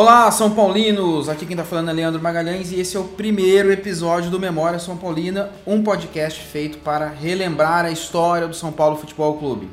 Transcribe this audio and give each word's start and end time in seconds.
Olá, 0.00 0.30
São 0.30 0.50
Paulinos! 0.52 1.28
Aqui 1.28 1.44
quem 1.44 1.54
tá 1.54 1.62
falando 1.62 1.90
é 1.90 1.92
Leandro 1.92 2.22
Magalhães 2.22 2.72
e 2.72 2.80
esse 2.80 2.96
é 2.96 2.98
o 2.98 3.04
primeiro 3.04 3.70
episódio 3.70 4.30
do 4.30 4.40
Memória 4.40 4.78
São 4.78 4.96
Paulina, 4.96 5.50
um 5.66 5.82
podcast 5.82 6.42
feito 6.42 6.78
para 6.78 7.06
relembrar 7.06 7.84
a 7.84 7.90
história 7.90 8.48
do 8.48 8.56
São 8.56 8.72
Paulo 8.72 8.96
Futebol 8.96 9.36
Clube. 9.36 9.68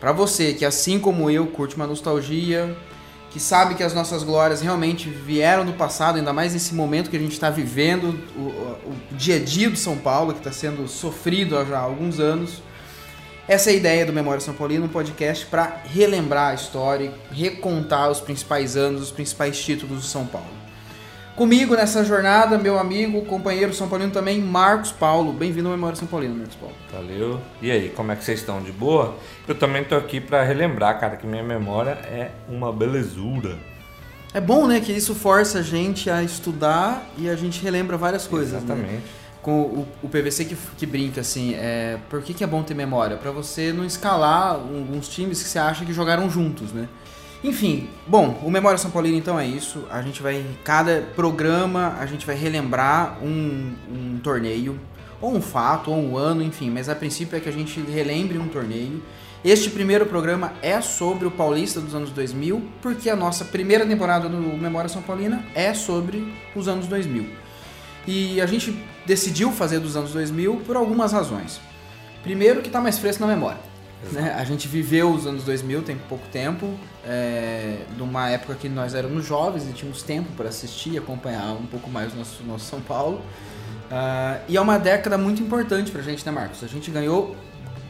Para 0.00 0.10
você 0.10 0.54
que, 0.54 0.64
assim 0.64 0.98
como 0.98 1.30
eu, 1.30 1.48
curte 1.48 1.76
uma 1.76 1.86
nostalgia, 1.86 2.74
que 3.30 3.38
sabe 3.38 3.74
que 3.74 3.82
as 3.82 3.92
nossas 3.92 4.22
glórias 4.22 4.62
realmente 4.62 5.10
vieram 5.10 5.66
do 5.66 5.74
passado, 5.74 6.16
ainda 6.16 6.32
mais 6.32 6.54
nesse 6.54 6.74
momento 6.74 7.10
que 7.10 7.16
a 7.18 7.20
gente 7.20 7.32
está 7.32 7.50
vivendo, 7.50 8.18
o, 8.34 8.40
o, 8.40 8.78
o, 8.86 9.16
dia 9.18 9.36
a 9.36 9.38
dia 9.38 9.68
do 9.68 9.76
São 9.76 9.98
Paulo, 9.98 10.32
que 10.32 10.38
está 10.38 10.50
sendo 10.50 10.88
sofrido 10.88 11.58
há 11.58 11.66
já 11.66 11.78
alguns 11.78 12.18
anos. 12.18 12.62
Essa 13.48 13.70
é 13.70 13.72
a 13.72 13.76
ideia 13.76 14.04
do 14.04 14.12
Memória 14.12 14.42
São 14.42 14.52
Paulino, 14.52 14.84
um 14.84 14.90
podcast 14.90 15.46
para 15.46 15.80
relembrar 15.86 16.50
a 16.50 16.54
história, 16.54 17.10
recontar 17.32 18.10
os 18.10 18.20
principais 18.20 18.76
anos, 18.76 19.00
os 19.00 19.10
principais 19.10 19.58
títulos 19.58 20.02
do 20.02 20.04
São 20.04 20.26
Paulo. 20.26 20.50
Comigo 21.34 21.74
nessa 21.74 22.04
jornada, 22.04 22.58
meu 22.58 22.78
amigo, 22.78 23.24
companheiro 23.24 23.72
São 23.72 23.88
Paulino 23.88 24.10
também, 24.10 24.38
Marcos 24.38 24.92
Paulo. 24.92 25.32
Bem-vindo 25.32 25.66
ao 25.66 25.74
Memória 25.74 25.96
São 25.96 26.06
Paulino, 26.06 26.34
Marcos 26.34 26.56
Paulo. 26.56 26.74
Valeu. 26.92 27.40
E 27.62 27.70
aí, 27.70 27.88
como 27.88 28.12
é 28.12 28.16
que 28.16 28.22
vocês 28.22 28.40
estão? 28.40 28.62
De 28.62 28.70
boa? 28.70 29.16
Eu 29.46 29.54
também 29.54 29.82
tô 29.82 29.94
aqui 29.94 30.20
para 30.20 30.42
relembrar, 30.42 31.00
cara, 31.00 31.16
que 31.16 31.26
minha 31.26 31.42
memória 31.42 31.92
é 31.92 32.32
uma 32.50 32.70
belezura. 32.70 33.56
É 34.34 34.42
bom, 34.42 34.66
né, 34.66 34.78
que 34.78 34.92
isso 34.92 35.14
força 35.14 35.60
a 35.60 35.62
gente 35.62 36.10
a 36.10 36.22
estudar 36.22 37.02
e 37.16 37.30
a 37.30 37.34
gente 37.34 37.62
relembra 37.62 37.96
várias 37.96 38.26
coisas. 38.26 38.62
Exatamente. 38.62 38.92
Né? 38.92 39.00
Com 39.42 39.60
o, 39.60 39.88
o 40.02 40.08
PVC 40.08 40.44
que, 40.44 40.56
que 40.76 40.86
brinca 40.86 41.20
assim, 41.20 41.54
é, 41.54 41.98
por 42.08 42.22
que, 42.22 42.34
que 42.34 42.44
é 42.44 42.46
bom 42.46 42.62
ter 42.62 42.74
memória? 42.74 43.16
Para 43.16 43.30
você 43.30 43.72
não 43.72 43.84
escalar 43.84 44.54
alguns 44.54 45.08
times 45.08 45.42
que 45.42 45.48
você 45.48 45.58
acha 45.58 45.84
que 45.84 45.92
jogaram 45.92 46.28
juntos, 46.28 46.72
né? 46.72 46.88
Enfim, 47.42 47.88
bom, 48.04 48.40
o 48.42 48.50
Memória 48.50 48.76
São 48.78 48.90
Paulino 48.90 49.16
então 49.16 49.38
é 49.38 49.46
isso. 49.46 49.84
A 49.90 50.02
gente 50.02 50.20
vai, 50.20 50.44
cada 50.64 51.02
programa, 51.14 51.96
a 52.00 52.04
gente 52.04 52.26
vai 52.26 52.34
relembrar 52.34 53.18
um, 53.22 53.74
um 53.88 54.18
torneio, 54.18 54.78
ou 55.20 55.36
um 55.36 55.40
fato, 55.40 55.90
ou 55.90 55.96
um 55.96 56.16
ano, 56.16 56.42
enfim, 56.42 56.68
mas 56.68 56.88
a 56.88 56.96
princípio 56.96 57.36
é 57.36 57.40
que 57.40 57.48
a 57.48 57.52
gente 57.52 57.80
relembre 57.80 58.38
um 58.38 58.48
torneio. 58.48 59.00
Este 59.44 59.70
primeiro 59.70 60.04
programa 60.04 60.52
é 60.60 60.80
sobre 60.80 61.26
o 61.26 61.30
Paulista 61.30 61.80
dos 61.80 61.94
anos 61.94 62.10
2000, 62.10 62.60
porque 62.82 63.08
a 63.08 63.14
nossa 63.14 63.44
primeira 63.44 63.86
temporada 63.86 64.28
do 64.28 64.36
Memória 64.36 64.88
São 64.88 65.00
Paulina 65.00 65.44
é 65.54 65.72
sobre 65.74 66.34
os 66.56 66.66
anos 66.66 66.88
2000. 66.88 67.24
E 68.04 68.40
a 68.40 68.46
gente 68.46 68.76
decidiu 69.08 69.50
fazer 69.50 69.80
dos 69.80 69.96
anos 69.96 70.12
2000 70.12 70.62
por 70.66 70.76
algumas 70.76 71.12
razões. 71.12 71.60
Primeiro, 72.22 72.60
que 72.60 72.68
está 72.68 72.80
mais 72.80 72.98
fresco 72.98 73.22
na 73.22 73.26
memória. 73.26 73.58
Né? 74.12 74.34
A 74.38 74.44
gente 74.44 74.68
viveu 74.68 75.10
os 75.10 75.26
anos 75.26 75.44
2000 75.44 75.82
tem 75.82 75.96
pouco 75.96 76.28
tempo, 76.28 76.78
é, 77.04 77.78
numa 77.96 78.28
época 78.28 78.54
que 78.54 78.68
nós 78.68 78.94
éramos 78.94 79.24
jovens 79.24 79.68
e 79.68 79.72
tínhamos 79.72 80.02
tempo 80.02 80.30
para 80.36 80.50
assistir 80.50 80.90
e 80.90 80.98
acompanhar 80.98 81.52
um 81.54 81.66
pouco 81.66 81.90
mais 81.90 82.12
o 82.12 82.16
nosso, 82.16 82.44
nosso 82.44 82.66
São 82.66 82.80
Paulo. 82.82 83.22
Uh, 83.90 84.38
e 84.46 84.56
é 84.58 84.60
uma 84.60 84.78
década 84.78 85.16
muito 85.16 85.42
importante 85.42 85.90
para 85.90 86.02
a 86.02 86.04
gente, 86.04 86.24
né, 86.24 86.30
Marcos? 86.30 86.62
A 86.62 86.66
gente 86.66 86.90
ganhou 86.90 87.34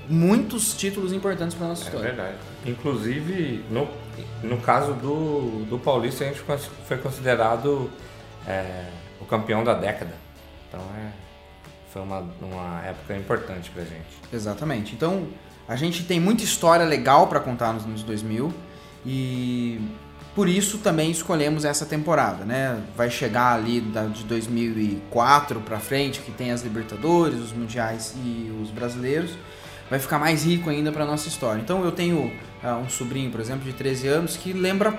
muitos 0.08 0.72
títulos 0.74 1.12
importantes 1.12 1.56
para 1.56 1.66
nossa 1.66 1.82
história. 1.82 2.06
É 2.06 2.12
verdade. 2.12 2.36
Inclusive, 2.64 3.64
no, 3.68 3.88
no 4.44 4.58
caso 4.58 4.92
do, 4.94 5.64
do 5.64 5.78
Paulista, 5.78 6.24
a 6.24 6.28
gente 6.28 6.40
foi 6.86 6.96
considerado 6.98 7.90
é, 8.46 8.84
o 9.20 9.24
campeão 9.24 9.64
da 9.64 9.74
década. 9.74 10.27
Então 10.68 10.80
é, 10.96 11.10
foi 11.92 12.02
uma, 12.02 12.24
uma 12.40 12.82
época 12.84 13.16
importante 13.16 13.70
pra 13.70 13.82
gente. 13.82 14.06
Exatamente. 14.32 14.94
Então 14.94 15.26
a 15.66 15.76
gente 15.76 16.04
tem 16.04 16.20
muita 16.20 16.44
história 16.44 16.84
legal 16.84 17.26
para 17.26 17.40
contar 17.40 17.72
nos 17.72 17.84
anos 17.84 18.02
2000 18.02 18.52
e 19.04 19.80
por 20.34 20.48
isso 20.48 20.78
também 20.78 21.10
escolhemos 21.10 21.64
essa 21.64 21.84
temporada, 21.84 22.44
né? 22.44 22.80
Vai 22.96 23.10
chegar 23.10 23.54
ali 23.54 23.80
da, 23.80 24.04
de 24.06 24.22
2004 24.24 25.60
para 25.60 25.80
frente, 25.80 26.20
que 26.20 26.30
tem 26.30 26.52
as 26.52 26.62
Libertadores, 26.62 27.40
os 27.40 27.52
Mundiais 27.52 28.14
e 28.16 28.50
os 28.62 28.70
Brasileiros, 28.70 29.32
vai 29.90 29.98
ficar 29.98 30.18
mais 30.18 30.44
rico 30.44 30.70
ainda 30.70 30.92
para 30.92 31.04
nossa 31.04 31.28
história. 31.28 31.60
Então 31.60 31.84
eu 31.84 31.90
tenho 31.90 32.32
uh, 32.62 32.68
um 32.84 32.88
sobrinho, 32.88 33.30
por 33.30 33.40
exemplo, 33.40 33.64
de 33.64 33.72
13 33.72 34.08
anos 34.08 34.36
que 34.36 34.52
lembra 34.52 34.96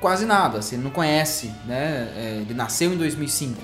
quase 0.00 0.24
nada, 0.24 0.58
assim, 0.58 0.76
não 0.76 0.90
conhece, 0.90 1.52
né? 1.66 2.12
É, 2.16 2.38
ele 2.40 2.54
nasceu 2.54 2.92
em 2.92 2.96
2005. 2.96 3.60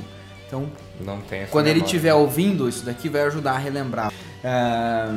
Então, 0.47 0.71
não 1.01 1.21
tem 1.21 1.47
quando 1.47 1.67
memória. 1.67 1.71
ele 1.71 1.81
estiver 1.85 2.15
ouvindo 2.15 2.69
isso 2.69 2.85
daqui, 2.85 3.09
vai 3.09 3.23
ajudar 3.23 3.53
a 3.53 3.59
relembrar. 3.59 4.13
É... 4.43 5.09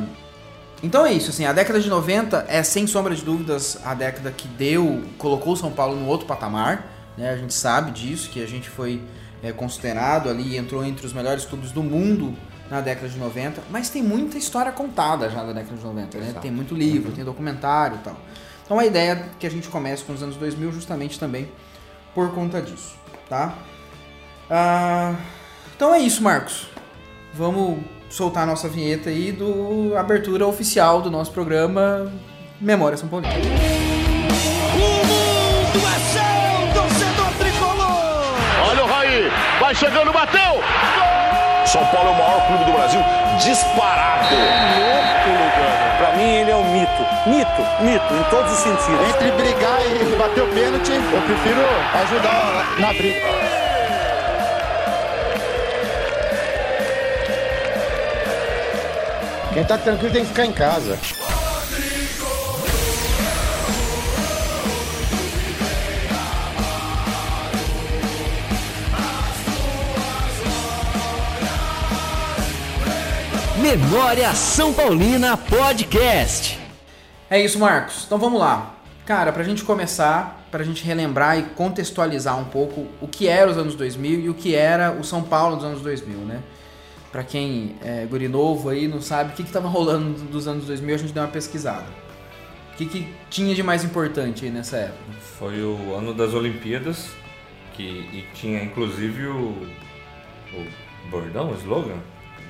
Então 0.82 1.04
é 1.04 1.12
isso, 1.12 1.30
assim, 1.30 1.44
a 1.44 1.52
década 1.52 1.78
de 1.78 1.88
90 1.88 2.46
é 2.48 2.62
sem 2.62 2.86
sombra 2.86 3.14
de 3.14 3.22
dúvidas 3.22 3.78
a 3.84 3.94
década 3.94 4.30
que 4.30 4.48
deu, 4.48 5.02
colocou 5.18 5.52
o 5.52 5.56
São 5.56 5.70
Paulo 5.70 5.94
no 5.94 6.06
outro 6.06 6.26
patamar, 6.26 6.86
né? 7.18 7.30
A 7.30 7.36
gente 7.36 7.52
sabe 7.52 7.90
disso, 7.90 8.30
que 8.30 8.42
a 8.42 8.46
gente 8.46 8.68
foi 8.70 9.02
é, 9.42 9.52
considerado 9.52 10.30
ali, 10.30 10.56
entrou 10.56 10.82
entre 10.84 11.06
os 11.06 11.12
melhores 11.12 11.44
clubes 11.44 11.70
do 11.70 11.82
mundo 11.82 12.34
na 12.70 12.80
década 12.80 13.08
de 13.08 13.18
90, 13.18 13.62
mas 13.68 13.90
tem 13.90 14.02
muita 14.02 14.38
história 14.38 14.72
contada 14.72 15.28
já 15.28 15.42
da 15.42 15.52
década 15.52 15.76
de 15.76 15.84
90, 15.84 16.18
né? 16.18 16.34
Tem 16.40 16.50
muito 16.50 16.74
livro, 16.74 17.12
tem 17.12 17.24
documentário 17.24 17.96
e 17.96 18.00
tal. 18.00 18.16
Então 18.64 18.78
a 18.78 18.86
ideia 18.86 19.12
é 19.12 19.28
que 19.38 19.46
a 19.46 19.50
gente 19.50 19.68
comece 19.68 20.04
com 20.04 20.12
os 20.12 20.22
anos 20.22 20.36
2000 20.36 20.72
justamente 20.72 21.18
também 21.18 21.48
por 22.14 22.32
conta 22.32 22.62
disso, 22.62 22.94
tá? 23.28 23.54
Ah, 24.48 25.16
então 25.80 25.94
é 25.94 25.98
isso, 25.98 26.22
Marcos. 26.22 26.66
Vamos 27.32 27.78
soltar 28.10 28.42
a 28.42 28.46
nossa 28.46 28.68
vinheta 28.68 29.08
aí 29.08 29.32
do 29.32 29.96
abertura 29.96 30.46
oficial 30.46 31.00
do 31.00 31.10
nosso 31.10 31.32
programa 31.32 32.12
Memória 32.60 32.98
São 32.98 33.08
Paulo. 33.08 33.24
O 33.24 33.28
mundo 34.78 35.78
é 35.78 35.98
seu, 36.12 36.74
torcedor 36.74 37.32
tricolor! 37.38 38.34
Olha 38.68 38.84
o 38.84 38.86
Raí, 38.86 39.32
vai 39.58 39.74
chegando, 39.74 40.12
bateu! 40.12 40.52
Gol! 40.52 41.66
São 41.66 41.86
Paulo 41.86 42.10
é 42.10 42.12
o 42.12 42.14
maior 42.14 42.46
clube 42.46 42.64
do 42.66 42.72
Brasil, 42.72 43.00
disparado. 43.42 44.36
Pra 45.96 46.14
mim 46.14 46.30
ele 46.30 46.50
é 46.50 46.56
um 46.56 46.72
mito, 46.74 47.06
mito, 47.24 47.62
mito, 47.80 48.14
em 48.14 48.22
todos 48.28 48.52
os 48.52 48.58
sentidos. 48.58 49.08
Entre 49.14 49.30
brigar 49.30 49.80
e 49.86 50.14
bater 50.18 50.42
o 50.42 50.46
pênalti, 50.48 50.92
eu 50.92 51.22
prefiro 51.22 51.62
ajudar 52.02 52.78
na 52.78 52.88
briga. 52.88 53.49
Quem 59.52 59.64
tá 59.64 59.76
tranquilo 59.76 60.12
tem 60.12 60.22
que 60.22 60.28
ficar 60.28 60.46
em 60.46 60.52
casa. 60.52 60.96
Memória 73.60 74.32
São 74.34 74.72
Paulina 74.72 75.36
Podcast. 75.36 76.58
É 77.28 77.40
isso, 77.40 77.58
Marcos. 77.58 78.04
Então 78.06 78.18
vamos 78.18 78.38
lá. 78.40 78.76
Cara, 79.04 79.32
pra 79.32 79.42
gente 79.42 79.64
começar, 79.64 80.46
pra 80.50 80.62
gente 80.62 80.84
relembrar 80.84 81.38
e 81.38 81.42
contextualizar 81.42 82.38
um 82.38 82.44
pouco 82.44 82.86
o 83.00 83.08
que 83.08 83.26
era 83.26 83.50
os 83.50 83.58
anos 83.58 83.74
2000 83.74 84.20
e 84.20 84.28
o 84.28 84.34
que 84.34 84.54
era 84.54 84.92
o 84.92 85.02
São 85.02 85.22
Paulo 85.22 85.56
dos 85.56 85.64
anos 85.64 85.82
2000, 85.82 86.18
né? 86.18 86.40
Pra 87.12 87.24
quem 87.24 87.74
é 87.82 88.06
guri 88.06 88.28
novo 88.28 88.68
aí, 88.68 88.86
não 88.86 89.00
sabe 89.00 89.32
o 89.32 89.36
que, 89.36 89.42
que 89.42 89.50
tava 89.50 89.68
rolando 89.68 90.22
dos 90.24 90.46
anos 90.46 90.66
2000, 90.66 90.94
a 90.94 90.98
gente 90.98 91.12
deu 91.12 91.22
uma 91.22 91.28
pesquisada. 91.28 91.86
O 92.72 92.76
que, 92.76 92.86
que 92.86 93.08
tinha 93.28 93.54
de 93.54 93.62
mais 93.62 93.84
importante 93.84 94.44
aí 94.44 94.50
nessa 94.50 94.76
época? 94.76 95.12
Foi 95.38 95.60
o 95.62 95.94
ano 95.94 96.14
das 96.14 96.32
Olimpíadas, 96.34 97.08
que 97.74 97.82
e 97.82 98.24
tinha 98.34 98.62
inclusive 98.62 99.26
o, 99.26 99.66
o 100.54 100.66
bordão, 101.10 101.50
o 101.50 101.54
slogan 101.56 101.98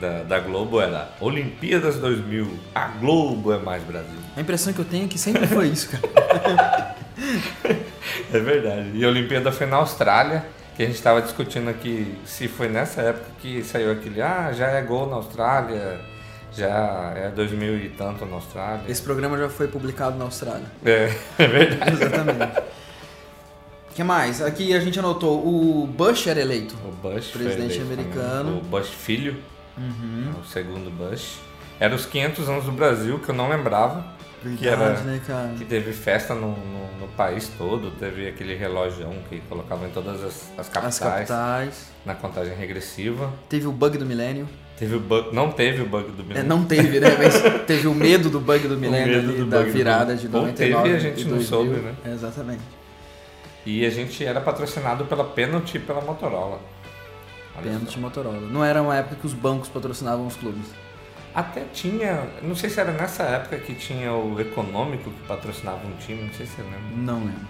da, 0.00 0.22
da 0.22 0.40
Globo 0.40 0.80
era 0.80 1.10
Olimpíadas 1.20 1.96
2000, 1.96 2.58
a 2.74 2.88
Globo 2.88 3.52
é 3.52 3.58
mais 3.58 3.82
Brasil. 3.82 4.18
A 4.36 4.40
impressão 4.40 4.72
que 4.72 4.78
eu 4.78 4.84
tenho 4.84 5.04
é 5.04 5.08
que 5.08 5.18
sempre 5.18 5.46
foi 5.46 5.68
isso, 5.68 5.90
cara. 5.90 6.96
é 8.32 8.38
verdade. 8.38 8.90
E 8.94 9.04
a 9.04 9.08
Olimpíada 9.08 9.52
foi 9.52 9.66
na 9.66 9.76
Austrália, 9.76 10.44
que 10.80 10.84
a 10.84 10.86
gente 10.86 10.96
estava 10.96 11.20
discutindo 11.20 11.68
aqui 11.68 12.14
se 12.24 12.48
foi 12.48 12.66
nessa 12.66 13.02
época 13.02 13.26
que 13.42 13.62
saiu 13.62 13.92
aquele, 13.92 14.22
ah, 14.22 14.50
já 14.50 14.68
é 14.68 14.80
gol 14.80 15.06
na 15.06 15.16
Austrália, 15.16 16.00
já 16.56 17.12
é 17.14 17.28
2000 17.28 17.76
e 17.76 17.88
tanto 17.90 18.24
na 18.24 18.36
Austrália. 18.36 18.84
Esse 18.88 19.02
programa 19.02 19.36
já 19.36 19.50
foi 19.50 19.68
publicado 19.68 20.16
na 20.16 20.24
Austrália. 20.24 20.64
É, 20.82 21.12
é 21.38 21.46
verdade. 21.46 21.92
Exatamente. 21.92 22.58
O 23.90 23.94
que 23.94 24.02
mais? 24.02 24.40
Aqui 24.40 24.74
a 24.74 24.80
gente 24.80 24.98
anotou, 24.98 25.46
o 25.46 25.86
Bush 25.86 26.26
era 26.28 26.40
eleito. 26.40 26.74
O 26.82 26.92
Bush 26.92 27.26
Presidente 27.26 27.74
eleito 27.78 27.82
americano. 27.82 28.44
também. 28.44 28.60
O 28.60 28.64
Bush 28.64 28.88
filho, 28.88 29.36
Uhum. 29.76 30.32
o 30.40 30.44
segundo 30.46 30.90
Bush. 30.90 31.40
Era 31.78 31.94
os 31.94 32.06
500 32.06 32.48
anos 32.48 32.64
do 32.64 32.72
Brasil, 32.72 33.18
que 33.18 33.28
eu 33.28 33.34
não 33.34 33.50
lembrava. 33.50 34.02
Que 34.58 34.66
era 34.66 34.76
Verdade, 34.76 35.06
né, 35.06 35.20
cara? 35.26 35.54
que 35.58 35.64
teve 35.64 35.92
festa 35.92 36.34
no, 36.34 36.48
no, 36.56 36.98
no 37.00 37.08
país 37.16 37.50
todo, 37.58 37.90
teve 37.92 38.26
aquele 38.28 38.54
relógio 38.56 39.06
que 39.28 39.40
colocava 39.48 39.86
em 39.86 39.90
todas 39.90 40.22
as, 40.24 40.50
as 40.58 40.68
capitais, 40.68 40.84
As 40.86 40.98
capitais. 40.98 41.86
na 42.06 42.14
contagem 42.14 42.54
regressiva. 42.56 43.32
Teve 43.48 43.66
o 43.66 43.72
bug 43.72 43.98
do 43.98 44.06
milênio. 44.06 44.48
Teve 44.78 44.94
o 44.96 45.00
bug, 45.00 45.34
não 45.34 45.50
teve 45.52 45.82
o 45.82 45.86
bug 45.86 46.10
do 46.12 46.22
É, 46.22 46.24
milênio. 46.24 46.48
não 46.48 46.64
teve, 46.64 46.98
né? 47.00 47.08
Mas 47.18 47.66
teve 47.66 47.86
o 47.86 47.94
medo 47.94 48.30
do 48.30 48.40
bug 48.40 48.66
do 48.66 48.76
milênio 48.80 49.22
do 49.22 49.44
da 49.46 49.62
do 49.62 49.70
virada 49.70 50.14
milênio. 50.14 50.30
de 50.30 50.36
Ou 50.36 50.42
99 50.42 50.82
teve 50.82 50.92
e 50.92 50.96
a 50.96 50.98
gente 50.98 51.24
não 51.24 51.36
2000. 51.36 51.46
soube, 51.48 51.70
né? 51.80 51.94
Exatamente. 52.06 52.62
E 53.66 53.84
a 53.84 53.90
gente 53.90 54.24
era 54.24 54.40
patrocinado 54.40 55.04
pela 55.04 55.22
Penalty 55.24 55.76
e 55.76 55.80
pela 55.80 56.00
Motorola. 56.00 56.60
Olha 57.54 57.64
Pênalti 57.72 57.92
só. 57.92 58.00
Motorola. 58.00 58.40
Não 58.40 58.64
era 58.64 58.80
uma 58.80 58.96
época 58.96 59.16
que 59.16 59.26
os 59.26 59.34
bancos 59.34 59.68
patrocinavam 59.68 60.26
os 60.26 60.34
clubes. 60.36 60.64
Até 61.34 61.64
tinha, 61.72 62.26
não 62.42 62.56
sei 62.56 62.68
se 62.68 62.80
era 62.80 62.90
nessa 62.92 63.22
época 63.22 63.56
que 63.58 63.74
tinha 63.74 64.12
o 64.12 64.40
Econômico 64.40 65.10
que 65.10 65.26
patrocinava 65.26 65.78
um 65.86 65.96
time, 65.98 66.24
não 66.24 66.34
sei 66.34 66.46
se 66.46 66.52
você 66.56 66.62
lembra. 66.62 66.80
Não 66.96 67.18
lembro. 67.20 67.48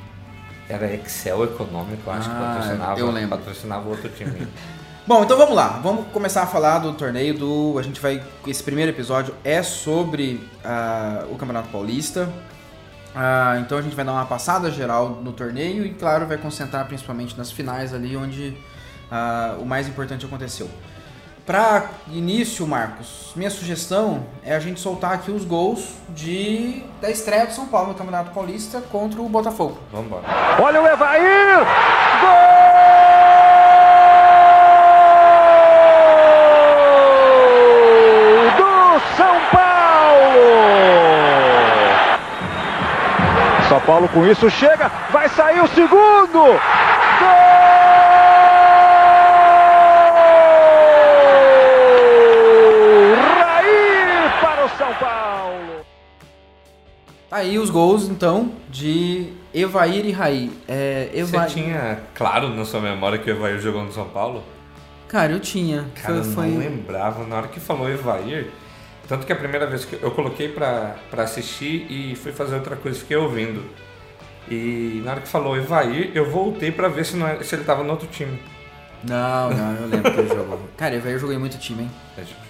Era 0.69 0.93
Excel 0.95 1.45
Econômico, 1.45 2.11
acho 2.11 2.29
que 2.29 2.37
Ah, 2.37 2.55
patrocinava, 2.55 3.01
eu 3.01 3.11
lembro. 3.11 3.39
patrocinava 3.39 3.89
outro 3.89 4.09
time. 4.11 4.47
Bom, 5.07 5.25
então 5.25 5.37
vamos 5.37 5.57
lá. 5.57 5.81
Vamos 5.83 6.07
começar 6.13 6.43
a 6.43 6.47
falar 6.47 6.79
do 6.79 6.93
torneio 6.93 7.35
do. 7.37 7.77
A 7.79 7.83
gente 7.83 8.01
vai. 8.01 8.23
Esse 8.47 8.63
primeiro 8.63 8.93
episódio 8.93 9.35
é 9.43 9.63
sobre 9.63 10.47
ah, 10.65 11.25
o 11.31 11.37
Campeonato 11.37 11.69
Paulista. 11.71 12.29
Ah, 13.17 13.59
então 13.61 13.79
a 13.79 13.83
gente 13.83 13.97
vai 13.97 14.05
dar 14.05 14.13
uma 14.13 14.27
passada 14.27 14.71
geral 14.71 15.09
no 15.23 15.33
torneio 15.33 15.85
e, 15.85 15.95
claro, 15.95 16.27
vai 16.27 16.37
concentrar 16.37 16.87
principalmente 16.87 17.37
nas 17.37 17.51
finais 17.51 17.93
ali 17.93 18.17
onde 18.17 18.57
ah, 19.11 19.57
o 19.59 19.65
mais 19.65 19.89
importante 19.89 20.25
aconteceu. 20.25 20.71
Para 21.51 21.87
início, 22.13 22.65
Marcos, 22.65 23.33
minha 23.35 23.51
sugestão 23.51 24.25
é 24.45 24.55
a 24.55 24.61
gente 24.61 24.79
soltar 24.79 25.15
aqui 25.15 25.33
os 25.33 25.45
gols 25.45 25.95
de 26.11 26.85
da 27.01 27.11
estreia 27.11 27.45
do 27.45 27.53
São 27.53 27.67
Paulo 27.67 27.89
no 27.89 27.95
Campeonato 27.95 28.31
Paulista 28.31 28.81
contra 28.81 29.21
o 29.21 29.29
Botafogo. 29.29 29.77
Vamos 29.91 30.07
embora. 30.07 30.23
Olha 30.63 30.81
o 30.81 30.87
Evair! 30.87 31.57
Gol 32.21 32.37
do 38.57 39.01
São 39.17 39.41
Paulo! 39.51 40.47
São 43.69 43.81
Paulo 43.81 44.09
com 44.11 44.25
isso 44.25 44.49
chega, 44.49 44.89
vai 45.11 45.29
sair 45.31 45.61
o 45.61 45.67
segundo! 45.67 46.61
Tá 57.31 57.37
aí 57.37 57.59
os 57.59 57.71
gols, 57.71 58.09
então, 58.09 58.53
de 58.69 59.33
Evair 59.55 60.05
e 60.05 60.11
Raí. 60.11 60.51
É, 60.67 61.09
Você 61.13 61.21
Evair... 61.21 61.49
tinha 61.49 62.01
claro 62.15 62.49
na 62.49 62.65
sua 62.65 62.81
memória 62.81 63.19
que 63.19 63.31
o 63.31 63.35
Evair 63.35 63.61
jogou 63.61 63.85
no 63.85 63.93
São 63.93 64.07
Paulo? 64.09 64.43
Cara, 65.07 65.33
eu 65.33 65.41
tinha. 65.41 65.87
Cara, 65.95 66.15
foi, 66.15 66.19
eu 66.19 66.25
foi... 66.35 66.47
não 66.49 66.59
lembrava. 66.59 67.25
Na 67.27 67.37
hora 67.37 67.49
que 67.49 67.61
falou 67.61 67.89
Evair, 67.89 68.51
tanto 69.09 69.25
que 69.27 69.33
a 69.33 69.37
primeira 69.37 69.67
vez 69.67 69.85
que 69.85 69.97
eu 70.03 70.11
coloquei 70.11 70.49
pra, 70.49 70.97
pra 71.09 71.23
assistir 71.23 71.87
e 71.89 72.17
fui 72.17 72.33
fazer 72.33 72.57
outra 72.57 72.75
coisa, 72.75 72.99
fiquei 72.99 73.17
ouvindo. 73.17 73.63
E 74.51 75.01
na 75.05 75.13
hora 75.13 75.21
que 75.21 75.29
falou 75.29 75.57
Evair, 75.57 76.11
eu 76.15 76.29
voltei 76.29 76.73
pra 76.73 76.89
ver 76.89 77.05
se, 77.07 77.17
não 77.17 77.29
era- 77.29 77.45
se 77.45 77.55
ele 77.55 77.63
tava 77.63 77.85
no 77.85 77.91
outro 77.93 78.09
time. 78.09 78.41
Não, 79.09 79.51
não, 79.51 79.75
eu 79.77 79.87
lembro 79.89 80.13
que 80.13 80.19
ele 80.21 80.29
jogou. 80.35 80.61
Cara, 80.77 80.97
Evair 80.97 81.19
jogou 81.19 81.35
em 81.35 81.39
muito 81.39 81.59
time, 81.59 81.85
hein? 81.85 81.91
É, 82.19 82.23
tipo. 82.23 82.41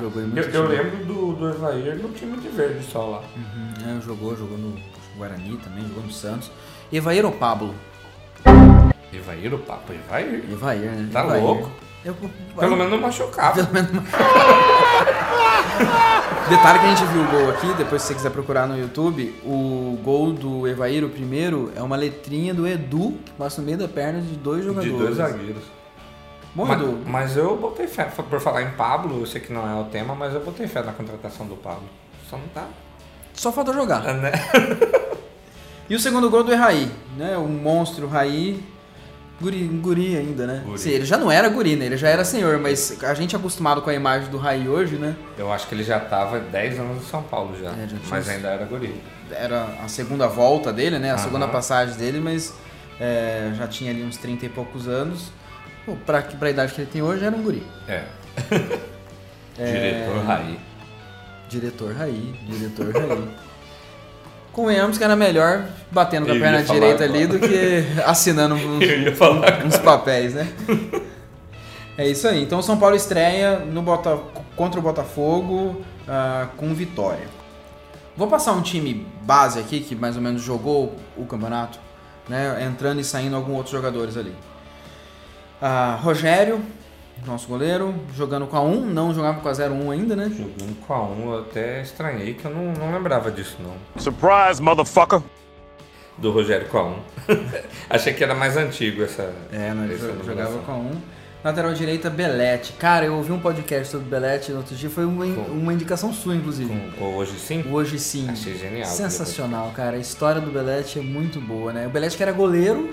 Jogou 0.00 0.22
em 0.22 0.26
muito 0.26 0.38
Eu, 0.38 0.44
eu 0.64 0.68
time. 0.68 0.82
lembro 0.82 1.04
do, 1.06 1.32
do 1.34 1.48
Evair 1.50 1.96
no 1.96 2.08
time 2.10 2.36
de 2.38 2.48
verde 2.48 2.84
só 2.84 3.06
lá. 3.06 3.22
Uhum, 3.36 3.65
jogou, 4.04 4.36
jogou 4.36 4.56
no 4.58 4.76
Guarani 5.16 5.56
também, 5.58 5.86
jogou 5.86 6.02
no 6.02 6.10
Santos. 6.12 6.50
Evair 6.92 7.24
ou 7.24 7.32
Pablo? 7.32 7.74
Evair, 9.12 9.52
o 9.54 9.58
papo, 9.58 9.92
Evair. 9.92 10.44
Evair, 10.50 10.80
né? 10.92 11.08
Tá 11.12 11.24
Evair. 11.24 11.42
louco? 11.42 11.70
Eu, 12.04 12.14
Pelo 12.58 12.76
menos 12.76 12.92
não 12.92 13.00
machucava. 13.00 13.56
Detalhe 16.48 16.78
que 16.78 16.84
a 16.84 16.94
gente 16.94 17.04
viu 17.12 17.22
o 17.22 17.26
gol 17.26 17.50
aqui, 17.50 17.74
depois 17.74 18.02
se 18.02 18.08
você 18.08 18.14
quiser 18.14 18.30
procurar 18.30 18.66
no 18.68 18.78
YouTube, 18.78 19.34
o 19.44 19.98
gol 20.04 20.32
do 20.32 20.66
Evair, 20.68 21.04
o 21.04 21.08
primeiro, 21.08 21.72
é 21.74 21.82
uma 21.82 21.96
letrinha 21.96 22.54
do 22.54 22.66
Edu, 22.68 23.14
que 23.24 23.32
passa 23.32 23.60
no 23.60 23.66
meio 23.66 23.78
da 23.78 23.88
perna 23.88 24.20
de 24.20 24.36
dois 24.36 24.60
De 24.60 24.66
jogadores. 24.68 24.96
dois 24.98 25.16
zagueiros. 25.16 25.62
Bom, 26.54 26.64
Mas, 26.64 26.80
Edu, 26.80 26.98
mas 27.06 27.36
eu 27.36 27.56
botei 27.56 27.86
fé. 27.88 28.04
Por 28.04 28.40
falar 28.40 28.62
em 28.62 28.70
Pablo, 28.70 29.20
eu 29.20 29.26
sei 29.26 29.40
que 29.40 29.52
não 29.52 29.68
é 29.68 29.80
o 29.80 29.84
tema, 29.86 30.14
mas 30.14 30.32
eu 30.34 30.40
botei 30.40 30.66
fé 30.68 30.82
na 30.82 30.92
contratação 30.92 31.46
do 31.46 31.56
Pablo. 31.56 31.84
Só 32.30 32.36
não 32.38 32.46
tá. 32.48 32.66
Só 33.36 33.52
falta 33.52 33.72
jogar. 33.72 34.02
Né? 34.14 34.32
E 35.88 35.94
o 35.94 36.00
segundo 36.00 36.28
gol 36.28 36.42
do 36.42 36.52
Raí, 36.52 36.90
né? 37.16 37.36
O 37.36 37.46
monstro 37.46 38.08
Raí. 38.08 38.60
Guri, 39.40 39.68
guri 39.68 40.16
ainda, 40.16 40.44
né? 40.44 40.62
Guri. 40.64 40.80
Sim, 40.80 40.90
ele 40.90 41.04
já 41.04 41.16
não 41.16 41.30
era 41.30 41.48
guri, 41.48 41.76
né? 41.76 41.86
Ele 41.86 41.96
já 41.96 42.08
era 42.08 42.24
senhor, 42.24 42.58
mas 42.58 43.00
a 43.04 43.14
gente 43.14 43.36
é 43.36 43.38
acostumado 43.38 43.80
com 43.82 43.88
a 43.90 43.94
imagem 43.94 44.28
do 44.30 44.36
Raí 44.36 44.68
hoje, 44.68 44.96
né? 44.96 45.14
Eu 45.38 45.52
acho 45.52 45.68
que 45.68 45.74
ele 45.76 45.84
já 45.84 46.00
tava 46.00 46.40
10 46.40 46.80
anos 46.80 46.96
no 46.96 47.02
São 47.04 47.22
Paulo 47.22 47.56
já. 47.56 47.68
É, 47.70 47.86
já 47.86 47.96
mas 48.10 48.28
ainda 48.28 48.48
era 48.48 48.64
guri. 48.64 49.00
Era 49.30 49.66
a 49.84 49.86
segunda 49.86 50.26
volta 50.26 50.72
dele, 50.72 50.98
né? 50.98 51.10
A 51.10 51.14
Aham. 51.14 51.22
segunda 51.22 51.46
passagem 51.46 51.94
dele, 51.96 52.18
mas 52.18 52.52
é, 52.98 53.52
já 53.54 53.68
tinha 53.68 53.92
ali 53.92 54.02
uns 54.02 54.16
30 54.16 54.46
e 54.46 54.48
poucos 54.48 54.88
anos. 54.88 55.30
Pô, 55.84 55.94
pra, 56.04 56.20
pra 56.22 56.50
idade 56.50 56.72
que 56.72 56.80
ele 56.80 56.90
tem 56.90 57.02
hoje, 57.02 57.24
era 57.24 57.36
um 57.36 57.42
guri. 57.42 57.62
É. 57.86 58.02
Diretor 59.56 60.24
Raí. 60.24 60.58
Diretor 61.48 61.94
Raí, 61.94 62.34
diretor 62.48 62.92
Raí. 62.92 63.28
Convenhamos 64.52 64.96
que 64.96 65.04
era 65.04 65.14
melhor 65.14 65.66
batendo 65.90 66.26
com 66.26 66.32
a 66.32 66.38
perna 66.38 66.62
direita 66.62 67.04
agora. 67.04 67.18
ali 67.18 67.26
do 67.26 67.38
que 67.38 67.84
assinando 68.04 68.54
uns, 68.56 68.82
uns 69.66 69.78
papéis, 69.78 70.34
né? 70.34 70.48
É 71.98 72.08
isso 72.08 72.26
aí. 72.26 72.42
Então 72.42 72.58
o 72.58 72.62
São 72.62 72.78
Paulo 72.78 72.96
estreia 72.96 73.58
no 73.58 73.82
Bota, 73.82 74.18
contra 74.56 74.80
o 74.80 74.82
Botafogo 74.82 75.82
ah, 76.08 76.48
com 76.56 76.74
vitória. 76.74 77.28
Vou 78.16 78.28
passar 78.28 78.52
um 78.52 78.62
time 78.62 79.06
base 79.22 79.58
aqui 79.58 79.80
que 79.80 79.94
mais 79.94 80.16
ou 80.16 80.22
menos 80.22 80.42
jogou 80.42 80.96
o 81.16 81.26
campeonato, 81.26 81.78
né? 82.28 82.64
Entrando 82.64 83.00
e 83.00 83.04
saindo 83.04 83.36
alguns 83.36 83.56
outros 83.56 83.72
jogadores 83.72 84.16
ali. 84.16 84.34
Ah, 85.60 85.98
Rogério, 86.02 86.62
nosso 87.24 87.48
goleiro, 87.48 87.94
jogando 88.14 88.46
com 88.46 88.56
a 88.56 88.60
1, 88.60 88.86
não 88.86 89.14
jogava 89.14 89.40
com 89.40 89.48
a 89.48 89.52
01 89.52 89.90
ainda, 89.90 90.16
né? 90.16 90.28
Jogando 90.28 90.76
com 90.86 90.92
a 90.92 91.02
1, 91.02 91.32
eu 91.32 91.38
até 91.40 91.82
estranhei 91.82 92.34
que 92.34 92.44
eu 92.44 92.50
não, 92.50 92.72
não 92.72 92.92
lembrava 92.92 93.30
disso 93.30 93.56
não. 93.60 93.74
Surprise, 94.00 94.60
motherfucker! 94.60 95.20
Do 96.18 96.30
Rogério 96.30 96.68
com 96.68 96.78
a 96.78 96.84
1. 96.84 96.94
Achei 97.90 98.14
que 98.14 98.24
era 98.24 98.34
mais 98.34 98.56
antigo 98.56 99.02
essa. 99.02 99.32
É, 99.52 99.72
nós 99.72 99.90
essa 99.90 100.06
jogava 100.06 100.22
numeração. 100.24 100.62
com 100.62 100.72
a 100.72 100.76
1. 100.76 100.90
Lateral 101.44 101.74
direita, 101.74 102.10
Belete. 102.10 102.72
Cara, 102.72 103.04
eu 103.04 103.14
ouvi 103.14 103.30
um 103.30 103.38
podcast 103.38 103.88
sobre 103.88 104.08
Belete 104.08 104.50
no 104.50 104.58
outro 104.58 104.74
dia, 104.74 104.90
foi 104.90 105.04
uma, 105.04 105.24
uma 105.24 105.72
indicação 105.72 106.12
sua, 106.12 106.34
inclusive. 106.34 106.68
Com, 106.68 106.90
com 106.92 107.16
hoje 107.16 107.38
sim? 107.38 107.64
Hoje 107.70 108.00
sim. 108.00 108.28
Achei 108.28 108.56
genial. 108.56 108.88
Sensacional, 108.88 109.70
cara. 109.76 109.96
A 109.96 110.00
história 110.00 110.40
do 110.40 110.50
Belete 110.50 110.98
é 110.98 111.02
muito 111.02 111.40
boa, 111.40 111.72
né? 111.72 111.86
O 111.86 111.90
Belete 111.90 112.16
que 112.16 112.22
era 112.22 112.32
goleiro, 112.32 112.92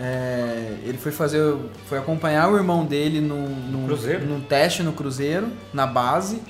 é, 0.00 0.74
ele 0.84 0.98
foi 0.98 1.12
fazer, 1.12 1.54
foi 1.86 1.98
acompanhar 1.98 2.48
o 2.50 2.56
irmão 2.56 2.84
dele 2.84 3.20
num, 3.20 3.46
num, 3.48 3.86
Cruzeiro? 3.86 4.24
num 4.26 4.40
teste 4.40 4.82
no 4.82 4.92
Cruzeiro, 4.92 5.48
na 5.72 5.86
base. 5.86 6.40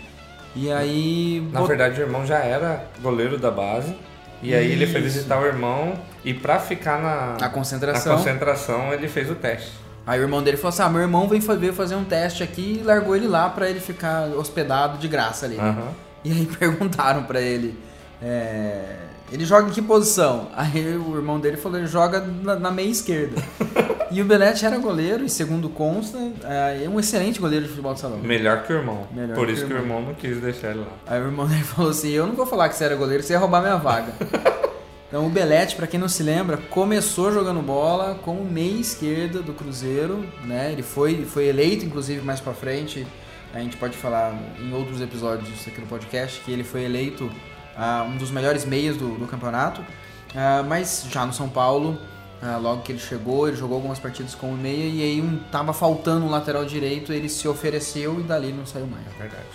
E 0.55 0.71
aí. 0.71 1.47
Na 1.53 1.61
bot- 1.61 1.69
verdade, 1.69 2.01
o 2.01 2.05
irmão 2.05 2.27
já 2.27 2.39
era 2.39 2.85
goleiro 3.01 3.39
da 3.39 3.51
base. 3.51 3.95
E 4.43 4.53
aí 4.55 4.73
ele 4.73 4.87
foi 4.87 5.01
Isso. 5.01 5.11
visitar 5.15 5.41
o 5.41 5.47
irmão 5.47 5.95
e 6.25 6.35
pra 6.35 6.59
ficar 6.59 7.01
na, 7.01 7.37
Na 7.41 7.49
concentração. 7.49 8.13
na 8.13 8.19
concentração 8.19 8.93
ele 8.93 9.07
fez 9.09 9.31
o 9.31 9.35
teste. 9.37 9.71
Aí 10.05 10.19
o 10.19 10.23
irmão 10.25 10.43
dele 10.43 10.57
falou 10.57 10.71
assim: 10.71 10.83
ah, 10.83 10.89
meu 10.89 11.01
irmão 11.01 11.29
veio 11.29 11.41
fa- 11.41 11.55
veio 11.55 11.73
fazer 11.73 11.95
um 11.95 12.03
teste 12.05 12.43
aqui 12.43 12.81
e 12.81 12.83
largou 12.83 13.15
ele 13.15 13.29
lá 13.29 13.49
pra 13.51 13.71
ele 13.71 13.79
ficar 13.79 14.27
hospedado 14.37 14.99
de 14.99 15.07
graça 15.07 15.47
ali. 15.47 15.59
Aham. 15.59 15.89
E 16.25 16.33
aí 16.33 16.47
perguntaram 16.59 17.23
pra 17.23 17.41
ele: 17.41 17.79
é, 18.21 18.97
ele 19.33 19.47
joga 19.47 19.69
em 19.69 19.73
que 19.73 19.81
posição? 19.81 20.49
Aí 20.55 20.95
o 20.97 21.17
irmão 21.17 21.41
dele 21.41 21.57
falou: 21.57 21.79
ele 21.79 21.87
joga 21.87 22.21
na, 22.21 22.55
na 22.57 22.71
meia 22.71 22.91
esquerda. 22.91 23.43
e 24.13 24.21
o 24.21 24.25
Belete 24.27 24.67
era 24.67 24.77
goleiro, 24.77 25.25
e 25.25 25.31
segundo 25.31 25.71
consta, 25.71 26.19
é 26.45 26.87
um 26.87 27.01
excelente 27.01 27.41
goleiro 27.41 27.65
de 27.65 27.71
futebol 27.71 27.95
de 27.95 28.01
salão. 28.01 28.19
Melhor 28.19 28.63
que 28.63 28.73
o 28.73 28.77
irmão. 28.77 29.07
Melhor 29.11 29.35
Por 29.35 29.47
que 29.47 29.53
isso 29.53 29.65
o 29.65 29.69
que 29.69 29.73
o 29.73 29.79
irmão. 29.79 30.03
não 30.03 30.15
quis 30.15 30.39
deixar 30.39 30.73
ele 30.73 30.81
lá. 30.81 30.93
Aí 31.07 31.21
o 31.21 31.25
irmão 31.25 31.49
dele 31.49 31.65
falou 31.65 31.91
assim: 31.91 32.11
Eu 32.11 32.27
não 32.27 32.35
vou 32.35 32.45
falar 32.45 32.69
que 32.69 32.77
você 32.77 32.85
era 32.85 32.95
goleiro, 32.95 33.23
você 33.23 33.33
ia 33.33 33.39
roubar 33.39 33.63
minha 33.63 33.77
vaga. 33.77 34.13
então 35.09 35.27
o 35.27 35.31
Belete, 35.31 35.77
pra 35.77 35.87
quem 35.87 35.99
não 35.99 36.09
se 36.09 36.23
lembra, 36.23 36.59
começou 36.59 37.33
jogando 37.33 37.63
bola 37.63 38.19
como 38.23 38.45
meia 38.45 38.81
esquerda 38.81 39.41
do 39.41 39.55
Cruzeiro, 39.55 40.27
né? 40.45 40.73
Ele 40.73 40.83
foi, 40.83 41.25
foi 41.25 41.47
eleito, 41.47 41.87
inclusive, 41.87 42.21
mais 42.21 42.39
pra 42.39 42.53
frente. 42.53 43.07
A 43.55 43.61
gente 43.61 43.79
pode 43.79 43.97
falar 43.97 44.35
em 44.61 44.73
outros 44.75 45.01
episódios 45.01 45.49
aqui 45.67 45.81
no 45.81 45.87
podcast 45.87 46.41
que 46.41 46.51
ele 46.51 46.65
foi 46.65 46.85
eleito 46.85 47.31
ah, 47.77 48.07
um 48.09 48.17
dos 48.17 48.31
melhores 48.31 48.65
meias 48.65 48.97
do, 48.97 49.19
do 49.19 49.27
campeonato. 49.27 49.85
Ah, 50.35 50.65
mas 50.67 51.07
já 51.11 51.27
no 51.27 51.33
São 51.33 51.49
Paulo, 51.49 51.99
ah, 52.43 52.57
logo 52.57 52.83
que 52.83 52.93
ele 52.93 52.99
chegou, 52.99 53.47
ele 53.47 53.57
jogou 53.57 53.77
algumas 53.77 53.99
partidas 53.99 54.35
como 54.35 54.57
meia 54.57 54.89
e 54.89 55.03
aí 55.03 55.21
um, 55.21 55.39
tava 55.51 55.73
faltando 55.73 56.27
um 56.27 56.31
lateral 56.31 56.65
direito, 56.65 57.13
ele 57.13 57.29
se 57.29 57.47
ofereceu 57.47 58.19
e 58.19 58.23
dali 58.23 58.53
não 58.53 58.67
saiu 58.67 58.87
mais. 58.87 59.05
Verdade. 59.17 59.47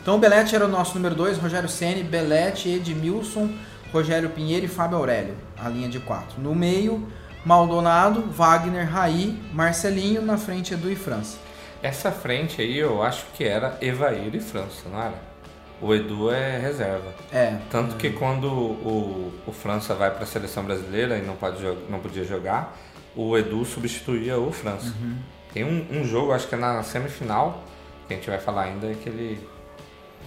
Então 0.00 0.16
o 0.16 0.18
Belete 0.18 0.54
era 0.54 0.64
o 0.64 0.68
nosso 0.68 0.94
número 0.94 1.14
2, 1.14 1.38
Rogério 1.38 1.68
Ceni, 1.68 2.02
Belete, 2.02 2.68
Edmilson, 2.68 3.50
Rogério 3.92 4.28
Pinheiro 4.30 4.66
e 4.66 4.68
Fábio 4.68 4.98
Aurélio, 4.98 5.36
a 5.56 5.68
linha 5.68 5.88
de 5.88 5.98
quatro. 5.98 6.40
No 6.40 6.54
meio, 6.54 7.06
Maldonado, 7.44 8.22
Wagner, 8.22 8.90
Raí, 8.90 9.38
Marcelinho, 9.52 10.22
na 10.22 10.36
frente 10.36 10.74
Edu 10.74 10.90
e 10.90 10.96
França. 10.96 11.38
Essa 11.82 12.10
frente 12.10 12.62
aí 12.62 12.78
eu 12.78 13.02
acho 13.02 13.26
que 13.34 13.44
era 13.44 13.76
Evair 13.80 14.34
e 14.34 14.40
França, 14.40 14.88
não 14.90 14.98
era? 14.98 15.33
O 15.80 15.94
Edu 15.94 16.30
é 16.30 16.58
reserva. 16.58 17.12
É. 17.32 17.56
Tanto 17.70 17.96
que 17.96 18.10
quando 18.10 18.46
o, 18.46 19.32
o 19.46 19.52
França 19.52 19.94
vai 19.94 20.10
para 20.10 20.22
a 20.24 20.26
seleção 20.26 20.64
brasileira 20.64 21.18
e 21.18 21.22
não, 21.22 21.36
pode, 21.36 21.62
não 21.88 21.98
podia 22.00 22.24
jogar, 22.24 22.76
o 23.14 23.36
Edu 23.36 23.64
substituía 23.64 24.38
o 24.38 24.50
França. 24.52 24.94
Uhum. 25.00 25.16
Tem 25.52 25.64
um, 25.64 25.86
um 26.00 26.04
jogo, 26.04 26.32
acho 26.32 26.48
que 26.48 26.54
é 26.54 26.58
na 26.58 26.82
semifinal, 26.82 27.62
que 28.08 28.14
a 28.14 28.16
gente 28.16 28.28
vai 28.28 28.38
falar 28.38 28.62
ainda, 28.64 28.92
que 28.94 29.08
ele, 29.08 29.46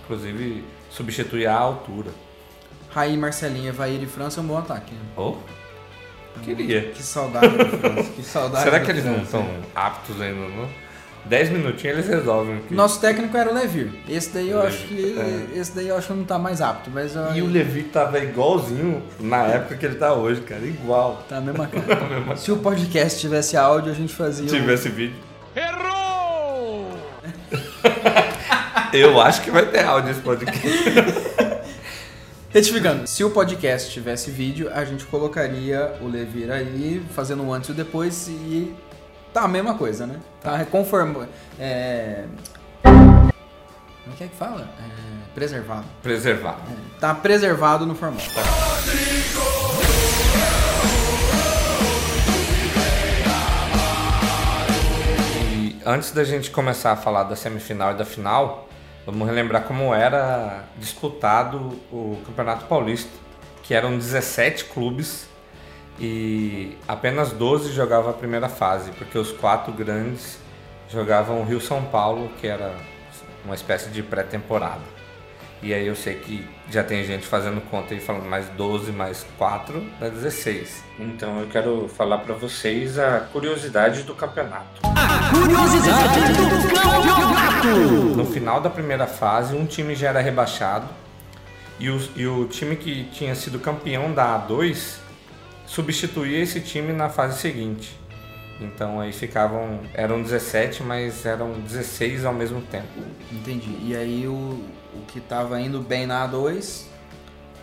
inclusive, 0.04 0.64
substitui 0.90 1.46
a 1.46 1.54
altura. 1.54 2.12
Raí, 2.90 3.18
Marcelinho, 3.18 3.70
Evair 3.70 4.02
e 4.02 4.06
França 4.06 4.40
é 4.40 4.44
um 4.44 4.48
bom 4.48 4.58
ataque. 4.58 4.94
né? 4.94 5.02
Oh, 5.18 5.36
queria. 6.44 6.92
Que 6.92 7.04
saudade 7.04 7.58
da 7.58 7.66
França. 7.66 8.12
Que 8.12 8.24
saudade 8.24 8.64
Será 8.64 8.80
que 8.80 8.92
eles 8.92 9.04
não 9.06 9.16
França. 9.16 9.38
estão 9.38 9.48
aptos 9.76 10.22
ainda? 10.22 10.48
Não? 10.48 10.70
Dez 11.30 11.50
minutinhos 11.50 11.98
eles 11.98 12.08
resolvem. 12.08 12.58
aqui. 12.58 12.74
Nosso 12.74 13.00
técnico 13.02 13.36
era 13.36 13.50
o 13.52 13.54
Levir. 13.54 13.92
Esse 14.08 14.30
daí 14.34 14.50
eu 14.50 14.62
acho 14.62 14.78
que. 14.88 14.94
Levir, 14.96 15.58
Esse 15.60 15.76
daí 15.76 15.88
eu 15.90 15.98
acho 15.98 16.08
que 16.08 16.14
não 16.14 16.24
tá 16.24 16.38
mais 16.40 16.62
apto, 16.62 16.90
mas 16.94 17.16
eu- 17.16 17.34
E 17.36 17.42
o 17.42 17.48
Levi 17.48 17.84
tava 17.84 18.20
igualzinho 18.20 19.04
na 19.20 19.44
época 19.46 19.76
que 19.76 19.86
ele 19.86 19.96
tá 19.96 20.14
hoje, 20.14 20.42
cara. 20.42 20.62
Igual. 20.66 21.24
Tá 21.28 21.38
a 21.38 21.42
mesma 21.42 21.68
cara. 21.68 22.36
Se 22.38 22.52
o 22.52 22.58
podcast 22.58 23.20
tivesse 23.20 23.58
áudio, 23.58 23.92
a 23.92 23.96
gente 23.96 24.14
fazia. 24.14 24.48
Se 24.48 24.56
um- 24.56 24.60
tivesse 24.62 24.90
vídeo. 24.90 25.16
Errou! 25.56 26.92
Eu 28.94 29.20
acho 29.20 29.42
que 29.42 29.52
vai 29.52 29.66
ter 29.66 29.84
áudio 29.84 30.12
esse 30.12 30.22
podcast. 30.22 30.58
Retificando, 32.50 33.06
se 33.06 33.24
o 33.24 33.30
podcast 33.30 33.92
tivesse 33.92 34.32
vídeo, 34.32 34.70
a 34.74 34.84
gente 34.86 35.06
colocaria 35.06 35.94
o 36.02 36.08
Levir 36.08 36.50
aí, 36.50 37.04
fazendo 37.14 37.44
um 37.44 37.54
antes 37.54 37.70
e 37.70 37.72
o 37.74 37.76
depois 37.76 38.28
e. 38.30 38.74
Tá 39.38 39.44
a 39.44 39.48
mesma 39.48 39.76
coisa, 39.76 40.08
né? 40.08 40.20
Tá 40.42 40.66
conforme. 40.66 41.28
É. 41.60 42.26
Como 42.82 43.32
é 44.12 44.18
que 44.18 44.24
é 44.24 44.28
que 44.28 44.36
fala? 44.36 44.68
É, 44.80 45.30
preservado. 45.36 45.86
Preservado. 46.02 46.58
Tá 47.00 47.14
preservado 47.14 47.86
no 47.86 47.94
formato. 47.94 48.24
E 55.54 55.80
antes 55.86 56.10
da 56.10 56.24
gente 56.24 56.50
começar 56.50 56.94
a 56.94 56.96
falar 56.96 57.22
da 57.26 57.36
semifinal 57.36 57.92
e 57.92 57.94
da 57.96 58.06
final, 58.06 58.68
vamos 59.06 59.28
relembrar 59.28 59.66
como 59.66 59.94
era 59.94 60.64
disputado 60.78 61.80
o 61.92 62.20
Campeonato 62.26 62.66
Paulista, 62.66 63.12
que 63.62 63.76
eram 63.76 64.00
17 64.00 64.66
clubes 64.66 65.27
e 66.00 66.78
apenas 66.88 67.32
12 67.32 67.72
jogavam 67.72 68.12
a 68.12 68.14
primeira 68.14 68.48
fase, 68.48 68.92
porque 68.92 69.18
os 69.18 69.32
quatro 69.32 69.74
grandes 69.74 70.40
jogavam 70.90 71.42
o 71.42 71.44
Rio 71.44 71.60
São 71.60 71.84
Paulo, 71.84 72.30
que 72.40 72.48
era 72.48 72.74
uma 73.44 73.56
espécie 73.56 73.90
de 73.90 74.04
pré-temporada. 74.04 74.98
E 75.62 75.74
aí 75.74 75.88
eu 75.88 75.96
sei 75.96 76.14
que 76.14 76.48
já 76.70 76.84
tem 76.84 77.04
gente 77.04 77.26
fazendo 77.26 77.60
conta 77.62 77.96
e 77.96 78.00
falando 78.00 78.26
mais 78.26 78.48
12 78.50 78.92
mais 78.92 79.26
4 79.40 79.84
dá 80.00 80.08
16. 80.08 80.84
Então 81.00 81.40
eu 81.40 81.48
quero 81.48 81.88
falar 81.88 82.20
para 82.20 82.36
vocês 82.36 83.00
a 83.00 83.22
curiosidade 83.22 84.04
do 84.04 84.14
campeonato. 84.14 84.82
Curiosidade 85.34 86.34
do 86.34 86.76
campeonato. 86.76 87.68
No 88.16 88.26
final 88.26 88.62
da 88.62 88.70
primeira 88.70 89.08
fase, 89.08 89.56
um 89.56 89.66
time 89.66 89.96
já 89.96 90.10
era 90.10 90.22
rebaixado 90.22 90.88
e 91.80 91.90
o, 91.90 92.00
e 92.16 92.28
o 92.28 92.46
time 92.46 92.76
que 92.76 93.06
tinha 93.06 93.34
sido 93.34 93.58
campeão 93.60 94.14
da 94.14 94.40
A2 94.40 95.07
substituía 95.68 96.40
esse 96.40 96.60
time 96.62 96.92
na 96.94 97.10
fase 97.10 97.40
seguinte. 97.40 97.96
Então 98.60 99.00
aí 99.00 99.14
ficavam, 99.14 99.82
eram 99.94 100.24
17, 100.24 100.82
mas 100.82 101.24
eram 101.28 101.52
16 101.60 102.26
ao 102.26 102.34
mesmo 102.34 102.60
tempo. 102.62 102.88
Entendi. 103.32 103.78
E 103.84 103.96
aí 103.96 104.26
o, 104.28 104.32
o 104.32 105.02
que 105.08 105.20
tava 105.20 105.62
indo 105.62 105.80
bem 105.80 106.08
na 106.08 106.28
A2, 106.28 106.86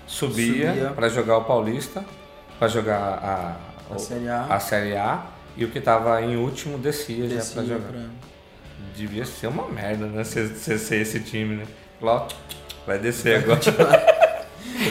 Subia, 0.07 0.71
Subia. 0.73 0.91
para 0.95 1.09
jogar 1.09 1.39
o 1.39 1.45
Paulista, 1.45 2.05
para 2.61 2.69
jogar 2.69 2.99
a, 3.01 3.57
A 3.91 3.97
o- 3.97 3.99
Série 3.99 4.29
A. 4.29 4.45
a 4.49 4.61
Série 4.61 4.97
A, 4.97 5.27
e 5.57 5.65
o 5.65 5.71
que 5.71 5.79
estava 5.79 6.23
em 6.23 6.37
último 6.37 6.79
descia, 6.79 7.29
já 7.29 7.37
descia 7.37 7.55
para 7.55 7.65
jogar. 7.65 7.89
pra- 7.89 8.01
Devia 8.95 9.25
ser 9.25 9.49
uma 9.49 9.67
merda, 9.67 10.07
né? 10.07 10.23
Ser, 10.23 10.47
ser 10.55 11.01
esse 11.01 11.19
time, 11.19 11.57
né? 11.57 11.65
Lá, 12.01 12.29
vai 12.87 12.97
descer 13.01 13.39
agora. 13.43 13.61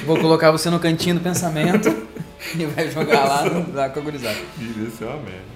Vou 0.06 0.18
colocar 0.20 0.52
você 0.52 0.70
no 0.70 0.80
cantinho 0.80 1.16
do 1.16 1.22
pensamento 1.22 1.90
e 2.56 2.66
vai 2.66 2.90
jogar 2.90 3.24
lá, 3.26 3.44
no- 3.46 3.74
lá 3.74 3.90
com 3.90 4.00
a 4.00 4.04
gurizada. 4.04 4.38
Devia 4.58 4.90
ser 4.90 5.06
uma 5.06 5.18
merda. 5.18 5.54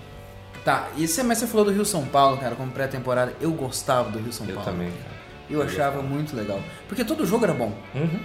Tá, 0.63 0.87
e 0.97 1.07
você, 1.07 1.23
mas 1.23 1.37
você 1.37 1.47
falou 1.47 1.65
do 1.65 1.71
Rio 1.71 1.85
São 1.85 2.05
Paulo, 2.05 2.37
cara, 2.37 2.55
como 2.55 2.71
pré-temporada. 2.71 3.33
Eu 3.39 3.51
gostava 3.51 4.09
do 4.09 4.19
Rio 4.19 4.33
São 4.33 4.45
Eu 4.47 4.55
Paulo. 4.55 4.69
também, 4.69 4.89
cara. 4.91 5.15
Eu 5.49 5.61
achava 5.61 6.01
muito 6.01 6.35
legal. 6.35 6.59
Porque 6.89 7.05
todo 7.05 7.25
jogo 7.25 7.45
era 7.45 7.53
bom. 7.53 7.71
Uhum. 7.95 8.19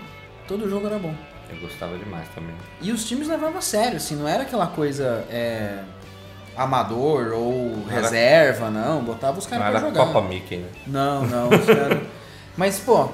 Todo 0.48 0.68
jogo 0.68 0.86
era 0.86 0.98
bom. 0.98 1.14
Eu 1.48 1.56
gostava 1.60 1.96
demais 1.96 2.26
também. 2.34 2.54
E 2.80 2.90
os 2.90 3.04
times 3.04 3.28
levavam 3.28 3.58
a 3.58 3.60
sério, 3.60 3.96
assim, 3.96 4.16
não 4.16 4.26
era 4.26 4.42
aquela 4.42 4.66
coisa 4.66 5.24
é, 5.30 5.78
amador 6.56 7.32
ou 7.32 7.84
era- 7.88 8.00
reserva, 8.00 8.70
não. 8.70 9.02
Botava 9.04 9.38
os 9.38 9.46
caras 9.46 9.66
pra 9.68 9.78
era 9.78 9.88
jogar. 9.88 10.06
Copa 10.06 10.22
Mickey, 10.28 10.56
né? 10.56 10.68
Não, 10.86 11.24
não, 11.26 11.48
os 11.48 11.64
caras. 11.64 11.98
Mas, 12.56 12.80
pô, 12.80 13.08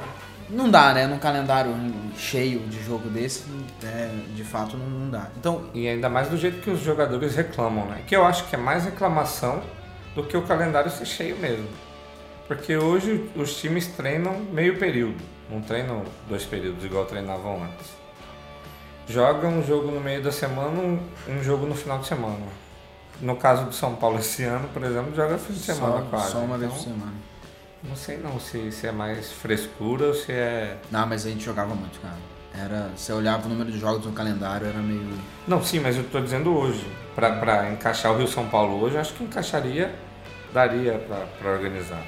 não 0.50 0.71
dá, 0.71 0.93
né? 0.95 1.07
Num 1.07 1.19
calendário 1.19 1.75
cheio 2.17 2.61
de 2.61 2.83
jogo 2.83 3.09
desse, 3.09 3.45
é, 3.85 4.11
de 4.35 4.45
fato 4.45 4.76
não, 4.76 4.87
não 4.87 5.11
dá. 5.11 5.28
Então, 5.37 5.64
E 5.75 5.87
ainda 5.87 6.09
mais 6.09 6.28
do 6.28 6.37
jeito 6.37 6.61
que 6.61 6.71
os 6.71 6.81
jogadores 6.81 7.35
reclamam, 7.35 7.87
né? 7.87 8.02
Que 8.07 8.17
eu 8.17 8.25
acho 8.25 8.45
que 8.49 8.55
é 8.55 8.59
mais 8.59 8.85
reclamação 8.85 9.62
do 10.14 10.23
que 10.25 10.37
o 10.37 10.43
calendário 10.43 10.90
ser 10.90 11.07
cheio 11.07 11.37
mesmo. 11.37 11.69
Porque 12.47 12.76
hoje 12.76 13.28
os 13.37 13.57
times 13.61 13.87
treinam 13.88 14.40
meio 14.52 14.78
período, 14.78 15.23
não 15.50 15.61
treinam 15.61 16.02
dois 16.28 16.45
períodos 16.45 16.85
igual 16.85 17.05
treinavam 17.05 17.62
antes. 17.62 17.99
Jogam 19.07 19.59
um 19.59 19.67
jogo 19.67 19.90
no 19.90 20.00
meio 20.00 20.23
da 20.23 20.33
semana, 20.33 20.71
um, 20.81 20.99
um 21.28 21.43
jogo 21.43 21.67
no 21.67 21.75
final 21.75 21.99
de 21.99 22.07
semana. 22.07 22.47
No 23.21 23.37
caso 23.37 23.64
do 23.64 23.73
São 23.73 23.95
Paulo 23.97 24.19
esse 24.19 24.45
ano, 24.45 24.69
por 24.69 24.83
exemplo, 24.83 25.14
joga 25.14 25.37
fim 25.38 25.52
de 25.52 25.59
semana 25.61 25.99
só, 25.99 26.02
quase. 26.11 26.33
só 26.33 26.38
uma 26.38 26.57
vez 26.59 26.71
Então, 26.71 26.85
por 26.85 26.90
semana. 26.93 27.12
Não 27.82 27.94
sei 27.94 28.18
não 28.18 28.38
se, 28.40 28.73
se 28.73 28.87
é 28.87 28.92
mais 28.92 29.30
frescura 29.32 30.06
ou 30.08 30.14
se 30.14 30.32
é. 30.32 30.78
Não, 30.90 31.06
mas 31.06 31.25
a 31.26 31.28
gente 31.30 31.44
jogava 31.44 31.75
muito, 31.75 32.00
cara. 32.00 32.16
Era, 32.54 32.90
você 32.97 33.12
olhava 33.12 33.47
o 33.47 33.49
número 33.49 33.70
de 33.70 33.78
jogos 33.78 34.04
no 34.04 34.12
calendário, 34.12 34.66
era 34.66 34.78
meio. 34.78 35.08
Não, 35.47 35.62
sim, 35.62 35.78
mas 35.78 35.97
eu 35.97 36.02
tô 36.04 36.20
dizendo 36.20 36.52
hoje. 36.56 36.85
Pra, 37.14 37.32
pra 37.37 37.70
encaixar 37.70 38.12
o 38.12 38.16
Rio 38.16 38.26
São 38.26 38.49
Paulo 38.49 38.80
hoje, 38.82 38.97
eu 38.97 39.00
acho 39.00 39.14
que 39.14 39.23
encaixaria, 39.25 39.94
daria 40.52 40.94
pra, 40.99 41.18
pra 41.38 41.50
organizar. 41.52 42.02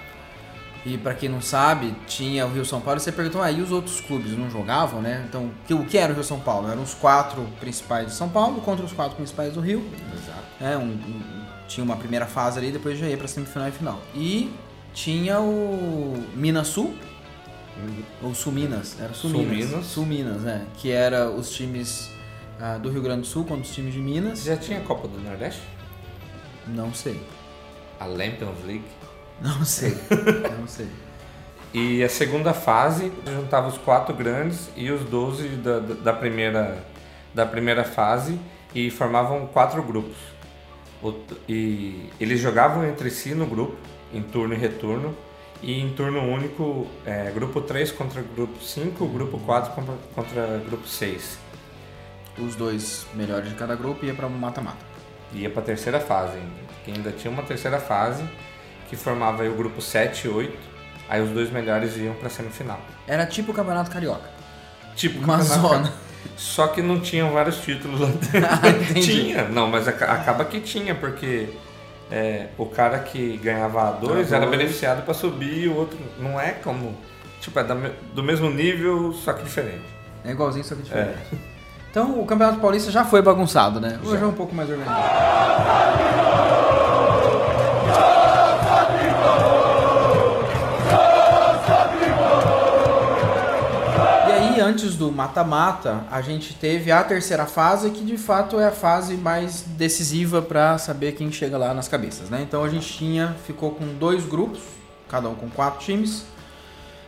E 0.85 0.97
pra 0.97 1.15
quem 1.15 1.29
não 1.29 1.43
sabe, 1.43 1.95
tinha 2.07 2.47
o 2.47 2.53
Rio 2.53 2.65
São 2.65 2.81
Paulo 2.81 2.99
e 2.99 3.03
você 3.03 3.13
perguntou, 3.13 3.43
aí 3.43 3.61
os 3.61 3.71
outros 3.71 4.01
clubes 4.01 4.37
não 4.37 4.51
jogavam, 4.51 5.01
né? 5.03 5.25
Então, 5.29 5.51
o 5.71 5.85
que 5.85 5.99
era 5.99 6.11
o 6.11 6.15
Rio 6.15 6.25
São 6.25 6.41
Paulo? 6.41 6.71
Eram 6.71 6.83
os 6.83 6.95
quatro 6.95 7.43
principais 7.61 8.07
de 8.07 8.15
São 8.15 8.29
Paulo 8.31 8.61
contra 8.63 8.85
os 8.85 8.93
quatro 8.93 9.15
principais 9.17 9.53
do 9.53 9.61
Rio. 9.61 9.87
Exato. 10.13 10.41
É, 10.61 10.77
um- 10.77 10.83
um- 10.93 11.45
tinha 11.69 11.85
uma 11.85 11.97
primeira 11.97 12.25
fase 12.27 12.59
ali, 12.59 12.73
depois 12.73 12.99
já 12.99 13.07
ia 13.07 13.17
pra 13.17 13.29
semifinal 13.29 13.69
e 13.69 13.73
final. 13.73 14.01
E 14.15 14.53
tinha 14.93 15.41
o 15.41 16.15
Minas 16.35 16.69
Sul, 16.69 16.95
ou 18.23 18.35
Sul 18.35 18.53
Minas, 18.53 18.97
era 19.01 19.15
Sul, 19.15 19.31
Sul 19.31 19.41
Minas. 19.41 19.69
Minas. 19.69 19.87
Sul 19.87 20.07
Minas, 20.07 20.47
é. 20.47 20.63
Que 20.77 20.91
era 20.91 21.31
os 21.31 21.51
times 21.51 22.11
ah, 22.61 22.79
do 22.79 22.91
Rio 22.91 23.03
Grande 23.03 23.23
do 23.23 23.27
Sul 23.27 23.45
contra 23.45 23.63
os 23.63 23.75
times 23.75 23.95
de 23.95 24.01
Minas. 24.01 24.45
Já 24.45 24.57
tinha 24.57 24.81
Copa 24.81 25.09
do 25.09 25.19
Nordeste? 25.19 25.63
Não 26.67 26.93
sei. 26.93 27.21
A 27.99 28.07
Champions 28.07 28.65
League. 28.67 28.85
Não 29.41 29.65
sei. 29.65 29.97
não 30.59 30.67
sei. 30.67 30.89
E 31.73 32.03
a 32.03 32.09
segunda 32.09 32.53
fase 32.53 33.13
juntava 33.27 33.69
os 33.69 33.79
quatro 33.79 34.15
grandes 34.15 34.69
e 34.77 34.91
os 34.91 35.05
12 35.05 35.49
da, 35.57 35.79
da, 35.79 36.13
primeira, 36.13 36.85
da 37.33 37.47
primeira 37.47 37.85
fase 37.85 38.39
e 38.75 38.91
formavam 38.91 39.47
quatro 39.47 39.83
grupos. 39.83 40.17
E 41.49 42.11
eles 42.21 42.41
jogavam 42.41 42.85
entre 42.85 43.09
si 43.09 43.35
no 43.35 43.47
grupo, 43.47 43.77
em 44.13 44.23
turno 44.23 44.55
e 44.55 44.57
retorno, 44.57 45.17
e 45.63 45.79
em 45.81 45.91
turno 45.91 46.21
único, 46.23 46.87
é, 47.05 47.31
grupo 47.31 47.61
3 47.61 47.93
contra 47.93 48.23
grupo 48.23 48.63
5, 48.63 49.07
grupo 49.09 49.39
4 49.39 49.73
contra, 49.73 49.95
contra 50.15 50.59
grupo 50.67 50.87
6. 50.89 51.39
Os 52.39 52.57
dois 52.57 53.07
melhores 53.15 53.49
de 53.51 53.55
cada 53.55 53.75
grupo 53.75 54.05
ia 54.07 54.15
pra 54.15 54.27
um 54.27 54.31
mata-mata. 54.31 54.79
Ia 55.35 55.51
para 55.51 55.61
a 55.63 55.65
terceira 55.65 56.01
fase 56.01 56.39
que 56.85 56.91
ainda 56.91 57.13
tinha 57.13 57.31
uma 57.31 57.43
terceira 57.43 57.79
fase 57.79 58.25
que 58.89 58.97
formava 58.97 59.45
o 59.45 59.55
grupo 59.55 59.81
7 59.83 60.27
e 60.27 60.31
8, 60.31 60.59
aí 61.09 61.21
os 61.21 61.31
dois 61.31 61.51
melhores 61.51 61.97
iam 61.99 62.15
para 62.15 62.29
a 62.29 62.31
semifinal. 62.31 62.81
Era 63.07 63.27
tipo 63.27 63.53
o 63.53 63.55
Campeonato 63.55 63.91
Carioca. 63.91 64.29
Tipo, 64.97 65.19
Uma 65.23 65.39
campeonato- 65.39 65.69
zona. 65.69 65.93
Só 66.37 66.67
que 66.69 66.83
não 66.83 67.01
tinham 67.01 67.33
vários 67.33 67.59
títulos 67.61 68.01
lá 68.01 68.07
dentro. 68.33 68.45
Ah, 68.47 68.95
tinha, 69.01 69.45
não, 69.49 69.69
mas 69.69 69.87
aca- 69.87 70.13
acaba 70.13 70.45
que 70.45 70.61
tinha, 70.61 70.95
porque 70.95 71.51
é, 72.11 72.49
o 72.59 72.67
cara 72.67 72.99
que 72.99 73.37
ganhava 73.39 73.89
a 73.89 73.93
dois 73.93 74.33
A 74.33 74.37
era 74.37 74.47
dois. 74.47 74.59
beneficiado 74.59 75.05
para 75.05 75.15
subir 75.15 75.65
e 75.65 75.69
o 75.69 75.77
outro 75.77 75.99
não 76.19 76.41
é 76.41 76.51
como. 76.51 76.95
Tipo, 77.41 77.59
é 77.59 77.65
do 78.15 78.23
mesmo 78.23 78.51
nível, 78.51 79.13
só 79.13 79.33
que 79.33 79.43
diferente. 79.45 79.85
É 80.25 80.31
igualzinho, 80.33 80.65
só 80.65 80.75
que 80.75 80.83
diferente. 80.83 81.19
Então 81.91 82.21
o 82.21 82.27
Campeonato 82.27 82.61
Paulista 82.61 82.91
já 82.91 83.05
foi 83.05 83.21
bagunçado, 83.23 83.81
né? 83.81 83.99
Hoje 84.05 84.23
é 84.23 84.27
um 84.27 84.33
pouco 84.33 84.55
mais 84.55 84.69
organizado. 84.71 85.03
Antes 94.91 94.97
do 94.97 95.13
mata-mata, 95.13 96.05
a 96.11 96.21
gente 96.21 96.55
teve 96.55 96.91
a 96.91 97.03
terceira 97.05 97.47
fase, 97.47 97.91
que 97.91 98.03
de 98.03 98.17
fato 98.17 98.59
é 98.59 98.67
a 98.67 98.73
fase 98.73 99.17
mais 99.17 99.63
decisiva 99.63 100.43
para 100.43 100.79
saber 100.79 101.13
quem 101.13 101.31
chega 101.31 101.57
lá 101.57 101.73
nas 101.73 101.87
cabeças, 101.87 102.29
né? 102.29 102.43
Então 102.43 102.65
a 102.65 102.69
gente 102.69 102.93
tinha, 102.93 103.37
ficou 103.47 103.71
com 103.71 103.87
dois 103.95 104.25
grupos, 104.25 104.61
cada 105.09 105.29
um 105.29 105.35
com 105.35 105.49
quatro 105.49 105.85
times. 105.85 106.25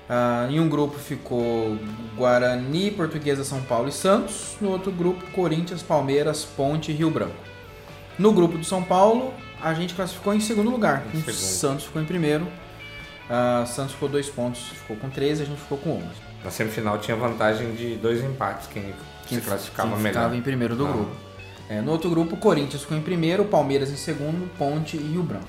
Ah, 0.09 0.47
em 0.49 0.61
um 0.61 0.69
grupo 0.69 0.97
ficou 0.99 1.77
Guarani, 2.17 2.91
Portuguesa, 2.93 3.43
São 3.43 3.61
Paulo 3.63 3.89
e 3.89 3.93
Santos. 3.93 4.57
No 4.61 4.71
outro 4.71 4.93
grupo, 4.93 5.25
Corinthians, 5.33 5.83
Palmeiras, 5.83 6.45
Ponte 6.45 6.93
e 6.93 6.95
Rio 6.95 7.11
Branco. 7.11 7.35
No 8.19 8.33
grupo 8.33 8.59
do 8.59 8.65
São 8.65 8.83
Paulo, 8.83 9.33
a 9.61 9.75
gente 9.75 9.95
classificou 9.95 10.35
em 10.35 10.41
segundo 10.41 10.71
lugar. 10.71 11.03
Em 11.13 11.19
segundo. 11.19 11.33
Santos 11.33 11.85
ficou 11.87 12.01
em 12.01 12.05
primeiro. 12.05 12.47
Ah, 13.29 13.65
Santos 13.67 13.93
ficou 13.93 14.09
dois 14.09 14.29
pontos, 14.29 14.61
ficou 14.61 14.97
com 14.97 15.09
13, 15.09 15.43
a 15.43 15.47
gente 15.47 15.61
ficou 15.61 15.79
com 15.79 15.97
11. 15.97 16.32
Na 16.45 16.51
semifinal 16.51 16.99
tinha 16.99 17.17
vantagem 17.17 17.73
de 17.75 17.97
dois 17.97 18.23
empates, 18.23 18.67
quem, 18.67 18.95
Quem 19.27 19.39
se 19.39 19.45
classificava 19.45 19.91
quem 19.91 19.99
melhor. 19.99 20.15
ficava 20.15 20.37
em 20.37 20.43
primeiro 20.43 20.75
do 20.75 20.87
Ah. 20.87 20.93
grupo. 20.93 21.11
É, 21.69 21.81
no 21.81 21.93
outro 21.93 22.11
grupo, 22.11 22.37
Corinthians 22.37 22.83
ficou 22.83 22.97
em 22.97 23.01
primeiro, 23.03 23.45
Palmeiras 23.45 23.91
em 23.91 23.97
segundo, 23.97 24.51
Ponte 24.59 24.97
e 24.97 25.01
Rio 25.01 25.23
Branco. 25.23 25.47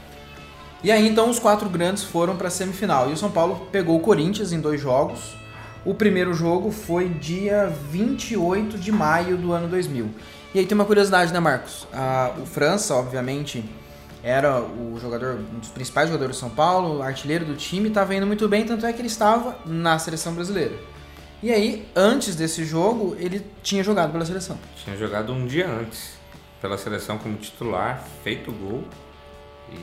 E 0.83 0.91
aí 0.91 1.07
então 1.07 1.29
os 1.29 1.39
quatro 1.39 1.67
grandes 1.69 2.03
foram 2.03 2.35
para 2.38 2.47
a 2.47 2.51
semifinal. 2.51 3.09
E 3.09 3.13
o 3.13 3.17
São 3.17 3.31
Paulo 3.31 3.67
pegou 3.71 3.97
o 3.97 4.00
Corinthians 4.00 4.51
em 4.53 4.59
dois 4.59 4.79
jogos. 4.79 5.35
O 5.85 5.93
primeiro 5.93 6.33
jogo 6.33 6.71
foi 6.71 7.09
dia 7.09 7.67
28 7.89 8.77
de 8.77 8.91
maio 8.91 9.35
do 9.38 9.51
ano 9.51 9.67
2000. 9.67 10.09
E 10.53 10.59
aí 10.59 10.65
tem 10.65 10.75
uma 10.75 10.85
curiosidade, 10.85 11.33
né, 11.33 11.39
Marcos? 11.39 11.88
Ah, 11.91 12.31
o 12.41 12.45
França, 12.45 12.93
obviamente, 12.95 13.65
era 14.24 14.62
o 14.62 14.98
jogador, 15.01 15.36
um 15.53 15.60
dos 15.60 15.70
principais 15.70 16.08
jogadores 16.08 16.38
do 16.38 16.39
São 16.39 16.50
Paulo, 16.50 17.01
artilheiro 17.01 17.44
do 17.46 17.56
time, 17.56 17.89
estava 17.89 18.15
indo 18.15 18.25
muito 18.25 18.48
bem, 18.48 18.65
tanto 18.65 18.86
é 18.86 18.94
que 18.94 19.00
ele 19.01 19.08
estava 19.10 19.58
na 19.65 20.00
seleção 20.00 20.34
brasileira. 20.34 20.74
E 21.42 21.51
aí, 21.51 21.86
antes 21.94 22.36
desse 22.38 22.63
jogo, 22.63 23.18
ele 23.20 23.46
tinha 23.62 23.84
jogado 23.84 24.13
pela 24.13 24.25
seleção. 24.25 24.58
Tinha 24.82 24.96
jogado 24.96 25.34
um 25.34 25.46
dia 25.46 25.68
antes 25.70 26.13
pela 26.62 26.77
seleção 26.77 27.18
como 27.18 27.36
titular, 27.36 28.01
feito 28.24 28.50
gol, 28.51 28.86
e 29.72 29.77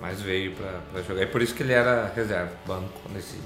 mas 0.00 0.20
veio 0.20 0.52
pra, 0.52 0.80
pra 0.92 1.00
jogar. 1.02 1.22
E 1.22 1.26
por 1.26 1.40
isso 1.40 1.54
que 1.54 1.62
ele 1.62 1.72
era 1.72 2.12
reserva, 2.14 2.52
banco, 2.66 2.90
nesse 3.14 3.36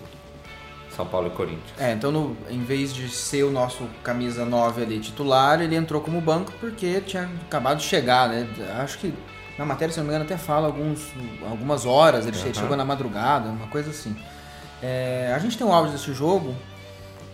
São 0.96 1.06
Paulo 1.06 1.28
e 1.28 1.30
Corinthians. 1.30 1.78
É, 1.78 1.92
então 1.92 2.10
no- 2.10 2.36
em 2.48 2.64
vez 2.64 2.92
de 2.94 3.08
ser 3.10 3.44
o 3.44 3.50
nosso 3.52 3.86
camisa 4.02 4.44
9 4.44 4.82
ali 4.82 4.98
titular, 4.98 5.60
ele 5.60 5.76
entrou 5.76 6.00
como 6.00 6.20
banco 6.20 6.52
porque 6.58 7.00
tinha 7.02 7.30
acabado 7.46 7.78
de 7.78 7.84
chegar, 7.84 8.28
né? 8.30 8.48
Acho 8.82 8.98
que 8.98 9.12
na 9.58 9.64
matéria, 9.64 9.92
se 9.92 9.98
não 9.98 10.04
me 10.06 10.10
engano, 10.10 10.24
até 10.24 10.36
fala 10.36 10.66
alguns, 10.66 11.08
algumas 11.48 11.86
horas, 11.86 12.26
ele 12.26 12.36
Aham. 12.38 12.54
chegou 12.54 12.76
na 12.76 12.84
madrugada, 12.84 13.48
uma 13.48 13.66
coisa 13.68 13.90
assim. 13.90 14.14
É, 14.82 15.32
a 15.34 15.38
gente 15.38 15.56
tem 15.56 15.66
um 15.66 15.72
áudio 15.72 15.92
desse 15.92 16.12
jogo 16.12 16.54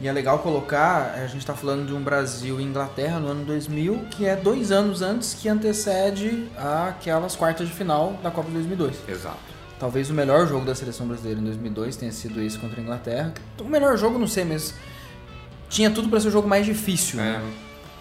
e 0.01 0.09
é 0.09 0.13
legal 0.13 0.39
colocar, 0.39 1.15
a 1.15 1.27
gente 1.27 1.45
tá 1.45 1.55
falando 1.55 1.87
de 1.87 1.95
um 1.95 2.01
Brasil 2.01 2.61
e 2.61 2.63
Inglaterra 2.65 3.19
no 3.21 3.29
ano 3.29 3.45
2000, 3.45 4.07
que 4.11 4.27
é 4.27 4.35
dois 4.35 4.73
anos 4.73 5.03
antes 5.03 5.35
que 5.35 5.49
antecede 5.49 6.49
aquelas 6.57 7.37
quartas 7.37 7.69
de 7.69 7.75
final 7.75 8.15
da 8.23 8.31
Copa 8.31 8.49
de 8.49 8.55
2002. 8.55 8.97
Exato. 9.09 9.39
Talvez 9.79 10.11
o 10.11 10.15
melhor 10.15 10.47
jogo 10.47 10.65
da 10.65 10.75
seleção 10.77 11.09
brasileira 11.09 11.41
em 11.41 11.45
2002 11.45 11.97
tenha 11.97 12.13
sido 12.13 12.41
esse 12.41 12.57
contra 12.59 12.81
a 12.81 12.83
Inglaterra. 12.83 13.35
O 13.61 13.65
melhor 13.65 13.97
jogo, 13.97 14.19
não 14.19 14.29
sei, 14.29 14.45
mas 14.45 14.75
tinha 15.69 15.91
tudo 15.91 16.09
para 16.09 16.21
ser 16.21 16.29
o 16.29 16.31
jogo 16.31 16.49
mais 16.49 16.65
difícil. 16.65 17.21
É, 17.21 17.39
né? 17.39 17.53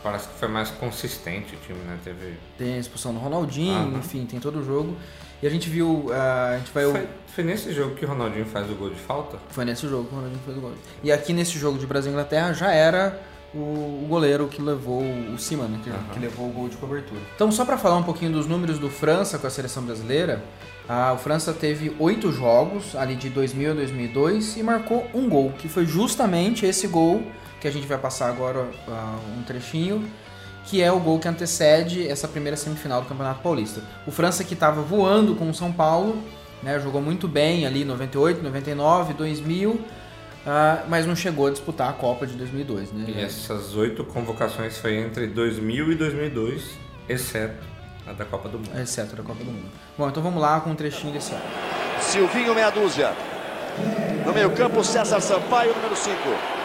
Parece 0.03 0.27
que 0.27 0.35
foi 0.35 0.47
mais 0.47 0.69
consistente 0.71 1.55
o 1.55 1.57
time, 1.59 1.79
né? 1.79 1.97
Teve. 2.03 2.33
Tem 2.57 2.75
a 2.75 2.77
expulsão 2.77 3.13
do 3.13 3.19
Ronaldinho, 3.19 3.73
Aham. 3.73 3.99
enfim, 3.99 4.25
tem 4.25 4.39
todo 4.39 4.59
o 4.59 4.65
jogo. 4.65 4.95
E 5.41 5.47
a 5.47 5.49
gente 5.49 5.69
viu, 5.69 6.07
ah, 6.11 6.51
a 6.55 6.57
gente 6.59 6.71
vai 6.71 6.85
Foi, 6.85 7.07
foi 7.27 7.43
nesse 7.43 7.73
jogo 7.73 7.95
que 7.95 8.05
o 8.05 8.07
Ronaldinho 8.07 8.45
faz 8.45 8.69
o 8.69 8.75
gol 8.75 8.89
de 8.89 8.99
falta? 8.99 9.37
foi 9.49 9.65
nesse 9.65 9.87
jogo 9.87 10.05
que 10.07 10.13
o 10.13 10.15
Ronaldinho 10.15 10.41
fez 10.45 10.57
o 10.57 10.61
gol. 10.61 10.73
E 11.03 11.11
aqui 11.11 11.33
nesse 11.33 11.57
jogo 11.57 11.79
de 11.79 11.87
Brasil 11.87 12.11
e 12.11 12.13
Inglaterra 12.13 12.53
já 12.53 12.71
era 12.71 13.19
o, 13.53 14.05
goleiro 14.07 14.47
que 14.47 14.61
levou 14.61 15.01
o 15.01 15.37
Cima, 15.37 15.65
né, 15.65 15.79
que, 15.83 15.89
Aham. 15.89 15.99
que 16.13 16.19
levou 16.19 16.47
o 16.47 16.51
gol 16.51 16.69
de 16.69 16.77
cobertura. 16.77 17.19
Então, 17.35 17.51
só 17.51 17.65
para 17.65 17.77
falar 17.77 17.97
um 17.97 18.03
pouquinho 18.03 18.31
dos 18.31 18.45
números 18.45 18.79
do 18.79 18.89
França 18.89 19.37
com 19.37 19.47
a 19.47 19.49
seleção 19.49 19.83
brasileira, 19.83 20.43
a, 20.87 21.13
o 21.13 21.17
França 21.17 21.53
teve 21.53 21.95
oito 21.99 22.31
jogos 22.31 22.95
ali 22.95 23.15
de 23.15 23.29
2000 23.29 23.71
a 23.71 23.73
2002 23.73 24.57
e 24.57 24.63
marcou 24.63 25.07
um 25.13 25.27
gol, 25.27 25.51
que 25.57 25.67
foi 25.67 25.85
justamente 25.85 26.65
esse 26.65 26.87
gol 26.87 27.23
que 27.61 27.67
a 27.67 27.71
gente 27.71 27.85
vai 27.85 27.97
passar 27.97 28.27
agora 28.27 28.67
ah, 28.87 29.19
um 29.37 29.43
trechinho, 29.43 30.09
que 30.65 30.81
é 30.81 30.91
o 30.91 30.99
gol 30.99 31.19
que 31.19 31.27
antecede 31.27 32.07
essa 32.07 32.27
primeira 32.27 32.57
semifinal 32.57 33.01
do 33.01 33.07
Campeonato 33.07 33.41
Paulista. 33.41 33.81
O 34.05 34.11
França 34.11 34.43
que 34.43 34.55
estava 34.55 34.81
voando 34.81 35.35
com 35.35 35.49
o 35.49 35.53
São 35.53 35.71
Paulo, 35.71 36.21
né, 36.63 36.79
jogou 36.79 37.01
muito 37.01 37.27
bem 37.27 37.65
ali 37.65 37.85
98, 37.85 38.41
99, 38.41 39.13
2000, 39.13 39.79
ah, 40.45 40.83
mas 40.89 41.05
não 41.05 41.15
chegou 41.15 41.47
a 41.47 41.51
disputar 41.51 41.89
a 41.91 41.93
Copa 41.93 42.25
de 42.25 42.33
2002, 42.33 42.91
né? 42.91 43.05
E 43.07 43.21
essas 43.21 43.75
oito 43.75 44.03
convocações 44.03 44.77
foi 44.77 44.95
entre 44.97 45.27
2000 45.27 45.91
e 45.91 45.95
2002, 45.95 46.71
exceto 47.07 47.63
a 48.07 48.13
da 48.13 48.25
Copa 48.25 48.49
do 48.49 48.57
Mundo. 48.57 48.79
Exceto 48.79 49.15
da 49.15 49.21
Copa 49.21 49.43
do 49.43 49.51
Mundo. 49.51 49.69
Bom, 49.95 50.09
então 50.09 50.23
vamos 50.23 50.41
lá 50.41 50.59
com 50.61 50.71
um 50.71 50.75
trechinho 50.75 51.13
desse 51.13 51.31
áudio. 51.31 51.47
Silvinho, 51.99 52.55
meia 52.55 52.71
dúzia. 52.71 53.13
No 54.25 54.33
meio 54.33 54.49
campo, 54.51 54.83
César 54.83 55.21
Sampaio, 55.21 55.75
número 55.75 55.95
5. 55.95 56.60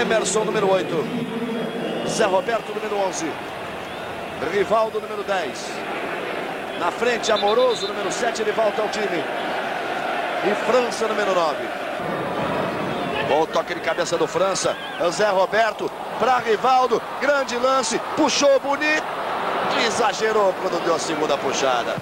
Emerson, 0.00 0.44
número 0.44 0.70
8. 0.70 0.88
Zé 2.08 2.24
Roberto, 2.24 2.72
número 2.74 2.96
11. 3.08 3.30
Rivaldo, 4.52 5.00
número 5.00 5.22
10. 5.22 5.70
Na 6.78 6.90
frente, 6.90 7.30
Amoroso, 7.32 7.86
número 7.86 8.10
7, 8.10 8.42
ele 8.42 8.52
volta 8.52 8.82
ao 8.82 8.88
time. 8.88 9.24
E 10.46 10.54
França, 10.66 11.08
número 11.08 11.34
9. 11.34 11.56
Bom 13.28 13.46
toque 13.46 13.74
de 13.74 13.80
cabeça 13.80 14.18
do 14.18 14.26
França. 14.26 14.76
Zé 15.10 15.28
Roberto 15.30 15.90
para 16.18 16.38
Rivaldo. 16.38 17.00
Grande 17.20 17.56
lance. 17.56 17.98
Puxou 18.16 18.60
bonito. 18.60 19.04
Exagerou 19.86 20.54
quando 20.60 20.82
deu 20.84 20.94
a 20.94 20.98
segunda 20.98 21.36
puxada. 21.38 21.94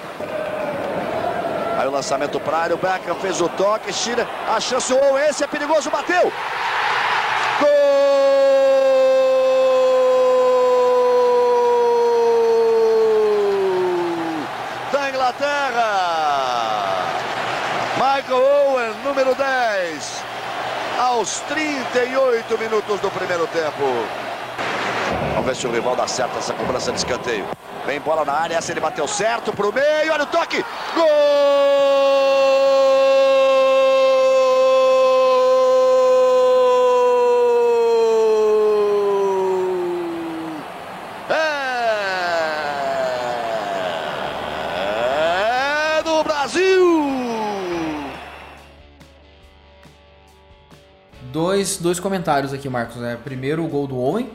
Aí 1.79 1.89
o 1.89 1.91
lançamento 1.91 2.39
para 2.39 2.59
área, 2.59 2.75
o 2.77 2.79
Beckham 2.79 3.15
fez 3.17 3.41
o 3.41 3.49
toque, 3.49 3.93
tira 3.93 4.29
a 4.49 4.61
chance, 4.61 4.93
ou 4.93 5.19
esse 5.19 5.43
é 5.43 5.47
perigoso, 5.49 5.91
bateu! 5.91 6.33
Gol 7.61 7.69
da 14.93 15.09
Inglaterra! 15.09 16.13
Michael 17.97 18.43
Owen, 18.43 18.93
número 19.13 19.35
10, 19.35 20.25
aos 20.99 21.41
38 21.41 22.57
minutos 22.57 22.99
do 22.99 23.11
primeiro 23.11 23.47
tempo. 23.49 23.85
Vamos 25.35 25.45
ver 25.45 25.55
se 25.55 25.67
o 25.67 25.71
rival 25.71 25.95
dá 25.95 26.09
certo 26.09 26.39
essa 26.39 26.55
cobrança 26.55 26.91
de 26.91 26.97
escanteio. 26.97 27.47
Vem 27.85 28.01
bola 28.01 28.25
na 28.25 28.33
área, 28.33 28.57
essa 28.57 28.73
ele 28.73 28.81
bateu 28.81 29.07
certo 29.07 29.53
pro 29.53 29.71
meio, 29.71 30.15
olha 30.15 30.23
o 30.23 30.27
toque. 30.27 30.65
Gol! 30.95 31.92
Dois, 51.83 52.01
comentários 52.01 52.53
aqui, 52.53 52.69
Marcos. 52.69 52.97
Né? 52.97 53.19
Primeiro, 53.23 53.65
o 53.65 53.69
gol 53.69 53.87
do 53.87 53.97
Owen. 53.99 54.31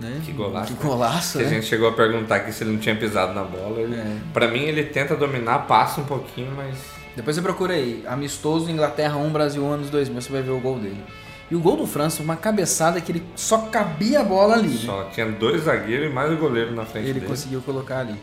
Né? 0.00 0.20
Que 0.24 0.30
golaço. 0.32 0.72
Que 0.74 0.82
golaço, 0.86 1.38
Que 1.38 1.44
a 1.44 1.48
né? 1.48 1.54
gente 1.56 1.66
chegou 1.66 1.88
a 1.88 1.92
perguntar 1.92 2.36
aqui 2.36 2.52
se 2.52 2.62
ele 2.62 2.72
não 2.72 2.78
tinha 2.78 2.94
pisado 2.94 3.32
na 3.34 3.42
bola. 3.42 3.80
Ele, 3.80 3.96
É. 3.96 4.16
Pra 4.32 4.46
mim, 4.48 4.60
ele 4.60 4.84
tenta 4.84 5.16
dominar, 5.16 5.60
passa 5.66 6.00
um 6.00 6.04
pouquinho, 6.04 6.52
mas 6.56 6.76
Depois 7.16 7.34
você 7.34 7.42
procura 7.42 7.74
aí, 7.74 8.04
amistoso 8.06 8.70
Inglaterra 8.70 9.16
1, 9.16 9.30
Brasil 9.30 9.60
1, 9.64 9.72
anos 9.72 9.90
2000, 9.90 10.22
você 10.22 10.30
vai 10.30 10.40
ver 10.42 10.50
o 10.52 10.60
gol 10.60 10.78
dele. 10.78 11.02
E 11.50 11.56
o 11.56 11.58
gol 11.60 11.76
do 11.76 11.84
França, 11.86 12.22
uma 12.22 12.36
cabeçada 12.36 13.00
que 13.00 13.10
ele 13.10 13.24
só 13.34 13.58
cabia 13.62 14.20
a 14.20 14.22
bola 14.24 14.54
ali. 14.54 14.68
né? 14.68 14.76
só 14.84 15.04
tinha 15.12 15.26
dois 15.26 15.62
zagueiros 15.62 16.08
e 16.10 16.14
mais 16.14 16.30
o 16.32 16.36
goleiro 16.36 16.72
na 16.74 16.84
frente 16.84 17.06
Ele 17.06 17.14
dele. 17.14 17.26
conseguiu 17.26 17.60
colocar 17.62 18.00
ali. 18.00 18.14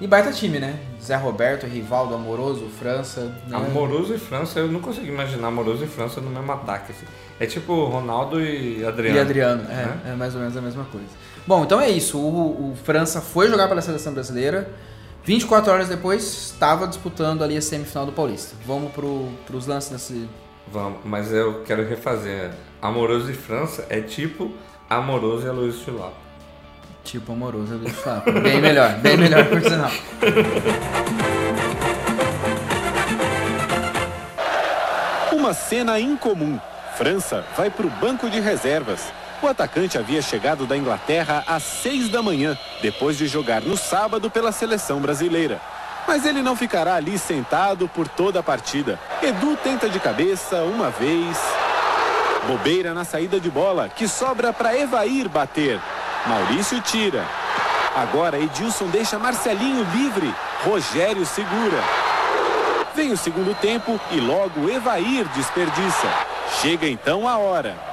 E 0.00 0.06
baita 0.06 0.32
time, 0.32 0.58
né? 0.58 0.78
Zé 1.00 1.16
Roberto, 1.16 1.66
Rivaldo, 1.66 2.14
Amoroso, 2.14 2.66
França. 2.78 3.20
Né? 3.46 3.56
Amoroso 3.56 4.14
e 4.14 4.18
França, 4.18 4.58
eu 4.58 4.68
não 4.68 4.80
consigo 4.80 5.06
imaginar 5.06 5.48
Amoroso 5.48 5.84
e 5.84 5.86
França 5.86 6.20
no 6.20 6.30
mesmo 6.30 6.50
ataque. 6.50 6.92
assim. 6.92 7.06
É 7.38 7.46
tipo 7.46 7.84
Ronaldo 7.86 8.40
e 8.40 8.84
Adriano. 8.84 9.16
E 9.16 9.20
Adriano, 9.20 9.62
é, 9.64 9.74
né? 9.74 10.00
é 10.10 10.14
mais 10.14 10.34
ou 10.34 10.40
menos 10.40 10.56
a 10.56 10.60
mesma 10.60 10.84
coisa. 10.84 11.06
Bom, 11.46 11.64
então 11.64 11.80
é 11.80 11.88
isso. 11.90 12.18
O, 12.18 12.72
o 12.72 12.76
França 12.84 13.20
foi 13.20 13.48
jogar 13.48 13.68
pela 13.68 13.80
seleção 13.80 14.12
brasileira. 14.12 14.68
24 15.24 15.72
horas 15.72 15.88
depois, 15.88 16.22
estava 16.24 16.86
disputando 16.86 17.42
ali 17.44 17.56
a 17.56 17.62
semifinal 17.62 18.06
do 18.06 18.12
Paulista. 18.12 18.56
Vamos 18.66 18.92
pro, 18.92 19.28
pros 19.46 19.66
lances 19.66 19.90
desse. 19.90 20.28
Vamos, 20.66 21.00
mas 21.04 21.32
eu 21.32 21.62
quero 21.64 21.86
refazer. 21.86 22.50
Amoroso 22.80 23.30
e 23.30 23.34
França 23.34 23.86
é 23.88 24.00
tipo 24.00 24.52
Amoroso 24.90 25.46
e 25.46 25.48
Aloysio 25.48 25.84
Chulapa. 25.84 26.21
Tipo 27.04 27.32
amoroso, 27.32 27.80
eu 27.82 27.90
falar. 27.90 28.20
Bem 28.20 28.60
melhor, 28.60 28.94
bem 28.98 29.16
melhor, 29.16 29.44
por 29.46 29.60
sinal. 29.60 29.90
Uma 35.32 35.52
cena 35.52 35.98
incomum. 35.98 36.58
França 36.96 37.44
vai 37.56 37.70
para 37.70 37.86
o 37.86 37.90
banco 37.90 38.30
de 38.30 38.38
reservas. 38.40 39.12
O 39.42 39.48
atacante 39.48 39.98
havia 39.98 40.22
chegado 40.22 40.66
da 40.66 40.76
Inglaterra 40.76 41.42
às 41.48 41.64
seis 41.64 42.08
da 42.08 42.22
manhã, 42.22 42.56
depois 42.80 43.18
de 43.18 43.26
jogar 43.26 43.60
no 43.60 43.76
sábado 43.76 44.30
pela 44.30 44.52
seleção 44.52 45.00
brasileira. 45.00 45.60
Mas 46.06 46.24
ele 46.24 46.42
não 46.42 46.54
ficará 46.54 46.94
ali 46.94 47.18
sentado 47.18 47.88
por 47.88 48.06
toda 48.06 48.38
a 48.40 48.42
partida. 48.42 49.00
Edu 49.20 49.56
tenta 49.56 49.88
de 49.88 49.98
cabeça 49.98 50.62
uma 50.62 50.90
vez. 50.90 51.36
Bobeira 52.46 52.94
na 52.94 53.04
saída 53.04 53.40
de 53.40 53.50
bola, 53.50 53.88
que 53.88 54.06
sobra 54.06 54.52
para 54.52 54.76
Evair 54.76 55.28
bater. 55.28 55.80
Maurício 56.26 56.80
tira. 56.80 57.24
Agora 57.96 58.38
Edilson 58.38 58.86
deixa 58.86 59.18
Marcelinho 59.18 59.84
livre. 59.94 60.32
Rogério 60.64 61.26
segura. 61.26 61.82
Vem 62.94 63.12
o 63.12 63.16
segundo 63.16 63.54
tempo 63.54 64.00
e 64.10 64.20
logo 64.20 64.70
Evair 64.70 65.26
desperdiça. 65.28 66.08
Chega 66.60 66.86
então 66.86 67.26
a 67.26 67.38
hora. 67.38 67.91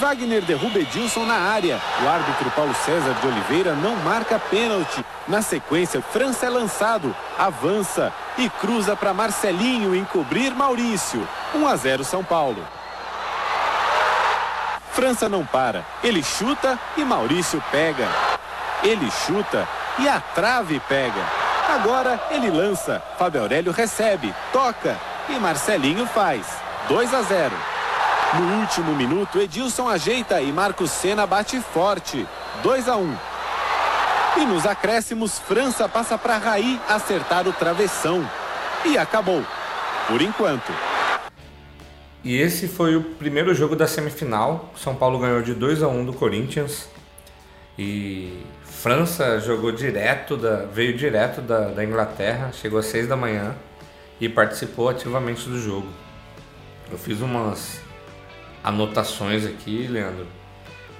Wagner 0.00 0.40
derruba 0.40 0.78
Edilson 0.78 1.26
na 1.26 1.34
área. 1.34 1.78
O 2.02 2.08
árbitro 2.08 2.50
Paulo 2.52 2.74
César 2.86 3.12
de 3.20 3.26
Oliveira 3.26 3.74
não 3.74 3.94
marca 3.96 4.38
pênalti. 4.38 5.04
Na 5.28 5.42
sequência, 5.42 6.00
França 6.00 6.46
é 6.46 6.48
lançado, 6.48 7.14
avança 7.38 8.10
e 8.38 8.48
cruza 8.48 8.96
para 8.96 9.12
Marcelinho 9.12 9.94
encobrir 9.94 10.54
Maurício. 10.54 11.28
1 11.54 11.66
a 11.68 11.76
0 11.76 12.02
São 12.02 12.24
Paulo. 12.24 12.66
França 14.92 15.28
não 15.28 15.44
para. 15.44 15.84
Ele 16.02 16.22
chuta 16.22 16.78
e 16.96 17.04
Maurício 17.04 17.62
pega. 17.70 18.08
Ele 18.82 19.10
chuta 19.26 19.68
e 19.98 20.08
a 20.08 20.18
trave 20.18 20.80
pega. 20.88 21.22
Agora 21.68 22.18
ele 22.30 22.48
lança. 22.48 23.02
Fábio 23.18 23.42
Aurélio 23.42 23.70
recebe, 23.70 24.34
toca 24.50 24.96
e 25.28 25.38
Marcelinho 25.38 26.06
faz. 26.06 26.46
2 26.88 27.12
a 27.12 27.20
0. 27.20 27.79
No 28.32 28.60
último 28.60 28.94
minuto, 28.94 29.40
Edilson 29.40 29.88
ajeita 29.88 30.40
e 30.40 30.52
Marcos 30.52 30.92
Senna 30.92 31.26
bate 31.26 31.60
forte. 31.60 32.24
2 32.62 32.88
a 32.88 32.96
1. 32.96 33.16
E 34.36 34.46
nos 34.46 34.64
acréscimos, 34.64 35.40
França 35.40 35.88
passa 35.88 36.16
para 36.16 36.38
Raí 36.38 36.80
acertar 36.88 37.48
o 37.48 37.52
travessão. 37.52 38.28
E 38.84 38.96
acabou. 38.96 39.44
Por 40.06 40.22
enquanto. 40.22 40.72
E 42.22 42.36
esse 42.36 42.68
foi 42.68 42.94
o 42.94 43.02
primeiro 43.02 43.52
jogo 43.52 43.74
da 43.74 43.88
semifinal. 43.88 44.72
São 44.76 44.94
Paulo 44.94 45.18
ganhou 45.18 45.42
de 45.42 45.52
2 45.52 45.82
a 45.82 45.88
1 45.88 46.04
do 46.04 46.12
Corinthians. 46.12 46.88
E 47.76 48.44
França 48.62 49.40
jogou 49.40 49.72
direto 49.72 50.36
da, 50.36 50.66
veio 50.66 50.96
direto 50.96 51.40
da, 51.40 51.70
da 51.70 51.84
Inglaterra, 51.84 52.52
chegou 52.52 52.78
às 52.78 52.86
6 52.86 53.08
da 53.08 53.16
manhã 53.16 53.56
e 54.20 54.28
participou 54.28 54.88
ativamente 54.88 55.48
do 55.48 55.60
jogo. 55.60 55.88
Eu 56.92 56.98
fiz 56.98 57.20
umas 57.20 57.80
anotações 58.62 59.46
aqui, 59.46 59.86
Leandro. 59.86 60.26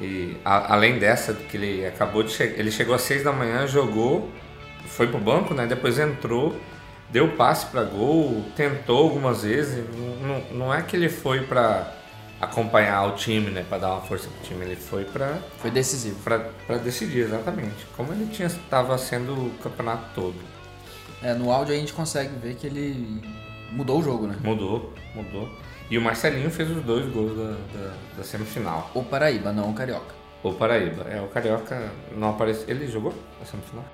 E 0.01 0.37
a, 0.44 0.75
além 0.75 0.99
dessa 0.99 1.35
que 1.35 1.57
ele 1.57 1.87
acabou 1.87 2.23
de 2.23 2.31
chegar, 2.31 2.59
ele 2.59 2.70
chegou 2.70 2.94
às 2.94 3.03
6 3.03 3.25
da 3.25 3.33
manhã, 3.33 3.66
jogou, 3.66 4.31
foi 4.87 5.07
pro 5.07 5.18
banco, 5.18 5.53
né? 5.53 5.66
Depois 5.66 5.99
entrou, 5.99 6.57
deu 7.11 7.29
passe 7.37 7.66
para 7.66 7.83
gol, 7.85 8.44
tentou 8.57 8.99
algumas 8.99 9.42
vezes. 9.42 9.85
Não, 10.23 10.40
não 10.57 10.75
é 10.75 10.83
que 10.83 10.96
ele 10.96 11.09
foi 11.09 11.42
para 11.42 11.94
acompanhar 12.40 13.05
o 13.07 13.12
time, 13.16 13.51
né, 13.51 13.64
para 13.68 13.79
dar 13.79 13.92
uma 13.92 14.01
força 14.01 14.29
pro 14.29 14.42
time, 14.42 14.64
ele 14.64 14.77
foi 14.77 15.05
para 15.05 15.38
Foi 15.59 15.70
decisivo. 15.70 16.16
para 16.23 16.79
decidir 16.79 17.20
exatamente, 17.20 17.87
como 17.94 18.12
ele 18.14 18.27
tinha 18.33 18.46
estava 18.46 18.96
sendo 18.96 19.33
o 19.35 19.51
campeonato 19.62 20.05
todo. 20.14 20.37
É, 21.23 21.35
no 21.35 21.53
áudio 21.53 21.75
a 21.75 21.77
gente 21.77 21.92
consegue 21.92 22.35
ver 22.38 22.55
que 22.55 22.66
ele 22.66 23.20
mudou 23.73 24.01
o 24.01 24.03
jogo, 24.03 24.27
né? 24.27 24.37
Mudou, 24.42 24.94
mudou. 25.14 25.51
E 25.90 25.98
o 25.98 26.00
Marcelinho 26.00 26.50
fez 26.50 26.70
os 26.70 26.83
dois 26.85 27.07
gols 27.12 27.37
da, 27.37 27.50
da, 27.79 27.92
da 28.18 28.22
semifinal. 28.24 28.90
O 28.94 29.03
Paraíba, 29.03 29.53
não 29.53 29.70
o 29.70 29.74
Carioca. 29.74 30.14
O 30.42 30.53
Paraíba. 30.53 31.03
É, 31.11 31.20
o 31.20 31.26
Carioca 31.26 31.90
não 32.16 32.31
apareceu. 32.31 32.64
Ele 32.68 32.87
jogou 32.87 33.12
na 33.40 33.44
semifinal? 33.46 33.85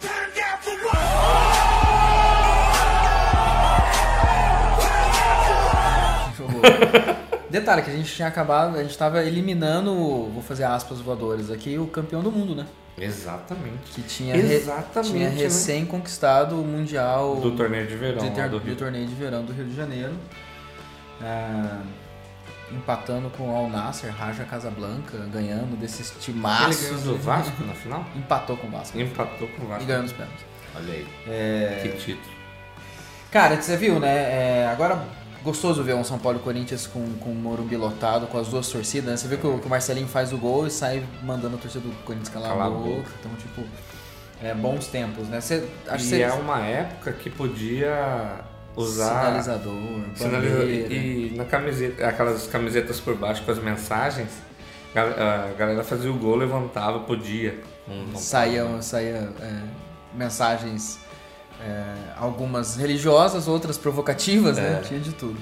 Jogou. 6.36 6.60
Detalhe 7.50 7.82
que 7.82 7.90
a 7.90 7.92
gente 7.94 8.12
tinha 8.12 8.28
acabado, 8.28 8.76
a 8.76 8.82
gente 8.82 8.96
tava 8.98 9.24
eliminando, 9.24 9.94
vou 9.94 10.42
fazer 10.42 10.64
aspas 10.64 11.00
voadores 11.00 11.50
aqui, 11.50 11.78
o 11.78 11.86
campeão 11.86 12.22
do 12.22 12.30
mundo, 12.30 12.54
né? 12.54 12.66
Exatamente. 12.98 13.92
Que 13.94 14.02
tinha, 14.02 14.34
re- 14.34 14.54
Exatamente, 14.54 15.12
tinha 15.12 15.30
né? 15.30 15.36
recém 15.42 15.84
conquistado 15.84 16.60
o 16.60 16.64
Mundial 16.64 17.36
Do 17.36 17.52
torneio 17.52 17.86
de 17.86 17.94
verão 17.94 18.18
de 18.18 18.48
do 18.48 18.60
do 18.60 18.74
torneio 18.76 19.06
de 19.06 19.14
verão 19.14 19.44
do 19.44 19.52
Rio 19.52 19.66
de 19.66 19.76
Janeiro. 19.76 20.12
Ah, 21.22 21.80
empatando 22.70 23.30
com 23.30 23.48
o 23.52 23.56
Al 23.56 23.68
Nasser, 23.70 24.12
Raja 24.12 24.44
Casablanca, 24.44 25.16
ganhando 25.32 25.76
desses 25.78 26.10
Ele 26.12 26.20
timaços. 26.20 26.82
ganhou 26.82 27.00
do 27.00 27.16
Vasco 27.18 27.64
na 27.64 27.74
final? 27.74 28.04
Empatou 28.14 28.56
com 28.56 28.66
o 28.66 28.70
Vasco. 28.70 28.98
Empatou 28.98 29.48
com 29.48 29.64
o 29.64 29.68
Vasco. 29.68 29.84
E 29.84 29.86
ganhou 29.86 30.02
nos 30.02 30.12
pênaltis. 30.12 30.44
Olha 30.74 30.92
aí. 30.92 31.06
É, 31.26 31.80
Que 31.82 31.96
título. 31.96 32.36
Cara, 33.30 33.60
você 33.60 33.76
viu, 33.76 33.98
né? 34.00 34.08
É, 34.62 34.68
agora, 34.70 35.02
gostoso 35.42 35.82
ver 35.82 35.94
um 35.94 36.04
São 36.04 36.18
Paulo 36.18 36.38
e 36.38 36.42
Corinthians 36.42 36.86
com, 36.86 37.04
com 37.18 37.30
o 37.30 37.34
Morumbi 37.34 37.76
lotado, 37.76 38.26
com 38.26 38.38
as 38.38 38.48
duas 38.48 38.68
torcidas, 38.68 39.10
né? 39.10 39.16
Você 39.16 39.28
viu 39.28 39.38
que 39.38 39.46
o, 39.46 39.58
que 39.58 39.66
o 39.66 39.70
Marcelinho 39.70 40.08
faz 40.08 40.32
o 40.32 40.38
gol 40.38 40.66
e 40.66 40.70
sai 40.70 41.04
mandando 41.22 41.56
a 41.56 41.58
torcida 41.58 41.86
do 41.86 41.94
Corinthians 42.04 42.28
calar, 42.30 42.50
Calar 42.50 42.66
a 42.66 42.70
boca. 42.70 43.10
Então, 43.20 43.32
tipo, 43.36 43.62
é 44.42 44.54
bons 44.54 44.86
tempos, 44.88 45.28
né? 45.28 45.40
Você, 45.40 45.68
E 45.86 45.90
que 45.96 46.02
você... 46.02 46.22
é 46.22 46.32
uma 46.32 46.60
época 46.60 47.12
que 47.12 47.30
podia 47.30 48.40
usar. 48.76 49.24
Sinalizador, 49.24 49.74
Sinalizador. 50.14 50.58
bandeira. 50.60 50.92
E, 50.92 51.32
e 51.32 51.36
na 51.36 51.44
camiseta, 51.44 52.06
aquelas 52.06 52.46
camisetas 52.46 53.00
por 53.00 53.16
baixo 53.16 53.42
com 53.44 53.50
as 53.50 53.58
mensagens, 53.58 54.30
a 54.94 55.52
galera 55.58 55.82
fazia 55.82 56.10
o 56.10 56.14
gol, 56.14 56.36
levantava, 56.36 57.00
podia. 57.00 57.58
Saíam, 58.14 58.80
saía, 58.82 59.32
é, 59.40 59.60
mensagens, 60.14 60.98
é, 61.60 61.94
algumas 62.16 62.76
religiosas, 62.76 63.48
outras 63.48 63.78
provocativas, 63.78 64.56
né? 64.56 64.80
É. 64.80 64.86
Tinha 64.86 65.00
de 65.00 65.12
tudo. 65.12 65.38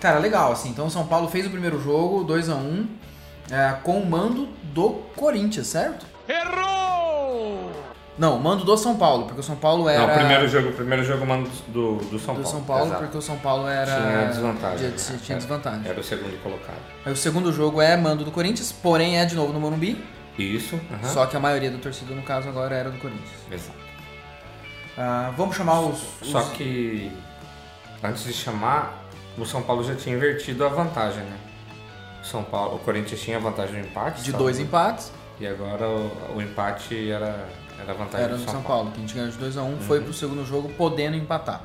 Cara, 0.00 0.18
legal, 0.18 0.52
assim. 0.52 0.68
Então, 0.68 0.86
o 0.86 0.90
São 0.90 1.06
Paulo 1.06 1.28
fez 1.28 1.46
o 1.46 1.50
primeiro 1.50 1.80
jogo, 1.80 2.22
2 2.24 2.50
a 2.50 2.54
1 2.54 2.88
é, 3.50 3.76
com 3.82 4.00
o 4.00 4.06
mando 4.06 4.46
do 4.62 4.90
Corinthians, 5.16 5.68
certo? 5.68 6.06
Errou! 6.28 6.95
Não, 8.18 8.38
mando 8.38 8.64
do 8.64 8.76
São 8.78 8.96
Paulo, 8.96 9.24
porque 9.26 9.40
o 9.40 9.42
São 9.42 9.56
Paulo 9.56 9.88
era... 9.88 10.06
Não, 10.06 10.14
o 10.14 10.18
primeiro 10.18 10.48
jogo, 10.48 10.68
o 10.70 10.72
primeiro 10.72 11.04
jogo 11.04 11.26
mando 11.26 11.50
do, 11.68 11.96
do 11.96 12.18
São 12.18 12.34
do 12.34 12.40
Paulo. 12.42 12.46
São 12.46 12.64
Paulo, 12.64 12.86
exato. 12.86 13.02
porque 13.02 13.18
o 13.18 13.22
São 13.22 13.36
Paulo 13.38 13.68
era... 13.68 13.94
Tinha 13.94 14.26
desvantagem. 14.28 14.78
Tinha, 14.78 15.12
né? 15.12 15.20
tinha 15.22 15.38
desvantagem. 15.38 15.82
Era 15.90 16.00
o 16.00 16.04
segundo 16.04 16.42
colocado. 16.42 16.78
Aí 17.04 17.12
o 17.12 17.16
segundo 17.16 17.52
jogo 17.52 17.82
é 17.82 17.94
mando 17.96 18.24
do 18.24 18.30
Corinthians, 18.30 18.72
porém 18.72 19.18
é 19.18 19.26
de 19.26 19.34
novo 19.34 19.52
no 19.52 19.60
Morumbi, 19.60 20.02
Isso. 20.38 20.80
aham. 20.90 21.12
só 21.12 21.26
que 21.26 21.36
a 21.36 21.40
maioria 21.40 21.70
da 21.70 21.76
torcida, 21.78 22.14
no 22.14 22.22
caso, 22.22 22.48
agora 22.48 22.74
era 22.74 22.90
do 22.90 22.98
Corinthians. 22.98 23.28
Exato. 23.52 23.78
Ah, 24.96 25.30
vamos 25.36 25.54
chamar 25.54 25.80
os... 25.80 25.98
Só 26.22 26.38
os- 26.40 26.48
que 26.52 27.12
antes 28.02 28.24
de 28.24 28.32
chamar, 28.32 29.04
o 29.36 29.44
São 29.44 29.60
Paulo 29.62 29.84
já 29.84 29.94
tinha 29.94 30.16
invertido 30.16 30.64
a 30.64 30.68
vantagem, 30.70 31.22
né? 31.22 31.36
O 32.22 32.26
São 32.26 32.42
Paulo, 32.42 32.76
o 32.76 32.78
Corinthians 32.78 33.20
tinha 33.20 33.36
a 33.36 33.40
vantagem 33.40 33.82
do 33.82 33.86
empate. 33.88 34.22
De 34.22 34.30
só- 34.32 34.38
dois 34.38 34.58
empates, 34.58 35.12
E 35.38 35.46
agora 35.46 35.86
o, 35.88 36.36
o 36.36 36.42
empate 36.42 37.10
era, 37.10 37.46
era 37.78 37.92
a 37.92 37.94
vantagem 37.94 38.26
era 38.26 38.34
do 38.34 38.40
no 38.40 38.44
São, 38.44 38.54
São 38.54 38.62
Paulo. 38.62 38.84
Paulo, 38.84 38.92
que 38.92 38.98
a 38.98 39.00
gente 39.02 39.14
ganhou 39.14 39.30
de 39.30 39.36
2 39.36 39.56
a 39.58 39.62
1 39.62 39.80
foi 39.80 40.00
pro 40.00 40.12
segundo 40.12 40.44
jogo 40.44 40.70
podendo 40.74 41.16
empatar. 41.16 41.60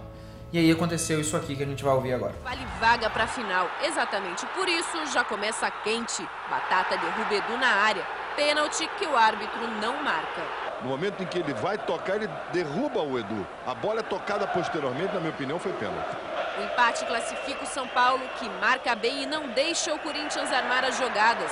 E 0.54 0.60
aí 0.60 0.70
aconteceu 0.70 1.22
isso 1.22 1.38
aqui 1.38 1.56
que 1.56 1.64
a 1.64 1.66
gente 1.66 1.82
vai 1.82 1.94
ouvir 1.94 2.12
agora. 2.12 2.34
Vale 2.44 2.66
vaga 2.78 3.10
para 3.10 3.26
final. 3.26 3.70
Exatamente 3.84 4.46
por 4.48 4.68
isso 4.68 5.06
já 5.14 5.24
começa 5.24 5.72
quente. 5.84 6.28
Batata 6.50 6.98
derruba 6.98 7.34
Edu 7.34 7.58
na 7.58 7.68
área. 7.68 8.06
Pênalti 8.36 8.90
que 9.00 9.06
o 9.06 9.16
árbitro 9.16 9.66
não 9.82 10.04
marca. 10.04 10.42
No 10.82 10.90
momento 10.90 11.24
em 11.24 11.26
que 11.26 11.40
ele 11.40 11.54
vai 11.54 11.78
tocar, 11.78 12.16
ele 12.16 12.30
derruba 12.52 13.02
o 13.02 13.18
Edu. 13.18 13.48
A 13.66 13.74
bola 13.74 14.00
é 14.00 14.04
tocada 14.04 14.46
posteriormente, 14.48 15.14
na 15.14 15.20
minha 15.20 15.32
opinião, 15.32 15.60
foi 15.60 15.72
pênalti. 15.74 16.18
O 16.58 16.64
empate 16.64 17.06
classifica 17.06 17.64
o 17.64 17.68
São 17.68 17.88
Paulo, 17.88 18.22
que 18.40 18.50
marca 18.60 18.96
bem 18.96 19.24
e 19.24 19.26
não 19.26 19.48
deixa 19.50 19.94
o 19.94 20.00
Corinthians 20.00 20.52
armar 20.52 20.84
as 20.84 20.98
jogadas. 20.98 21.52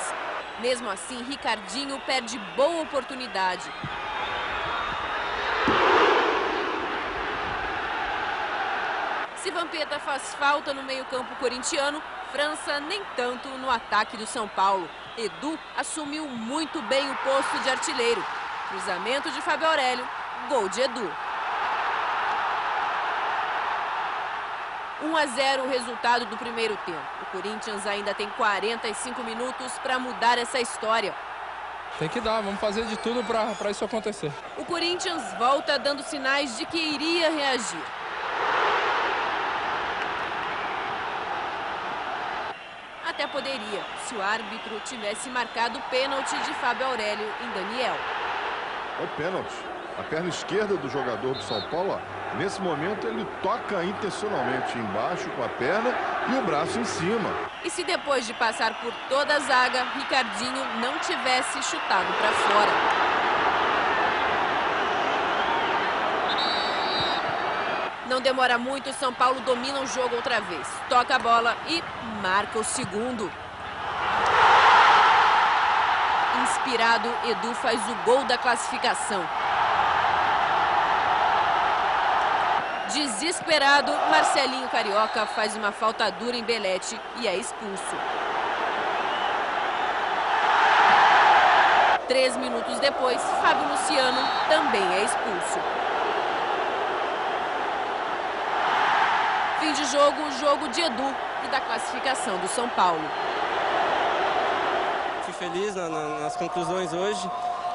Mesmo 0.62 0.90
assim, 0.90 1.24
Ricardinho 1.24 2.00
perde 2.02 2.38
boa 2.56 2.84
oportunidade. 2.84 3.64
Se 9.38 9.50
Vampeta 9.52 10.00
faz 10.00 10.36
falta 10.36 10.74
no 10.74 10.84
meio-campo 10.84 11.34
corintiano, 11.38 12.02
França 12.32 12.80
nem 12.82 13.02
tanto 13.16 13.48
no 13.50 13.70
ataque 13.70 14.18
do 14.18 14.28
São 14.28 14.48
Paulo. 14.50 14.88
Edu 15.18 15.58
assumiu 15.78 16.28
muito 16.28 16.82
bem 16.84 17.10
o 17.10 17.16
posto 17.16 17.58
de 17.64 17.70
artilheiro. 17.70 18.24
Cruzamento 18.68 19.32
de 19.32 19.42
Fábio 19.42 19.68
Aurélio, 19.68 20.08
gol 20.50 20.68
de 20.68 20.82
Edu. 20.82 21.29
1 25.02 25.18
a 25.18 25.26
0 25.26 25.64
o 25.64 25.70
resultado 25.70 26.26
do 26.26 26.38
primeiro 26.38 26.78
tempo. 26.86 27.00
O 27.24 27.26
Corinthians 27.28 27.86
ainda 27.88 28.14
tem 28.14 28.30
45 28.32 29.24
minutos 29.24 29.74
para 29.80 29.98
mudar 29.98 30.38
essa 30.38 30.60
história. 30.60 31.14
Tem 31.98 32.08
que 32.08 32.22
dar, 32.22 32.42
vamos 32.42 32.60
fazer 32.60 32.86
de 32.86 32.98
tudo 32.98 33.24
para 33.24 33.72
isso 33.72 33.84
acontecer. 33.84 34.32
O 34.58 34.66
Corinthians 34.66 35.22
volta 35.38 35.78
dando 35.80 36.04
sinais 36.04 36.58
de 36.58 36.66
que 36.66 36.78
iria 36.78 37.30
reagir. 37.30 37.84
Até 43.08 43.28
poderia, 43.28 43.84
se 44.06 44.16
o 44.16 44.22
árbitro 44.22 44.80
tivesse 44.86 45.30
marcado 45.30 45.80
o 45.80 45.82
pênalti 45.84 46.38
de 46.38 46.54
Fábio 46.54 46.86
Aurélio 46.86 47.28
em 47.44 47.50
Daniel. 47.52 47.96
É 49.02 49.08
pênalti. 49.18 49.56
A 49.98 50.04
perna 50.04 50.30
esquerda 50.30 50.78
do 50.78 50.88
jogador 50.90 51.34
do 51.34 51.42
São 51.42 51.62
Paulo 51.70 52.00
nesse 52.38 52.62
momento 52.62 53.08
ele 53.08 53.26
toca 53.42 53.84
intencionalmente 53.84 54.78
embaixo 54.78 55.30
com 55.32 55.44
a 55.44 55.50
perna 55.50 55.94
e 56.32 56.38
o 56.38 56.42
braço 56.44 56.80
em 56.80 56.86
cima. 56.86 57.30
E 57.64 57.70
se 57.70 57.84
depois 57.84 58.26
de 58.26 58.34
passar 58.34 58.74
por 58.76 58.94
toda 59.10 59.36
a 59.36 59.40
zaga, 59.40 59.84
Ricardinho 59.96 60.66
não 60.80 60.98
tivesse 61.00 61.62
chutado 61.64 62.14
para 62.14 62.32
fora? 62.32 62.72
Não 68.08 68.20
demora 68.20 68.58
muito, 68.58 68.92
São 68.94 69.14
Paulo 69.14 69.40
domina 69.42 69.80
o 69.80 69.86
jogo 69.86 70.16
outra 70.16 70.42
vez. 70.42 70.68
Toca 70.90 71.16
a 71.16 71.20
bola 71.20 71.56
e 71.68 71.84
marca 72.22 72.58
o 72.58 72.64
segundo. 72.64 73.32
Inspirado, 76.42 77.08
Edu 77.26 77.54
faz 77.56 77.80
o 77.88 77.96
gol 78.06 78.24
da 78.24 78.38
classificação. 78.38 79.24
Desesperado, 82.94 83.92
Marcelinho 84.10 84.68
Carioca 84.70 85.26
faz 85.28 85.56
uma 85.56 85.72
falta 85.72 86.10
dura 86.12 86.36
em 86.36 86.44
Belete 86.44 87.00
e 87.18 87.28
é 87.28 87.36
expulso. 87.36 87.96
Três 92.08 92.36
minutos 92.38 92.80
depois, 92.80 93.22
Fábio 93.42 93.70
Luciano 93.70 94.28
também 94.48 94.82
é 94.96 95.04
expulso. 95.04 95.60
Fim 99.60 99.74
de 99.74 99.86
jogo, 99.86 100.32
jogo 100.40 100.68
de 100.70 100.82
Edu 100.82 101.16
e 101.46 101.48
da 101.50 101.60
classificação 101.60 102.38
do 102.40 102.48
São 102.48 102.68
Paulo. 102.70 103.04
Fui 105.26 105.34
feliz 105.34 105.76
na, 105.76 105.88
na, 105.90 106.20
nas 106.22 106.36
conclusões 106.36 106.92
hoje. 106.92 107.30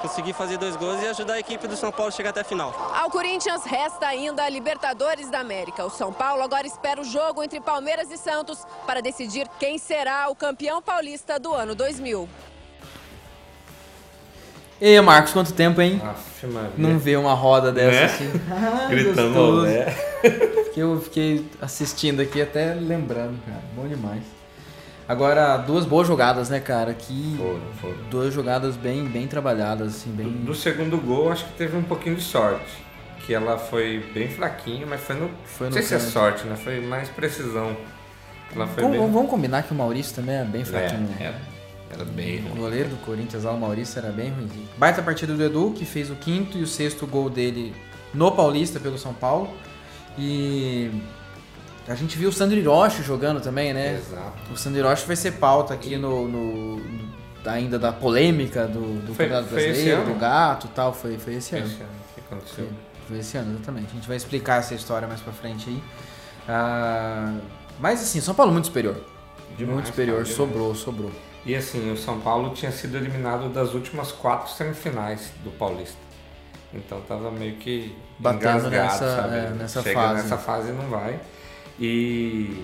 Consegui 0.05 0.35
fazer 0.35 0.59
dois 0.59 0.77
gols 0.77 1.03
e 1.03 1.07
ajudar 1.07 1.33
a 1.33 1.40
equipe 1.40 1.67
do 1.67 1.75
São 1.79 1.90
Paulo 1.90 2.09
a 2.09 2.11
chegar 2.11 2.29
até 2.29 2.43
a 2.43 2.45
final. 2.45 2.75
Ao 2.95 3.09
Corinthians 3.11 3.64
resta 3.64 4.07
ainda 4.07 4.45
a 4.45 4.49
Libertadores 4.51 5.31
da 5.31 5.38
América. 5.40 5.83
O 5.83 5.88
São 5.88 6.12
Paulo 6.12 6.43
agora 6.43 6.67
espera 6.67 7.01
o 7.01 7.05
jogo 7.05 7.43
entre 7.43 7.59
Palmeiras 7.59 8.11
e 8.11 8.19
Santos 8.19 8.67
para 8.87 9.01
decidir 9.01 9.49
quem 9.59 9.79
será 9.79 10.29
o 10.29 10.35
campeão 10.35 10.83
paulista 10.83 11.38
do 11.40 11.55
ano 11.55 11.75
2000. 11.75 12.29
E 14.79 14.88
aí, 14.88 15.01
Marcos, 15.01 15.33
quanto 15.33 15.55
tempo, 15.55 15.81
hein? 15.81 15.99
Aff. 16.05 16.47
Não 16.77 16.99
vê 16.99 17.17
uma 17.17 17.33
roda 17.33 17.73
dessa 17.73 17.90
Né? 18.01 18.05
assim. 18.05 18.31
Ah, 18.53 18.88
Gritando. 18.90 19.64
Que 20.75 20.81
eu 20.81 21.01
fiquei 21.01 21.49
assistindo 21.62 22.21
aqui 22.21 22.43
até 22.43 22.75
lembrando, 22.75 23.40
cara. 23.47 23.62
Bom 23.75 23.88
demais. 23.88 24.23
Agora, 25.09 25.57
duas 25.59 25.85
boas 25.85 26.07
jogadas, 26.09 26.49
né, 26.49 26.61
cara? 26.61 26.95
Que 26.95 27.35
Foram, 27.37 27.61
foram. 27.81 27.97
duas 28.11 28.33
jogadas 28.33 28.75
bem, 28.77 29.05
bem 29.05 29.27
trabalhadas, 29.27 29.88
assim, 29.97 30.11
bem. 30.11 30.27
No 30.27 30.55
segundo 30.55 30.97
gol, 30.99 31.31
acho 31.31 31.45
que 31.45 31.53
teve 31.53 31.77
um 31.77 31.83
pouquinho 31.83 32.17
de 32.17 32.23
sorte. 32.23 32.83
Que 33.27 33.35
ela 33.35 33.59
foi 33.59 34.05
bem 34.14 34.29
fraquinha, 34.29 34.87
mas 34.87 35.01
foi 35.01 35.17
no. 35.17 35.31
Foi 35.45 35.69
não 35.69 35.77
no 35.77 35.83
sei 35.83 35.83
se 35.83 35.95
é 35.95 35.99
canto. 35.99 36.11
sorte, 36.11 36.45
né? 36.47 36.57
Foi 36.57 36.81
mais 36.81 37.09
precisão. 37.11 37.77
Ela 38.55 38.67
foi 38.67 38.83
Vamos, 38.83 38.99
bem. 38.99 39.11
vamos 39.11 39.31
combinar 39.31 39.62
que 39.62 39.73
o 39.73 39.75
Maurício 39.75 40.14
também 40.14 40.37
é 40.37 40.45
bem 40.45 40.64
fraquinho. 40.64 41.09
É, 41.19 41.25
era, 41.25 41.40
era 41.90 42.05
bem 42.05 42.40
O 42.45 42.49
ruim. 42.51 42.61
goleiro 42.61 42.88
do 42.90 42.97
Corinthians 42.97 43.45
lá, 43.45 43.53
o 43.53 43.59
Maurício, 43.61 43.99
era 43.99 44.11
bem 44.12 44.31
ruimzinho. 44.31 44.69
Baita 44.79 45.03
partida 45.03 45.35
do 45.35 45.43
Edu, 45.43 45.73
que 45.77 45.85
fez 45.85 46.11
o 46.11 46.14
quinto 46.14 46.57
e 46.59 46.62
o 46.62 46.67
sexto 46.67 47.07
gol 47.07 47.29
dele 47.31 47.75
no 48.12 48.31
Paulista 48.33 48.79
pelo 48.79 48.97
São 48.99 49.12
Paulo. 49.14 49.51
E 50.19 50.90
a 51.87 51.94
gente 51.94 52.16
viu 52.18 52.29
o 52.29 52.33
Sandro 52.33 52.57
Hiroshi 52.59 53.03
jogando 53.03 53.40
também, 53.40 53.73
né? 53.75 53.94
Exato. 53.97 54.53
O 54.53 54.57
Sandro 54.57 54.79
Hiroshi 54.81 55.07
vai 55.07 55.16
ser 55.16 55.33
pauta 55.33 55.75
aqui 55.75 55.97
no, 55.97 56.27
no- 56.29 56.77
no- 56.77 57.14
ainda 57.47 57.79
da 57.79 57.92
polêmica 57.92 58.66
do, 58.66 59.01
do 59.03 59.14
Foi- 59.14 59.27
Campeonato 59.27 59.49
foi 59.55 59.64
Brasileiro, 59.64 60.05
do 60.05 60.14
gato 60.14 60.66
e 60.66 60.70
tal. 60.70 60.92
Foi, 60.94 61.18
foi 61.18 61.35
esse 61.35 61.55
ano. 61.57 61.66
Esse 61.66 61.83
ano 61.83 61.90
que 62.14 62.20
aconteceu. 62.20 62.64
Foi, 62.66 62.75
foi 63.09 63.18
esse 63.18 63.37
ano, 63.37 63.55
exatamente. 63.55 63.88
A 63.90 63.94
gente 63.94 64.09
vai 64.09 64.16
explicar 64.16 64.61
essa 64.61 64.75
história 64.75 65.07
mais 65.07 65.20
pra 65.20 65.33
frente 65.33 65.68
aí. 65.68 65.83
Ah, 66.49 67.35
mas 67.79 68.01
assim, 68.03 68.20
São 68.20 68.35
Paulo 68.35 68.53
muito 68.53 68.66
superior. 68.66 68.97
Demais, 69.57 69.75
muito 69.75 69.87
superior, 69.87 70.16
cara, 70.23 70.25
demais. 70.29 70.37
sobrou, 70.37 70.75
sobrou. 70.75 71.11
E 71.47 71.55
assim, 71.55 71.92
o 71.92 71.97
São 71.97 72.18
Paulo 72.20 72.55
tinha 72.55 72.73
sido 72.73 72.97
eliminado 72.97 73.51
das 73.53 73.75
últimas 73.75 74.11
quatro 74.11 74.51
semifinais 74.53 75.31
do 75.44 75.51
Paulista. 75.51 75.97
Então 76.73 77.01
tava 77.03 77.31
meio 77.31 77.57
que 77.57 77.94
Batendo 78.18 78.66
engasgado, 78.68 78.73
nessa- 78.73 79.16
sabe? 79.16 79.37
é, 79.37 79.51
nessa 79.51 79.83
Chega 79.83 80.01
fase. 80.01 80.23
nessa 80.23 80.38
fase 80.38 80.68
e 80.70 80.73
não 80.73 80.88
vai. 80.88 81.20
E 81.79 82.63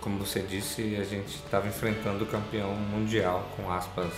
como 0.00 0.18
você 0.18 0.40
disse, 0.40 0.96
a 1.00 1.04
gente 1.04 1.28
estava 1.36 1.66
enfrentando 1.66 2.24
o 2.24 2.26
campeão 2.26 2.74
mundial 2.74 3.48
com 3.56 3.70
aspas 3.72 4.12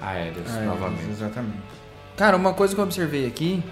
aéreas 0.00 0.54
É, 0.56 0.64
novamente. 0.64 1.08
Exatamente. 1.10 1.62
Cara, 2.16 2.36
uma 2.36 2.52
coisa 2.52 2.74
que 2.74 2.80
eu 2.80 2.84
observei 2.84 3.26
aqui, 3.26 3.62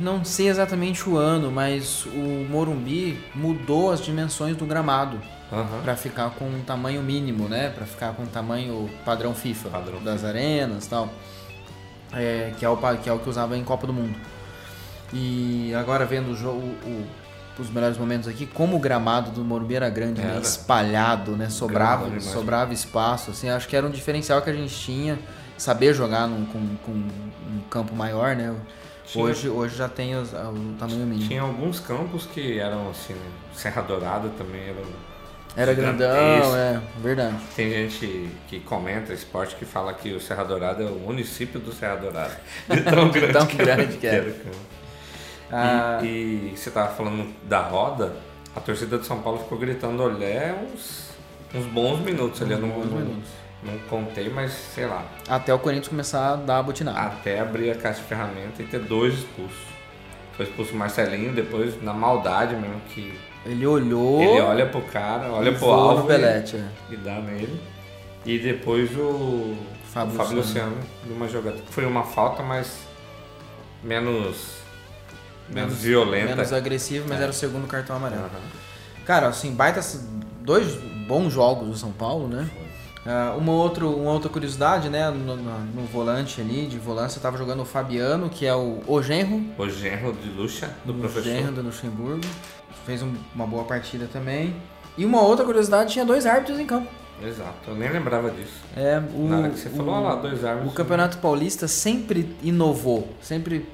não 0.00 0.24
sei 0.24 0.48
exatamente 0.48 1.08
o 1.08 1.16
ano, 1.16 1.50
mas 1.50 2.04
o 2.06 2.46
Morumbi 2.48 3.18
mudou 3.34 3.90
as 3.90 4.00
dimensões 4.00 4.56
do 4.56 4.64
gramado 4.64 5.20
Aham. 5.50 5.80
Pra 5.82 5.96
ficar 5.96 6.28
com 6.30 6.44
um 6.44 6.62
tamanho 6.62 7.02
mínimo, 7.02 7.48
né? 7.48 7.70
Pra 7.70 7.86
ficar 7.86 8.12
com 8.12 8.22
um 8.24 8.26
tamanho 8.26 8.88
padrão 9.02 9.34
FIFA 9.34 9.70
Padrão 9.70 10.02
das 10.04 10.22
arenas, 10.22 10.84
e 10.84 10.90
tal. 10.90 11.08
É, 12.12 12.52
que 12.58 12.66
é 12.66 12.68
o 12.68 12.76
que 13.02 13.08
é 13.08 13.12
o 13.14 13.18
que 13.18 13.28
usava 13.30 13.56
em 13.56 13.64
Copa 13.64 13.86
do 13.86 13.92
Mundo. 13.94 14.14
E 15.10 15.72
agora 15.74 16.04
vendo 16.04 16.32
o 16.32 16.36
jogo, 16.36 16.60
o- 16.60 17.06
os 17.58 17.70
melhores 17.70 17.96
momentos 17.98 18.28
aqui, 18.28 18.46
como 18.46 18.76
o 18.76 18.78
gramado 18.78 19.30
do 19.30 19.44
Morumbi 19.44 19.74
era 19.76 19.88
grande, 19.90 20.20
né? 20.20 20.30
Era. 20.32 20.40
espalhado, 20.40 21.32
né? 21.36 21.48
Sobrava, 21.50 22.20
sobrava 22.20 22.72
espaço, 22.72 23.30
assim, 23.30 23.48
acho 23.50 23.66
que 23.68 23.74
era 23.76 23.86
um 23.86 23.90
diferencial 23.90 24.40
que 24.42 24.50
a 24.50 24.52
gente 24.54 24.74
tinha, 24.74 25.18
saber 25.56 25.92
jogar 25.94 26.26
num, 26.26 26.44
com, 26.46 26.60
com 26.84 26.92
um 26.92 27.60
campo 27.70 27.94
maior, 27.94 28.36
né? 28.36 28.54
Tinha- 29.06 29.24
Hoje, 29.24 29.48
hoje 29.48 29.74
já 29.76 29.88
tem 29.88 30.14
os- 30.16 30.32
o 30.32 30.74
tamanho 30.78 31.06
mínimo. 31.06 31.26
Tinha 31.28 31.40
alguns 31.42 31.80
campos 31.80 32.26
que 32.26 32.58
eram 32.58 32.90
assim, 32.90 33.14
né? 33.14 33.30
Serra 33.54 33.80
Dourada 33.82 34.28
também 34.36 34.60
era 34.68 34.82
Era 35.56 35.72
grandão, 35.74 36.54
é, 36.56 36.80
verdade. 37.02 37.34
Tem 37.56 37.70
gente 37.70 38.28
que 38.46 38.60
comenta 38.60 39.12
esporte 39.14 39.56
que 39.56 39.64
fala 39.64 39.92
que 39.94 40.12
o 40.12 40.20
Serra 40.20 40.44
Dourada 40.44 40.84
é 40.84 40.86
o 40.86 40.98
município 40.98 41.58
do 41.58 41.72
Serra 41.72 41.96
Dourada. 41.96 42.38
De 42.70 42.82
tão 42.82 43.10
grande, 43.10 43.32
Tão 43.32 43.46
que, 43.46 43.56
grande 43.56 43.96
que 43.96 44.06
era. 44.06 44.28
o 44.28 44.34
campo. 44.34 44.56
Ah. 45.52 45.98
E, 46.02 46.52
e 46.52 46.54
você 46.56 46.70
tava 46.70 46.94
falando 46.94 47.32
da 47.44 47.60
roda, 47.60 48.14
a 48.54 48.60
torcida 48.60 48.98
de 48.98 49.06
São 49.06 49.20
Paulo 49.22 49.38
ficou 49.38 49.58
gritando 49.58 50.02
olé 50.02 50.54
uns, 50.72 51.10
uns 51.54 51.66
bons 51.66 52.00
minutos 52.00 52.42
ali. 52.42 52.52
Eu 52.52 52.58
não, 52.58 52.68
bons 52.68 52.86
não- 52.90 52.98
minutos. 52.98 53.30
não 53.62 53.78
contei, 53.88 54.28
mas 54.28 54.52
sei 54.52 54.86
lá. 54.86 55.04
Até 55.28 55.52
o 55.54 55.58
Corinthians 55.58 55.88
começar 55.88 56.32
a 56.32 56.36
dar 56.36 56.58
a 56.58 56.62
butinada. 56.62 57.00
Até 57.00 57.40
abrir 57.40 57.70
a 57.70 57.74
caixa 57.74 58.00
de 58.00 58.06
ferramenta 58.06 58.62
e 58.62 58.66
ter 58.66 58.80
dois 58.80 59.14
expulsos. 59.14 59.56
Foi 60.36 60.46
expulso 60.46 60.72
o 60.72 60.76
Marcelinho, 60.76 61.32
depois 61.34 61.82
na 61.82 61.92
maldade 61.92 62.54
mesmo 62.54 62.80
que 62.90 63.12
Ele 63.44 63.66
olhou. 63.66 64.20
ele 64.22 64.40
olha 64.40 64.66
pro 64.66 64.80
cara, 64.82 65.32
olha 65.32 65.50
e 65.50 65.54
pro 65.56 65.70
alvo 65.70 66.06
Belete, 66.06 66.56
é. 66.56 66.68
e, 66.90 66.94
e 66.94 66.96
dá 66.98 67.14
nele. 67.20 67.60
E 68.24 68.38
depois 68.38 68.90
o 68.96 69.56
Fábio 69.84 70.14
o 70.14 70.16
Fábio 70.16 70.36
Luciano. 70.36 70.70
Luciano, 70.76 70.76
numa 71.06 71.26
jogada. 71.28 71.56
Foi 71.70 71.84
uma 71.86 72.04
falta, 72.04 72.42
mas 72.42 72.86
menos. 73.82 74.58
Menos, 75.52 75.74
violenta. 75.78 76.34
Menos 76.36 76.52
agressivo, 76.52 77.06
mas 77.08 77.18
É. 77.18 77.22
era 77.22 77.30
o 77.30 77.34
segundo 77.34 77.66
cartão 77.66 77.96
amarelo. 77.96 78.22
Aham. 78.22 78.40
Cara, 79.04 79.28
assim, 79.28 79.52
baita. 79.52 79.80
Dois 80.42 80.74
bons 81.06 81.32
jogos 81.32 81.68
do 81.68 81.76
São 81.76 81.92
Paulo, 81.92 82.28
né? 82.28 82.48
Ah, 83.06 83.34
uma, 83.38 83.52
outro, 83.52 83.90
uma 83.90 84.12
outra 84.12 84.28
curiosidade, 84.28 84.88
né? 84.90 85.08
No, 85.10 85.36
no- 85.36 85.60
no 85.60 85.86
volante 85.86 86.40
ali, 86.40 86.66
de 86.66 86.78
volância, 86.78 87.20
tava 87.20 87.38
jogando 87.38 87.62
o 87.62 87.64
Fabiano, 87.64 88.28
que 88.28 88.44
é 88.44 88.54
o, 88.54 88.80
o 88.86 89.02
genro. 89.02 89.42
O 89.56 89.68
genro 89.70 90.12
de 90.12 90.28
Lucha, 90.28 90.70
do 90.84 90.92
o 90.92 90.98
professor. 90.98 91.22
genro 91.24 91.52
do 91.52 91.62
Luxemburgo. 91.62 92.20
Fez 92.84 93.02
um- 93.02 93.14
uma 93.34 93.46
boa 93.46 93.64
partida 93.64 94.06
também. 94.12 94.54
E 94.96 95.04
uma 95.06 95.22
outra 95.22 95.44
curiosidade, 95.44 95.92
tinha 95.92 96.04
dois 96.04 96.26
árbitros 96.26 96.58
em 96.58 96.66
campo. 96.66 96.88
Exato, 97.24 97.52
eu 97.68 97.74
nem 97.74 97.90
lembrava 97.90 98.30
disso. 98.30 98.52
É, 98.76 99.02
o, 99.14 99.28
Na 99.28 99.38
hora 99.38 99.50
que 99.50 99.58
você 99.58 99.70
falou, 99.70 99.94
o- 99.94 100.02
lá, 100.02 100.14
dois 100.16 100.44
árbitros. 100.44 100.72
O 100.72 100.74
Campeonato 100.74 101.18
Paulista 101.18 101.66
sempre 101.66 102.36
inovou, 102.42 103.08
sempre 103.22 103.66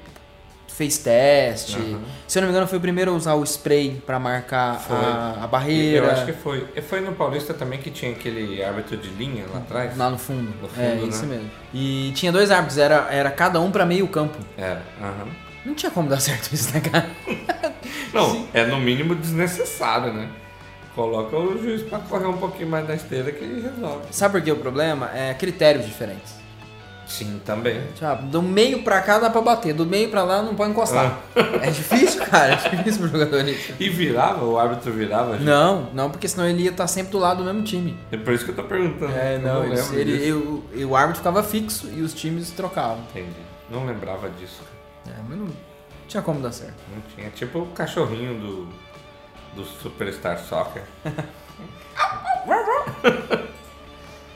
fez 0.75 0.97
teste. 0.97 1.77
Aham. 1.77 2.01
Se 2.27 2.37
eu 2.37 2.41
não 2.41 2.47
me 2.47 2.53
engano, 2.53 2.67
foi 2.67 2.77
o 2.77 2.81
primeiro 2.81 3.11
a 3.11 3.13
usar 3.13 3.33
o 3.35 3.43
spray 3.43 4.01
pra 4.05 4.19
marcar 4.19 4.85
a, 4.89 5.43
a 5.43 5.47
barreira. 5.47 6.05
Eu 6.05 6.11
acho 6.11 6.25
que 6.25 6.33
foi. 6.33 6.67
E 6.75 6.81
Foi 6.81 6.99
no 6.99 7.13
Paulista 7.13 7.53
também 7.53 7.79
que 7.79 7.89
tinha 7.89 8.11
aquele 8.11 8.63
árbitro 8.63 8.97
de 8.97 9.09
linha 9.09 9.45
lá 9.51 9.59
atrás? 9.59 9.97
Lá 9.97 10.09
no 10.09 10.17
fundo. 10.17 10.53
No 10.61 10.67
fundo, 10.67 10.81
é, 10.81 10.95
né? 10.95 11.03
isso 11.07 11.25
mesmo. 11.25 11.49
E 11.73 12.11
tinha 12.15 12.31
dois 12.31 12.51
árbitros, 12.51 12.77
era, 12.77 13.07
era 13.09 13.31
cada 13.31 13.59
um 13.59 13.71
pra 13.71 13.85
meio 13.85 14.07
campo. 14.07 14.37
Era, 14.57 14.81
aham. 15.01 15.27
Não 15.65 15.73
tinha 15.73 15.91
como 15.91 16.09
dar 16.09 16.19
certo 16.21 16.53
isso, 16.53 16.73
né, 16.73 16.81
cara? 16.81 17.09
Não, 18.13 18.47
é 18.53 18.65
no 18.65 18.77
mínimo 18.77 19.15
desnecessário, 19.15 20.13
né? 20.13 20.29
Coloca 20.93 21.35
o 21.37 21.61
juiz 21.61 21.81
pra 21.83 21.99
correr 21.99 22.27
um 22.27 22.37
pouquinho 22.37 22.69
mais 22.69 22.87
na 22.87 22.95
esteira 22.95 23.31
que 23.31 23.43
ele 23.43 23.61
resolve. 23.61 24.05
Sabe 24.11 24.33
por 24.33 24.41
que 24.41 24.51
o 24.51 24.55
problema? 24.55 25.11
É 25.13 25.33
critérios 25.33 25.85
diferentes. 25.85 26.44
Sim, 27.07 27.39
também. 27.45 27.81
Tipo, 27.93 28.15
do 28.23 28.41
meio 28.41 28.81
pra 28.81 28.99
cá 29.01 29.19
dá 29.19 29.29
pra 29.29 29.41
bater, 29.41 29.73
do 29.73 29.85
meio 29.85 30.09
pra 30.09 30.23
lá 30.23 30.41
não 30.41 30.55
pode 30.55 30.71
encostar. 30.71 31.19
É 31.61 31.69
difícil, 31.69 32.25
cara, 32.25 32.53
é 32.53 32.55
difícil 32.55 33.01
pro 33.01 33.09
jogador 33.19 33.47
isso. 33.47 33.73
E 33.79 33.89
virava? 33.89 34.43
O 34.43 34.57
árbitro 34.57 34.91
virava? 34.91 35.33
gente? 35.33 35.43
Não, 35.45 35.89
não, 35.93 36.09
porque 36.09 36.27
senão 36.27 36.47
ele 36.47 36.63
ia 36.63 36.71
estar 36.71 36.87
sempre 36.87 37.11
do 37.11 37.19
lado 37.19 37.37
do 37.37 37.43
mesmo 37.43 37.61
time. 37.63 37.95
É 38.11 38.17
por 38.17 38.33
isso 38.33 38.43
que 38.43 38.51
eu 38.51 38.55
tô 38.55 38.63
perguntando. 38.63 39.13
É, 39.15 39.37
não, 39.37 39.67
não 39.67 39.93
ele, 39.93 40.27
eu- 40.27 40.63
eu- 40.73 40.89
o 40.89 40.95
árbitro 40.95 41.19
ficava 41.19 41.43
fixo 41.43 41.87
e 41.95 42.01
os 42.01 42.13
times 42.13 42.49
trocavam. 42.51 42.99
Entendi. 43.11 43.29
Não 43.69 43.85
lembrava 43.85 44.29
disso. 44.29 44.61
É, 45.07 45.11
mas 45.29 45.37
não 45.37 45.47
tinha 46.07 46.23
como 46.23 46.41
dar 46.41 46.51
certo. 46.51 46.73
Não 46.93 47.01
tinha. 47.15 47.29
Tipo 47.29 47.59
o 47.59 47.65
cachorrinho 47.67 48.39
do, 48.39 48.67
do 49.55 49.63
Superstar 49.81 50.39
Soccer. 50.39 50.81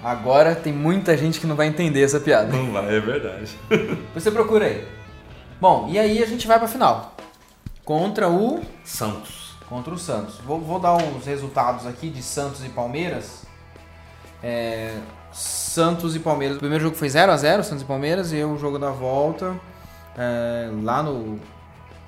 Agora 0.03 0.55
tem 0.55 0.71
muita 0.71 1.17
gente 1.17 1.39
que 1.39 1.47
não 1.47 1.55
vai 1.55 1.67
entender 1.67 2.01
essa 2.03 2.19
piada. 2.19 2.55
Não 2.55 2.71
vai, 2.71 2.95
é 2.95 2.99
verdade. 2.99 3.57
Você 4.13 4.31
procura 4.31 4.65
aí. 4.65 4.88
Bom, 5.59 5.89
e 5.89 5.99
aí 5.99 6.23
a 6.23 6.25
gente 6.25 6.47
vai 6.47 6.57
pra 6.57 6.67
final. 6.67 7.15
Contra 7.83 8.29
o 8.29 8.62
Santos. 8.83 9.55
Contra 9.67 9.93
o 9.93 9.97
Santos. 9.97 10.38
Vou, 10.45 10.59
vou 10.62 10.79
dar 10.79 10.95
uns 10.95 11.25
resultados 11.25 11.85
aqui 11.85 12.09
de 12.09 12.23
Santos 12.23 12.63
e 12.63 12.69
Palmeiras. 12.69 13.43
É, 14.41 14.97
Santos 15.33 16.15
e 16.15 16.19
Palmeiras. 16.19 16.55
O 16.55 16.59
primeiro 16.59 16.83
jogo 16.83 16.95
foi 16.95 17.09
0 17.09 17.31
a 17.31 17.38
0 17.38 17.63
Santos 17.63 17.83
e 17.83 17.85
Palmeiras. 17.85 18.31
E 18.31 18.41
o 18.41 18.57
jogo 18.57 18.79
da 18.79 18.91
volta 18.91 19.59
é, 20.17 20.69
lá 20.81 21.03
no 21.03 21.38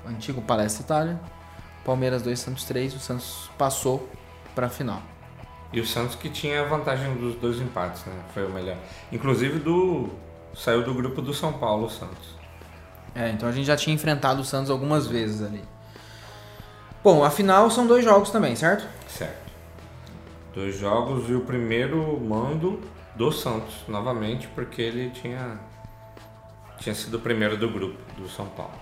antigo 0.08 0.40
Palestra 0.40 0.82
Itália. 0.82 1.20
Palmeiras 1.84 2.22
2, 2.22 2.40
Santos 2.40 2.64
3. 2.64 2.94
O 2.94 2.98
Santos 2.98 3.50
passou 3.58 4.08
pra 4.54 4.70
final. 4.70 5.11
E 5.72 5.80
o 5.80 5.86
Santos 5.86 6.14
que 6.14 6.28
tinha 6.28 6.60
a 6.60 6.64
vantagem 6.64 7.14
dos 7.14 7.34
dois 7.36 7.58
empates, 7.58 8.04
né? 8.04 8.12
Foi 8.34 8.44
o 8.44 8.50
melhor. 8.50 8.76
Inclusive 9.10 9.58
do. 9.58 10.10
Saiu 10.54 10.82
do 10.82 10.92
grupo 10.92 11.22
do 11.22 11.32
São 11.32 11.54
Paulo, 11.54 11.86
o 11.86 11.90
Santos. 11.90 12.36
É, 13.14 13.30
então 13.30 13.48
a 13.48 13.52
gente 13.52 13.66
já 13.66 13.76
tinha 13.76 13.94
enfrentado 13.94 14.42
o 14.42 14.44
Santos 14.44 14.70
algumas 14.70 15.06
vezes 15.06 15.42
ali. 15.42 15.62
Bom, 17.02 17.24
a 17.24 17.30
final 17.30 17.70
são 17.70 17.86
dois 17.86 18.04
jogos 18.04 18.30
também, 18.30 18.54
certo? 18.54 18.86
Certo. 19.08 19.50
Dois 20.54 20.76
jogos 20.76 21.28
e 21.30 21.34
o 21.34 21.40
primeiro 21.40 22.20
mando 22.20 22.80
do 23.16 23.32
Santos, 23.32 23.74
novamente, 23.88 24.46
porque 24.48 24.82
ele 24.82 25.10
tinha. 25.10 25.58
Tinha 26.78 26.94
sido 26.94 27.16
o 27.16 27.20
primeiro 27.20 27.56
do 27.56 27.68
grupo 27.70 27.98
do 28.16 28.28
São 28.28 28.46
Paulo. 28.46 28.81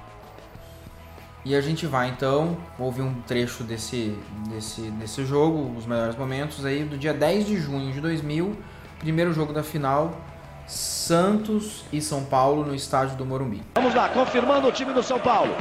E 1.44 1.54
a 1.54 1.60
gente 1.60 1.86
vai 1.86 2.08
então 2.08 2.56
ouvir 2.78 3.00
um 3.00 3.14
trecho 3.22 3.64
desse, 3.64 4.16
desse, 4.48 4.82
desse 4.82 5.24
jogo, 5.24 5.74
os 5.76 5.86
melhores 5.86 6.14
momentos 6.14 6.66
aí, 6.66 6.84
do 6.84 6.98
dia 6.98 7.14
10 7.14 7.46
de 7.46 7.56
junho 7.56 7.92
de 7.92 8.00
2000, 8.00 8.56
primeiro 8.98 9.32
jogo 9.32 9.52
da 9.52 9.62
final, 9.62 10.14
Santos 10.66 11.82
e 11.90 12.00
São 12.00 12.24
Paulo 12.24 12.64
no 12.64 12.74
estádio 12.74 13.16
do 13.16 13.24
Morumbi. 13.24 13.62
Vamos 13.74 13.94
lá, 13.94 14.10
confirmando 14.10 14.68
o 14.68 14.72
time 14.72 14.92
do 14.92 15.02
São 15.02 15.18
Paulo. 15.18 15.54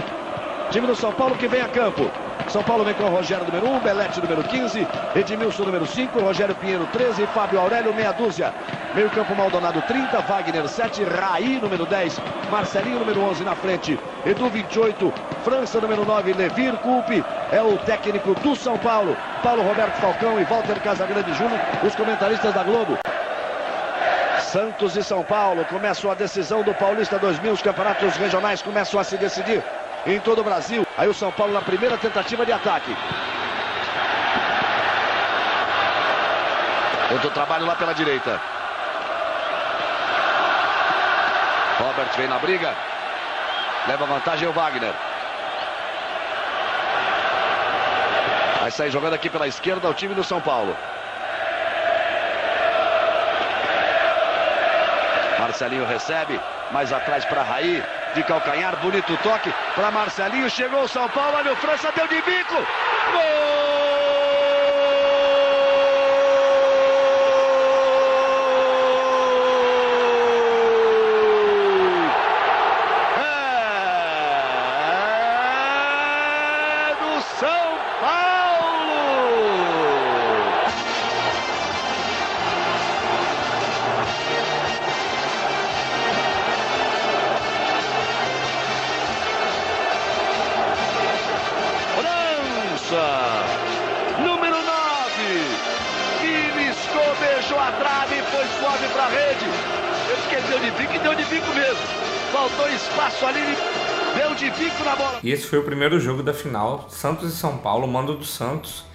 Time 0.70 0.86
do 0.86 0.96
São 0.96 1.14
Paulo 1.14 1.38
que 1.38 1.48
vem 1.48 1.62
a 1.62 1.70
campo. 1.70 2.12
São 2.50 2.64
Paulo 2.64 2.84
vem 2.84 2.96
com 2.96 3.04
o 3.04 3.10
Rogério 3.10 3.46
número 3.46 3.70
1, 3.76 3.80
Belete 3.80 4.20
número 4.20 4.44
15, 4.44 4.88
Edmilson 5.16 5.66
número 5.66 5.86
5, 5.86 6.20
Rogério 6.20 6.56
Pinheiro 6.56 6.88
13, 6.92 7.28
Fábio 7.28 7.60
Aurélio 7.60 7.94
meia 7.94 8.12
dúzia. 8.12 8.52
Meio 8.96 9.08
campo 9.12 9.36
Maldonado 9.36 9.80
30, 9.84 10.20
Wagner 10.22 10.68
7, 10.68 11.04
Raí 11.04 11.60
número 11.62 11.86
10, 11.86 12.20
Marcelinho 12.50 12.98
número 12.98 13.22
11 13.22 13.44
na 13.44 13.56
frente, 13.56 14.00
Edu 14.26 14.50
28, 14.50 15.14
França 15.44 15.80
número 15.80 16.04
9, 16.04 16.34
Levir 16.34 16.76
Culpe 16.78 17.24
é 17.52 17.62
o 17.62 17.78
técnico 17.78 18.34
do 18.34 18.56
São 18.56 18.80
Paulo, 18.80 19.16
Paulo 19.44 19.62
Roberto 19.62 19.98
Falcão 19.98 20.40
e 20.40 20.44
Walter 20.44 20.80
Casagrande 20.82 21.32
Júnior, 21.36 21.60
os 21.84 21.94
comentaristas 21.94 22.52
da 22.52 22.64
Globo. 22.64 22.98
Santos 24.40 24.98
e 24.98 25.04
São 25.04 25.22
Paulo 25.22 25.64
começam 25.66 26.10
a 26.10 26.16
decisão 26.16 26.64
do 26.64 26.74
Paulista 26.74 27.20
2000. 27.20 27.52
Os 27.52 27.62
campeonatos 27.62 28.16
regionais 28.16 28.64
começam 28.64 29.00
a 29.00 29.04
se 29.04 29.16
decidir 29.16 29.64
em 30.06 30.20
todo 30.20 30.40
o 30.40 30.44
Brasil. 30.44 30.86
Aí 30.98 31.08
o 31.08 31.14
São 31.14 31.32
Paulo 31.32 31.54
na 31.54 31.62
primeira 31.62 31.98
tentativa 31.98 32.46
de 32.46 32.52
ataque. 32.52 32.96
Outro 37.12 37.30
trabalho 37.32 37.66
lá 37.66 37.76
pela 37.76 37.94
direita. 37.94 38.40
Robert 41.80 42.10
vem 42.16 42.28
na 42.28 42.38
briga. 42.38 42.74
Leva 43.88 44.06
vantagem 44.06 44.48
o 44.48 44.52
Wagner. 44.52 44.94
Vai 48.60 48.72
sair 48.72 48.92
jogando 48.92 49.14
aqui 49.14 49.30
pela 49.30 49.48
esquerda 49.48 49.90
o 49.90 49.94
time 49.94 50.14
do 50.14 50.24
São 50.24 50.40
Paulo. 50.40 50.76
Marcelinho 55.40 55.86
recebe, 55.86 56.40
mais 56.72 56.94
atrás 56.94 57.26
para 57.26 57.42
Raí, 57.42 57.84
de 58.16 58.24
calcanhar, 58.24 58.76
bonito 58.78 59.18
toque 59.24 59.54
para 59.76 59.92
Marcelinho, 59.92 60.50
chegou 60.50 60.84
o 60.84 60.88
São 60.88 61.08
Paulo, 61.10 61.38
olha 61.38 61.54
o 61.54 61.56
França, 61.58 61.92
deu 61.96 62.08
de 62.08 62.22
bico, 62.22 62.56
gol! 62.56 63.89
Bico 104.60 104.84
na 104.84 104.96
bola. 104.96 105.20
E 105.24 105.32
esse 105.32 105.48
foi 105.48 105.60
o 105.60 105.64
primeiro 105.64 106.00
jogo 106.00 106.22
da 106.22 106.34
final, 106.34 106.88
Santos 106.90 107.34
e 107.34 107.36
São 107.38 107.58
Paulo, 107.58 107.88
mando 107.88 108.16
do 108.16 108.26
Santos. 108.26 108.86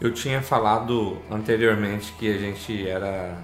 Eu 0.00 0.12
tinha 0.12 0.42
falado 0.42 1.18
anteriormente 1.30 2.12
que 2.18 2.32
a 2.34 2.36
gente 2.38 2.86
era. 2.88 3.36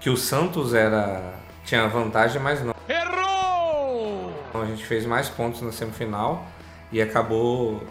que 0.00 0.10
o 0.10 0.16
Santos 0.16 0.74
era. 0.74 1.34
tinha 1.64 1.86
vantagem, 1.88 2.40
mas 2.40 2.62
não. 2.62 2.74
Errou! 2.88 4.32
Então 4.48 4.62
a 4.62 4.66
gente 4.66 4.84
fez 4.84 5.04
mais 5.06 5.28
pontos 5.28 5.60
na 5.62 5.72
semifinal 5.72 6.46
e 6.92 7.00
acabou 7.00 7.82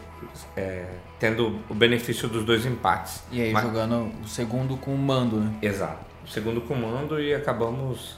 é, 0.55 0.85
tendo 1.19 1.59
o 1.69 1.73
benefício 1.73 2.27
dos 2.27 2.43
dois 2.43 2.65
empates. 2.65 3.23
E 3.31 3.41
aí 3.41 3.51
Mas- 3.51 3.63
jogando 3.63 4.11
o 4.23 4.27
segundo 4.27 4.77
com 4.77 4.93
o 4.93 4.97
mando, 4.97 5.37
né? 5.39 5.53
Exato. 5.61 6.05
O 6.25 6.29
segundo 6.29 6.61
comando 6.61 7.19
e 7.21 7.33
acabamos 7.33 8.17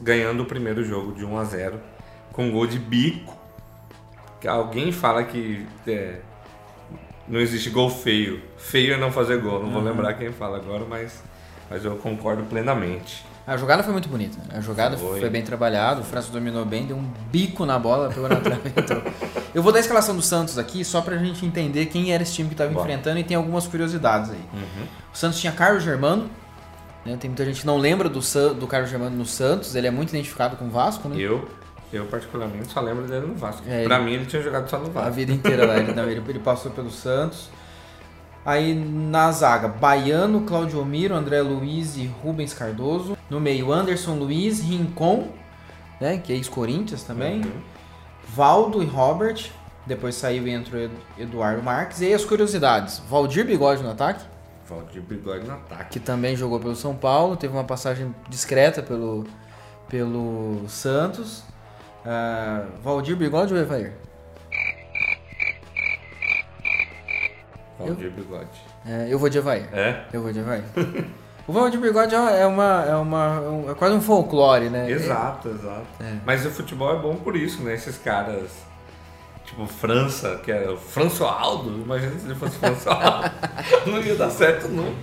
ganhando 0.00 0.42
o 0.44 0.46
primeiro 0.46 0.84
jogo 0.84 1.12
de 1.12 1.24
1 1.24 1.36
a 1.38 1.44
0 1.44 1.80
com 2.32 2.50
gol 2.50 2.66
de 2.66 2.78
bico. 2.78 3.36
Alguém 4.46 4.92
fala 4.92 5.24
que 5.24 5.66
é, 5.86 6.18
não 7.28 7.40
existe 7.40 7.70
gol 7.70 7.88
feio. 7.90 8.40
Feio 8.58 8.94
é 8.94 8.96
não 8.96 9.10
fazer 9.12 9.38
gol. 9.40 9.60
Não 9.62 9.70
vou 9.70 9.80
Uhum. 9.82 9.88
lembrar 9.88 10.14
quem 10.14 10.32
fala 10.32 10.56
agora, 10.58 10.84
mas, 10.88 11.22
mas 11.70 11.84
eu 11.84 11.96
concordo 11.96 12.42
plenamente. 12.44 13.24
A 13.46 13.58
jogada 13.58 13.82
foi 13.82 13.92
muito 13.92 14.08
bonita. 14.08 14.38
né? 14.48 14.56
A 14.56 14.60
jogada 14.62 14.96
Foi. 14.96 15.20
foi, 15.20 15.28
bem 15.28 15.42
trabalhada, 15.42 16.00
o 16.00 16.04
França 16.04 16.32
dominou 16.32 16.64
bem, 16.64 16.86
deu 16.86 16.96
um 16.96 17.04
bico 17.30 17.66
na 17.66 17.78
bola, 17.78 18.08
pegou 18.08 18.26
na 18.26 18.36
trave 18.36 18.70
entrou. 18.74 19.02
Eu 19.54 19.62
vou 19.62 19.70
dar 19.70 19.78
a 19.78 19.82
escalação 19.82 20.16
do 20.16 20.22
Santos 20.22 20.56
aqui 20.56 20.82
só 20.82 21.02
pra 21.02 21.18
gente 21.18 21.44
entender 21.44 21.84
quem 21.86 22.10
era 22.10 22.22
esse 22.22 22.32
time 22.32 22.48
que 22.48 22.54
estava 22.54 22.72
enfrentando 22.72 23.18
e 23.18 23.24
tem 23.24 23.36
algumas 23.36 23.66
curiosidades 23.66 24.30
aí. 24.30 24.40
Uhum. 24.54 24.86
O 25.12 25.16
Santos 25.16 25.38
tinha 25.40 25.52
Carlos 25.52 25.82
Germano, 25.84 26.30
né? 27.04 27.18
tem 27.20 27.28
muita 27.28 27.44
gente 27.44 27.60
que 27.60 27.66
não 27.66 27.76
lembra 27.76 28.08
do, 28.08 28.22
San- 28.22 28.54
do 28.54 28.66
Carlos 28.66 28.88
Germano 28.88 29.14
no 29.14 29.26
Santos, 29.26 29.74
ele 29.76 29.86
é 29.86 29.90
muito 29.90 30.08
identificado 30.08 30.56
com 30.56 30.64
o 30.64 30.70
Vasco, 30.70 31.06
né? 31.10 31.16
Eu, 31.18 31.46
eu 31.92 32.04
particularmente 32.06 32.72
só 32.72 32.80
lembro 32.80 33.06
dele 33.06 33.26
no 33.26 33.34
Vasco. 33.34 33.62
É, 33.68 33.84
pra 33.84 33.96
ele- 33.96 34.04
mim 34.04 34.12
ele 34.14 34.26
tinha 34.26 34.42
jogado 34.42 34.68
só 34.68 34.78
no 34.78 34.86
Vasco. 34.90 35.08
A 35.08 35.10
vida 35.10 35.32
inteira 35.32 35.66
lá, 35.66 35.76
ele, 35.76 35.92
não, 35.94 36.04
ele, 36.10 36.22
ele 36.28 36.38
passou 36.40 36.70
pelo 36.72 36.90
Santos. 36.90 37.48
Aí 38.44 38.74
na 38.74 39.32
zaga, 39.32 39.68
Baiano, 39.68 40.42
Claudio 40.42 40.84
Miro, 40.84 41.14
André 41.14 41.40
Luiz 41.40 41.96
e 41.96 42.04
Rubens 42.06 42.52
Cardoso. 42.52 43.16
No 43.30 43.40
meio, 43.40 43.72
Anderson 43.72 44.14
Luiz, 44.16 44.60
Rincon, 44.60 45.28
né, 46.00 46.18
que 46.18 46.32
é 46.32 46.36
ex-Corinthians 46.36 47.02
também. 47.04 47.40
Uhum. 47.40 47.52
Valdo 48.34 48.82
e 48.82 48.86
Robert. 48.86 49.50
Depois 49.86 50.14
saiu 50.14 50.46
e 50.46 50.50
entrou 50.50 50.80
Ed- 50.82 50.92
Eduardo 51.18 51.62
Marques. 51.62 52.00
E 52.00 52.06
aí 52.06 52.14
as 52.14 52.24
curiosidades. 52.24 53.00
Valdir 53.08 53.44
Bigode 53.46 53.82
no 53.82 53.90
ataque, 53.90 54.24
Valdir 54.68 55.02
Bigode 55.02 55.46
no 55.46 55.52
ataque. 55.54 55.90
que 55.90 56.00
também 56.00 56.34
jogou 56.36 56.58
pelo 56.58 56.74
São 56.74 56.94
Paulo. 56.94 57.36
Teve 57.36 57.52
uma 57.54 57.64
passagem 57.64 58.14
discreta 58.28 58.82
pelo, 58.82 59.24
pelo 59.88 60.64
Santos. 60.68 61.42
Ah, 62.06 62.64
Valdir 62.82 63.16
Bigode 63.16 63.54
ou 63.54 63.60
Evair? 63.60 63.92
Valdir 67.78 68.10
Bigode. 68.10 68.48
É, 68.86 69.06
eu 69.10 69.18
vou 69.18 69.28
de 69.28 69.38
Evair. 69.38 69.68
É? 69.72 70.04
Eu 70.12 70.22
vou 70.22 70.32
de 70.32 70.38
Evair. 70.40 70.64
O 71.46 71.52
Valdir 71.52 71.78
Bigode 71.78 72.14
é 72.14 72.46
uma, 72.46 72.84
é 72.88 72.96
uma 72.96 73.38
um- 73.42 73.70
é 73.70 73.74
quase 73.74 73.94
um 73.94 74.00
folclore, 74.00 74.70
né? 74.70 74.90
Exato, 74.90 75.50
exato. 75.50 75.84
Mas 76.24 76.46
o 76.46 76.50
futebol 76.50 76.96
é 76.96 76.98
bom 76.98 77.16
por 77.16 77.36
isso, 77.36 77.62
né? 77.62 77.74
Esses 77.74 77.98
caras. 77.98 78.50
Tipo, 79.44 79.66
França, 79.66 80.40
que 80.42 80.50
é 80.50 80.70
o 80.70 80.78
Françoaldo. 80.78 81.82
Imagina 81.82 82.18
se 82.18 82.24
ele 82.24 82.34
fosse 82.34 82.56
Françoaldo. 82.56 83.30
não 83.84 84.00
ia 84.00 84.14
dar 84.14 84.30
certo 84.30 84.68
nunca. 84.68 84.96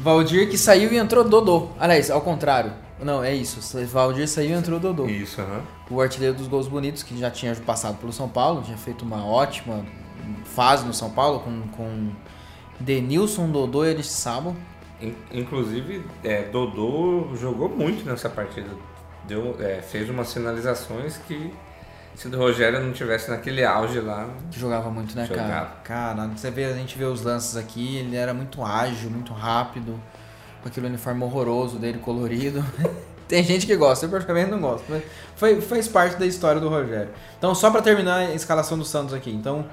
Valdir 0.00 0.48
que 0.48 0.56
saiu 0.56 0.90
e 0.90 0.96
entrou 0.96 1.22
Dodô. 1.24 1.68
Aliás, 1.78 2.10
ao 2.10 2.22
contrário. 2.22 2.72
Não, 2.98 3.22
é 3.22 3.34
isso. 3.34 3.60
Valdir 3.88 4.26
saiu 4.26 4.52
e 4.52 4.52
entrou 4.54 4.80
Dodô. 4.80 5.04
Isso, 5.06 5.42
aham. 5.42 5.60
O 5.88 6.00
artilheiro 6.00 6.34
dos 6.36 6.48
gols 6.48 6.66
bonitos, 6.66 7.02
que 7.02 7.16
já 7.18 7.30
tinha 7.30 7.54
passado 7.56 7.96
pelo 7.98 8.12
São 8.12 8.28
Paulo, 8.28 8.62
tinha 8.62 8.76
feito 8.76 9.04
uma 9.04 9.24
ótima 9.24 9.84
fase 10.44 10.84
no 10.84 10.92
São 10.92 11.10
Paulo 11.10 11.40
com, 11.40 11.62
com 11.68 12.10
Denilson, 12.80 13.50
Dodô 13.50 13.84
e. 13.84 13.96
In- 15.00 15.14
Inclusive, 15.32 16.04
é, 16.24 16.42
Dodô 16.44 17.28
jogou 17.36 17.68
muito 17.68 18.04
nessa 18.04 18.28
partida. 18.28 18.70
Deu, 19.28 19.56
é, 19.60 19.80
fez 19.82 20.08
umas 20.10 20.28
sinalizações 20.28 21.18
que 21.18 21.52
se 22.14 22.28
o 22.28 22.36
Rogério 22.38 22.80
não 22.82 22.92
tivesse 22.92 23.30
naquele 23.30 23.64
auge 23.64 24.00
lá. 24.00 24.28
Que 24.50 24.58
jogava 24.58 24.90
muito, 24.90 25.14
né, 25.16 25.26
Jogava. 25.26 25.48
cara? 25.48 25.66
Cara, 25.84 26.26
você 26.28 26.50
vê, 26.50 26.64
a 26.64 26.72
gente 26.72 26.96
vê 26.96 27.04
os 27.04 27.22
lances 27.22 27.56
aqui, 27.56 27.96
ele 27.98 28.16
era 28.16 28.32
muito 28.32 28.64
ágil, 28.64 29.10
muito 29.10 29.32
rápido, 29.32 30.00
com 30.62 30.68
aquele 30.68 30.86
uniforme 30.86 31.22
horroroso 31.24 31.78
dele, 31.78 31.98
colorido. 31.98 32.64
Tem 33.28 33.42
gente 33.42 33.66
que 33.66 33.74
gosta, 33.76 34.06
eu 34.06 34.10
praticamente 34.10 34.50
não 34.50 34.60
gosto, 34.60 34.84
mas 34.88 35.02
foi, 35.36 35.60
faz 35.60 35.88
parte 35.88 36.16
da 36.16 36.24
história 36.26 36.60
do 36.60 36.68
Rogério. 36.68 37.08
Então, 37.38 37.54
só 37.54 37.70
pra 37.70 37.82
terminar 37.82 38.18
a 38.20 38.34
escalação 38.34 38.78
do 38.78 38.84
Santos 38.84 39.12
aqui. 39.14 39.30
Então, 39.30 39.64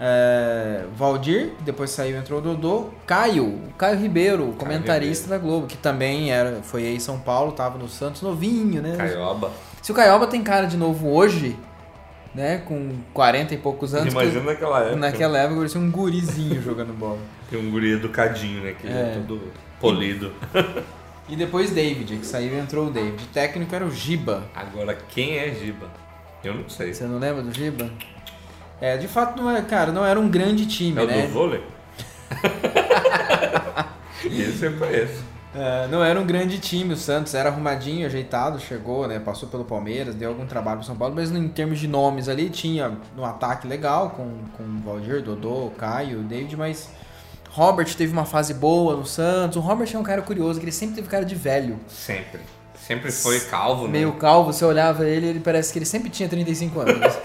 é, 0.00 0.84
Valdir, 0.96 1.52
depois 1.60 1.90
saiu, 1.90 2.16
entrou 2.16 2.38
o 2.40 2.42
Dodô. 2.42 2.86
Caio, 3.06 3.60
Caio 3.78 3.98
Ribeiro, 3.98 4.54
comentarista 4.58 5.28
da 5.28 5.38
Globo, 5.38 5.66
que 5.66 5.76
também 5.76 6.32
era, 6.32 6.60
foi 6.62 6.84
aí 6.86 6.96
em 6.96 7.00
São 7.00 7.18
Paulo, 7.18 7.52
tava 7.52 7.78
no 7.78 7.88
Santos 7.88 8.22
novinho, 8.22 8.80
né? 8.82 8.96
Caioba. 8.96 9.50
Se 9.82 9.92
o 9.92 9.94
Caioba 9.94 10.26
tem 10.26 10.42
cara 10.42 10.66
de 10.66 10.76
novo 10.76 11.10
hoje, 11.12 11.56
né, 12.34 12.58
com 12.66 12.90
40 13.12 13.54
e 13.54 13.58
poucos 13.58 13.94
anos. 13.94 14.12
Imagina 14.12 14.40
que- 14.40 14.46
naquela 14.46 14.80
época. 14.80 14.96
Naquela 14.96 15.38
época 15.38 15.56
parecia 15.58 15.80
um 15.80 15.90
gurizinho 15.90 16.60
jogando 16.62 16.92
bola. 16.92 17.18
Tem 17.50 17.60
um 17.60 17.70
guri 17.70 17.92
educadinho, 17.92 18.62
né? 18.62 18.74
Que 18.80 18.88
é, 18.88 18.90
É. 18.90 19.14
todo 19.26 19.40
polido. 19.80 20.32
E 21.28 21.36
depois 21.36 21.70
David, 21.70 22.16
que 22.18 22.26
saiu 22.26 22.54
e 22.54 22.58
entrou 22.58 22.88
o 22.88 22.90
David. 22.90 23.24
O 23.24 23.26
técnico 23.28 23.74
era 23.74 23.84
o 23.84 23.90
Giba. 23.90 24.44
Agora, 24.54 24.94
quem 25.08 25.38
é 25.38 25.50
Giba? 25.54 25.88
Eu 26.42 26.54
não 26.54 26.68
sei. 26.68 26.92
Você 26.92 27.04
não 27.04 27.18
lembra 27.18 27.42
do 27.42 27.52
Giba? 27.52 27.90
É, 28.80 28.96
de 28.98 29.08
fato, 29.08 29.40
não 29.40 29.50
é, 29.50 29.62
cara, 29.62 29.90
não 29.92 30.04
era 30.04 30.20
um 30.20 30.28
grande 30.28 30.66
time, 30.66 31.00
É 31.02 31.06
né? 31.06 31.22
do 31.22 31.32
vôlei? 31.32 31.62
Esse 34.24 34.66
eu 34.66 34.76
conheço. 34.76 35.24
É, 35.54 35.86
não 35.86 36.02
era 36.04 36.18
um 36.20 36.26
grande 36.26 36.58
time, 36.58 36.92
o 36.94 36.96
Santos 36.96 37.32
era 37.32 37.48
arrumadinho, 37.48 38.04
ajeitado, 38.06 38.58
chegou, 38.58 39.06
né? 39.06 39.20
Passou 39.20 39.48
pelo 39.48 39.64
Palmeiras, 39.64 40.14
deu 40.14 40.30
algum 40.30 40.44
trabalho 40.46 40.78
pro 40.78 40.86
São 40.86 40.96
Paulo, 40.96 41.14
mas 41.14 41.30
em 41.30 41.48
termos 41.48 41.78
de 41.78 41.86
nomes 41.86 42.28
ali, 42.28 42.50
tinha 42.50 42.98
um 43.16 43.24
ataque 43.24 43.68
legal 43.68 44.10
com, 44.10 44.28
com 44.56 44.64
o 44.64 44.80
Valdir, 44.84 45.22
Dodô, 45.22 45.70
Caio, 45.78 46.18
David, 46.22 46.56
mas 46.56 46.90
Robert 47.54 47.94
teve 47.94 48.12
uma 48.12 48.24
fase 48.24 48.52
boa 48.52 48.96
no 48.96 49.06
Santos. 49.06 49.56
O 49.56 49.60
Robert 49.60 49.88
é 49.94 49.96
um 49.96 50.02
cara 50.02 50.20
curioso, 50.22 50.58
que 50.58 50.64
ele 50.64 50.72
sempre 50.72 50.96
teve 50.96 51.06
cara 51.06 51.24
de 51.24 51.36
velho. 51.36 51.78
Sempre. 51.86 52.40
Sempre 52.74 53.12
foi 53.12 53.38
calvo, 53.38 53.84
né? 53.84 53.92
Meio 53.92 54.12
calvo, 54.14 54.52
você 54.52 54.64
olhava 54.64 55.06
ele, 55.06 55.28
ele 55.28 55.38
parece 55.40 55.72
que 55.72 55.78
ele 55.78 55.86
sempre 55.86 56.10
tinha 56.10 56.28
35 56.28 56.80
anos. 56.80 57.16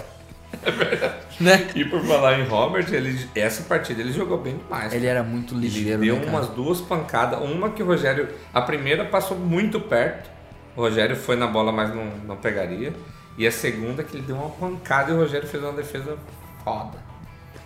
né? 1.40 1.68
E 1.74 1.84
por 1.84 2.00
falar 2.04 2.38
em 2.38 2.44
Robert, 2.44 2.86
ele, 2.94 3.28
essa 3.34 3.64
partida 3.64 4.00
ele 4.00 4.12
jogou 4.12 4.38
bem 4.38 4.56
demais. 4.56 4.92
Ele 4.92 5.06
era 5.06 5.24
muito 5.24 5.52
ligeiro, 5.52 6.00
Deu 6.00 6.14
né, 6.14 6.26
umas 6.26 6.46
duas 6.50 6.80
pancadas. 6.80 7.40
Uma 7.40 7.70
que 7.70 7.82
o 7.82 7.86
Rogério. 7.86 8.28
A 8.54 8.62
primeira 8.62 9.04
passou 9.04 9.36
muito 9.36 9.80
perto. 9.80 10.30
O 10.76 10.82
Rogério 10.82 11.16
foi 11.16 11.34
na 11.34 11.48
bola, 11.48 11.72
mas 11.72 11.92
não, 11.92 12.06
não 12.24 12.36
pegaria. 12.36 12.92
E 13.36 13.44
a 13.48 13.50
segunda 13.50 14.04
que 14.04 14.16
ele 14.16 14.24
deu 14.24 14.36
uma 14.36 14.50
pancada 14.50 15.10
e 15.10 15.14
o 15.14 15.18
Rogério 15.18 15.48
fez 15.48 15.60
uma 15.60 15.72
defesa 15.72 16.16
foda. 16.62 17.09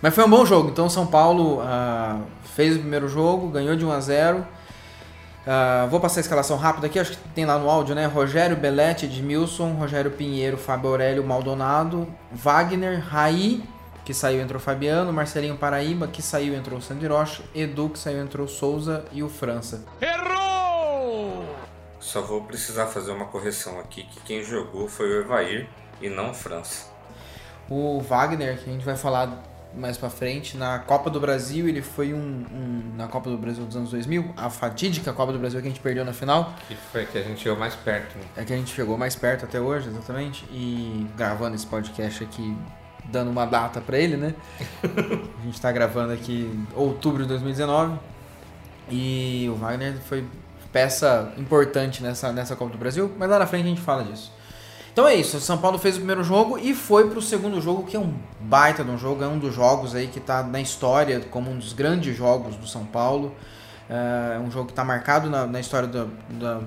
Mas 0.05 0.15
foi 0.15 0.23
um 0.23 0.29
bom 0.29 0.45
jogo. 0.45 0.69
Então 0.69 0.87
São 0.87 1.07
Paulo 1.07 1.63
ah, 1.63 2.21
fez 2.55 2.77
o 2.77 2.79
primeiro 2.79 3.09
jogo, 3.09 3.49
ganhou 3.49 3.75
de 3.75 3.87
1 3.87 3.91
a 3.91 4.01
0. 4.01 4.47
Ah, 5.47 5.89
vou 5.91 5.99
passar 5.99 6.21
a 6.21 6.21
escalação 6.21 6.59
rápida 6.59 6.89
aqui, 6.89 6.99
acho 6.99 7.13
que 7.13 7.29
tem 7.31 7.47
lá 7.47 7.57
no 7.59 7.71
áudio, 7.71 7.95
né? 7.95 8.05
Rogério 8.05 8.55
Belete, 8.55 9.07
Edmilson, 9.07 9.73
Rogério 9.73 10.11
Pinheiro, 10.11 10.59
Fábio 10.59 10.91
Aurélio 10.91 11.25
Maldonado, 11.25 12.07
Wagner, 12.31 13.03
Raí, 13.03 13.65
que 14.05 14.13
saiu 14.13 14.43
entrou 14.43 14.61
Fabiano, 14.61 15.11
Marcelinho 15.11 15.57
Paraíba, 15.57 16.07
que 16.07 16.21
saiu 16.21 16.55
entrou 16.55 16.83
Sandy 16.83 17.07
Rocha, 17.07 17.43
Edu, 17.55 17.89
que 17.89 17.99
saiu 17.99 18.21
entrou 18.21 18.47
Souza 18.47 19.07
e 19.11 19.23
o 19.23 19.31
França. 19.31 19.87
Só 21.99 22.21
vou 22.21 22.43
precisar 22.43 22.89
fazer 22.89 23.11
uma 23.11 23.25
correção 23.25 23.81
aqui, 23.81 24.03
que 24.03 24.21
quem 24.21 24.45
jogou 24.45 24.87
foi 24.87 25.09
o 25.09 25.21
Evair 25.23 25.67
e 26.03 26.11
não 26.11 26.33
o 26.33 26.35
França. 26.35 26.93
O 27.71 28.03
Wagner, 28.03 28.59
que 28.63 28.69
a 28.69 28.73
gente 28.75 28.85
vai 28.85 28.97
falar 28.99 29.54
mais 29.77 29.97
pra 29.97 30.09
frente, 30.11 30.57
na 30.57 30.79
Copa 30.79 31.11
do 31.11 31.19
Brasil, 31.21 31.69
ele 31.69 31.83
foi 31.83 32.13
um, 32.15 32.17
um- 32.19 32.93
na 32.97 33.09
Copa 33.09 33.29
do 33.31 33.37
Brasil 33.37 33.65
dos 33.65 33.77
anos 33.77 33.91
2000, 33.91 34.33
a 34.37 34.49
fatídica 34.51 35.13
Copa 35.13 35.33
do 35.33 35.39
Brasil 35.39 35.61
que 35.61 35.67
a 35.67 35.71
gente 35.71 35.81
perdeu 35.81 36.05
na 36.05 36.13
final. 36.13 36.55
Que 36.69 36.77
foi 36.77 37.05
que 37.07 37.19
a 37.19 37.23
gente 37.23 37.41
chegou 37.43 37.59
mais 37.59 37.75
perto, 37.75 38.17
né? 38.17 38.25
É 38.37 38.45
que 38.45 38.53
a 38.53 38.57
gente 38.57 38.73
chegou 38.75 38.97
mais 38.97 39.17
perto 39.17 39.45
até 39.45 39.61
hoje, 39.61 39.89
exatamente, 39.89 40.45
e 40.53 41.07
gravando 41.17 41.55
esse 41.57 41.67
podcast 41.67 42.23
aqui, 42.25 42.57
dando 43.07 43.31
uma 43.31 43.45
data 43.47 43.81
pra 43.81 43.99
ele, 43.99 44.17
né? 44.17 44.35
a 45.41 45.45
gente 45.45 45.61
tá 45.61 45.71
gravando 45.73 46.13
aqui 46.13 46.51
em 46.55 46.67
outubro 46.77 47.23
de 47.23 47.29
2019, 47.29 47.99
e 48.91 49.49
o 49.51 49.57
Wagner 49.57 49.95
foi 50.09 50.25
peça 50.73 51.33
importante 51.39 52.03
nessa, 52.03 52.33
nessa 52.33 52.57
Copa 52.57 52.73
do 52.73 52.79
Brasil, 52.79 53.11
mas 53.17 53.31
lá 53.31 53.39
na 53.39 53.47
frente 53.47 53.65
a 53.67 53.69
gente 53.69 53.81
fala 53.81 54.03
disso. 54.05 54.33
Então 54.95 55.09
é 55.09 55.17
isso, 55.17 55.39
o 55.39 55.41
São 55.41 55.59
Paulo 55.59 55.77
fez 55.77 55.97
o 55.97 55.99
primeiro 55.99 56.23
jogo 56.23 56.57
e 56.57 56.73
foi 56.73 57.11
pro 57.11 57.21
segundo 57.21 57.61
jogo, 57.61 57.83
que 57.83 57.97
é 57.97 57.99
um 58.01 58.15
baita 58.41 58.85
de 58.85 58.91
um 58.93 58.97
jogo, 58.97 59.25
é 59.25 59.27
um 59.27 59.37
dos 59.41 59.53
jogos 59.53 59.93
aí 59.93 60.07
que 60.07 60.21
tá 60.21 60.41
na 60.45 60.61
história 60.61 61.19
como 61.33 61.51
um 61.51 61.59
dos 61.59 61.73
grandes 61.73 62.17
jogos 62.17 62.55
do 62.55 62.65
São 62.69 62.85
Paulo. 62.85 63.35
É 63.91 64.39
um 64.39 64.51
jogo 64.53 64.69
que 64.69 64.73
tá 64.73 64.85
marcado 64.85 65.29
na, 65.29 65.47
na 65.47 65.59
história 65.59 65.89
do, 65.89 66.09
da- 66.39 66.61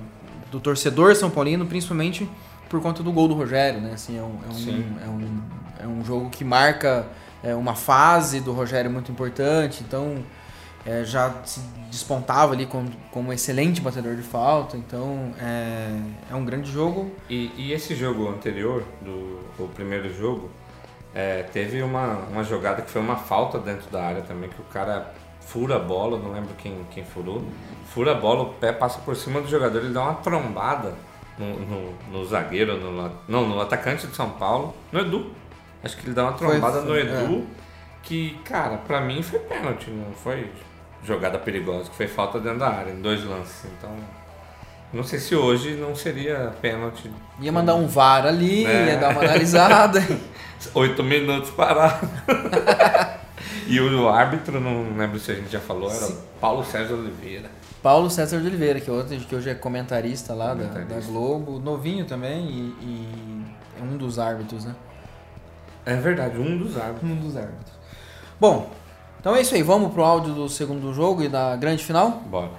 do 0.51 0.59
torcedor 0.59 1.15
São 1.15 1.29
Paulino, 1.29 1.65
principalmente 1.65 2.29
por 2.69 2.81
conta 2.81 3.01
do 3.01 3.13
gol 3.13 3.29
do 3.29 3.33
Rogério, 3.33 3.79
né? 3.79 3.91
Assim, 3.93 4.17
é, 4.17 4.21
um, 4.21 4.35
é, 4.43 4.53
um, 4.53 4.53
é, 5.05 5.07
um, 5.07 5.41
é 5.85 5.87
um 5.87 6.03
jogo 6.03 6.29
que 6.29 6.43
marca 6.43 7.07
é, 7.41 7.55
uma 7.55 7.75
fase 7.75 8.41
do 8.41 8.51
Rogério 8.51 8.91
muito 8.91 9.09
importante, 9.09 9.83
então 9.87 10.17
é, 10.87 11.03
já 11.03 11.33
se 11.43 11.59
despontava 11.91 12.53
ali 12.53 12.65
como, 12.65 12.89
como 13.11 13.29
um 13.29 13.33
excelente 13.33 13.81
batedor 13.81 14.15
de 14.15 14.21
falta, 14.23 14.77
então 14.77 15.33
é, 15.39 15.89
é 16.31 16.35
um 16.35 16.45
grande 16.45 16.71
jogo. 16.71 17.11
E, 17.29 17.51
e 17.57 17.73
esse 17.73 17.93
jogo 17.93 18.29
anterior, 18.29 18.83
do 19.01 19.45
o 19.59 19.67
primeiro 19.67 20.13
jogo, 20.13 20.49
é, 21.13 21.43
teve 21.43 21.81
uma, 21.81 22.19
uma 22.31 22.43
jogada 22.43 22.81
que 22.81 22.89
foi 22.89 23.01
uma 23.01 23.17
falta 23.17 23.59
dentro 23.59 23.89
da 23.91 24.01
área 24.03 24.21
também, 24.21 24.49
que 24.49 24.61
o 24.61 24.65
cara 24.65 25.13
fura 25.41 25.75
a 25.75 25.79
bola, 25.79 26.17
não 26.19 26.31
lembro 26.31 26.53
quem, 26.57 26.85
quem 26.91 27.03
furou, 27.03 27.43
fura 27.93 28.11
a 28.11 28.15
bola, 28.15 28.43
o 28.43 28.53
pé 28.53 28.71
passa 28.71 28.99
por 28.99 29.15
cima 29.15 29.41
do 29.41 29.47
jogador, 29.47 29.79
ele 29.79 29.93
dá 29.93 30.03
uma 30.03 30.13
trombada 30.15 30.93
no, 31.37 31.59
no, 31.59 31.93
no 32.11 32.25
zagueiro, 32.25 32.77
no, 32.77 33.11
não, 33.27 33.47
no 33.47 33.59
atacante 33.59 34.07
de 34.07 34.15
São 34.15 34.29
Paulo, 34.31 34.73
no 34.91 34.99
Edu. 35.01 35.31
Acho 35.83 35.97
que 35.97 36.05
ele 36.05 36.13
dá 36.13 36.23
uma 36.23 36.33
Foi- 36.37 36.47
trombada 36.47 36.81
no 36.81 36.87
foi, 36.87 37.01
Edu, 37.01 37.45
que, 38.03 38.37
cara, 38.45 38.77
pra 38.77 39.01
mim 39.01 39.21
foi 39.23 39.39
pênalti, 39.39 39.89
não 39.89 40.11
foi 40.13 40.49
jogada 41.07 41.37
perigosa, 41.39 41.89
que 41.89 41.95
foi 41.95 42.07
falta 42.07 42.39
dentro 42.39 42.59
da 42.59 42.69
área, 42.69 42.91
em 42.91 43.01
dois 43.01 43.23
lances. 43.23 43.65
Então, 43.77 43.89
não 44.93 45.03
sei 45.03 45.19
se 45.19 45.35
hoje 45.35 45.75
não 45.75 45.95
seria 45.95 46.53
pênalti. 46.61 47.09
Ia 47.39 47.51
mandar 47.51 47.75
um 47.75 47.87
VAR 47.87 48.25
ali, 48.25 48.65
É. 48.65 48.87
ia 48.87 48.97
dar 48.97 49.11
uma 49.11 49.21
analisada. 49.21 49.99
Oito 50.73 51.03
minutos 51.03 51.51
parado. 51.51 52.07
e 53.67 53.79
o 53.79 54.09
árbitro, 54.09 54.59
não 54.59 54.97
lembro 54.97 55.19
se 55.19 55.31
a 55.31 55.35
gente 55.35 55.51
já 55.51 55.59
falou, 55.59 55.91
era 55.91 56.07
o 56.07 56.15
Paulo 56.41 56.63
Sérgio 56.63 56.97
Oliveira. 56.97 57.49
Paulo 57.81 58.09
César 58.09 58.41
de 58.41 58.47
Oliveira, 58.47 58.81
que, 58.81 58.89
hoje, 58.89 59.17
que 59.19 59.35
hoje 59.35 59.49
é 59.49 59.55
comentarista 59.55 60.33
lá 60.33 60.53
da, 60.53 60.65
Comentarista. 60.65 60.95
da 60.95 61.07
Globo, 61.07 61.59
novinho 61.59 62.05
também 62.05 62.45
e, 62.45 62.75
e 62.81 63.45
é 63.79 63.83
um 63.83 63.95
dos 63.95 64.17
árbitros, 64.19 64.65
né? 64.65 64.75
É 65.85 65.95
verdade, 65.95 66.37
um 66.37 66.57
dos 66.57 66.75
árbitros. 66.75 67.09
Um 67.09 67.15
dos 67.15 67.37
árbitros. 67.37 67.71
Bom, 68.39 68.69
então 69.19 69.35
é 69.35 69.41
isso 69.41 69.55
aí. 69.55 69.61
Vamos 69.61 69.91
pro 69.91 70.03
áudio 70.03 70.33
do 70.33 70.49
segundo 70.49 70.93
jogo 70.93 71.23
e 71.23 71.29
da 71.29 71.55
grande 71.55 71.83
final? 71.83 72.11
Bora. 72.27 72.51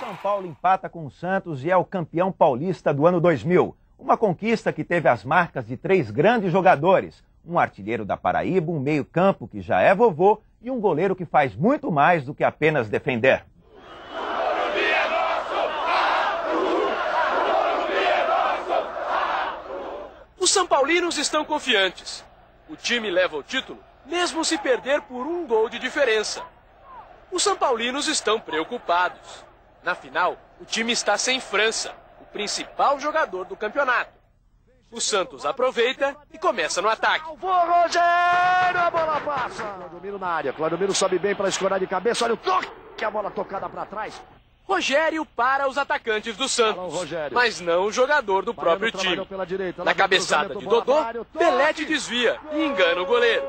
São 0.00 0.14
Paulo 0.22 0.46
empata 0.46 0.88
com 0.88 1.06
o 1.06 1.10
Santos 1.10 1.64
e 1.64 1.70
é 1.70 1.76
o 1.76 1.84
campeão 1.84 2.30
paulista 2.32 2.92
do 2.92 3.06
ano 3.06 3.20
2000. 3.20 3.74
Uma 3.98 4.16
conquista 4.16 4.72
que 4.72 4.82
teve 4.82 5.08
as 5.08 5.24
marcas 5.24 5.66
de 5.66 5.76
três 5.76 6.10
grandes 6.10 6.50
jogadores: 6.50 7.22
um 7.46 7.58
artilheiro 7.58 8.04
da 8.04 8.16
Paraíba, 8.16 8.72
um 8.72 8.80
meio-campo 8.80 9.46
que 9.46 9.60
já 9.60 9.80
é 9.80 9.94
vovô 9.94 10.40
e 10.62 10.70
um 10.70 10.80
goleiro 10.80 11.14
que 11.16 11.24
faz 11.24 11.54
muito 11.54 11.90
mais 11.90 12.24
do 12.24 12.34
que 12.34 12.44
apenas 12.44 12.88
defender. 12.88 13.44
O 20.50 20.52
São 20.52 20.66
Paulinos 20.66 21.16
estão 21.16 21.44
confiantes. 21.44 22.24
O 22.68 22.74
time 22.74 23.08
leva 23.08 23.36
o 23.36 23.42
título, 23.42 23.78
mesmo 24.04 24.44
se 24.44 24.58
perder 24.58 25.00
por 25.02 25.24
um 25.24 25.46
gol 25.46 25.68
de 25.68 25.78
diferença. 25.78 26.42
Os 27.30 27.40
São 27.40 27.56
Paulinos 27.56 28.08
estão 28.08 28.40
preocupados. 28.40 29.44
Na 29.80 29.94
final, 29.94 30.36
o 30.60 30.64
time 30.64 30.90
está 30.90 31.16
sem 31.16 31.38
França, 31.38 31.94
o 32.20 32.24
principal 32.24 32.98
jogador 32.98 33.44
do 33.44 33.54
campeonato. 33.54 34.10
O 34.90 35.00
Santos 35.00 35.46
aproveita 35.46 36.16
e 36.32 36.36
começa 36.36 36.82
no 36.82 36.88
ataque. 36.88 37.26
Rogério, 37.26 38.80
a 38.80 38.90
bola 38.90 39.20
passa. 39.20 39.62
Clodomiro 39.62 40.18
na 40.18 40.30
área. 40.30 40.52
Clodomiro 40.52 40.92
sobe 40.92 41.16
bem 41.20 41.36
para 41.36 41.48
escorar 41.48 41.78
de 41.78 41.86
cabeça. 41.86 42.24
Olha 42.24 42.34
o 42.34 42.36
toque, 42.36 43.04
a 43.04 43.08
bola 43.08 43.30
tocada 43.30 43.68
para 43.68 43.86
trás. 43.86 44.20
Rogério 44.70 45.26
para 45.26 45.68
os 45.68 45.76
atacantes 45.76 46.36
do 46.36 46.48
Santos, 46.48 46.94
mas 47.32 47.60
não 47.60 47.86
o 47.86 47.92
jogador 47.92 48.44
do 48.44 48.54
próprio 48.54 48.92
time. 48.92 49.26
Na 49.84 49.92
cabeçada 49.92 50.54
de 50.54 50.64
Dodô, 50.64 50.94
Belete 51.36 51.84
desvia 51.84 52.38
e 52.52 52.64
engana 52.64 53.02
o 53.02 53.04
goleiro. 53.04 53.42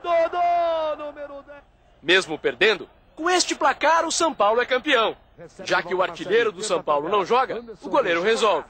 Dodô, 0.00 1.04
número 1.04 1.42
10. 1.42 1.58
Mesmo 2.00 2.38
perdendo, 2.38 2.88
com 3.16 3.28
este 3.28 3.56
placar 3.56 4.06
o 4.06 4.12
São 4.12 4.32
Paulo 4.32 4.60
é 4.60 4.64
campeão. 4.64 5.16
Já 5.64 5.82
que 5.82 5.92
o 5.92 6.00
artilheiro 6.00 6.52
do 6.52 6.62
São 6.62 6.80
Paulo 6.80 7.08
não 7.08 7.26
joga, 7.26 7.60
o 7.82 7.88
goleiro 7.88 8.22
resolve. 8.22 8.68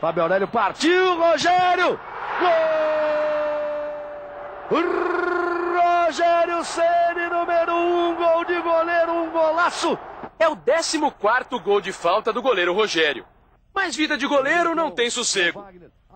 Fábio 0.00 0.24
Aurélio 0.24 0.48
partiu, 0.48 1.16
Rogério! 1.16 2.00
Gol! 2.40 2.98
Rogério 6.08 6.64
Ceni 6.64 7.28
número 7.30 7.74
um, 7.74 8.14
gol 8.16 8.44
de 8.44 8.57
golaço. 9.68 9.98
É 10.38 10.48
o 10.48 10.56
14 10.56 10.98
gol 11.62 11.80
de 11.80 11.92
falta 11.92 12.32
do 12.32 12.42
goleiro 12.42 12.72
Rogério. 12.72 13.26
Mas 13.74 13.94
vida 13.94 14.16
de 14.16 14.26
goleiro 14.26 14.74
não 14.74 14.90
tem 14.90 15.10
sossego. 15.10 15.64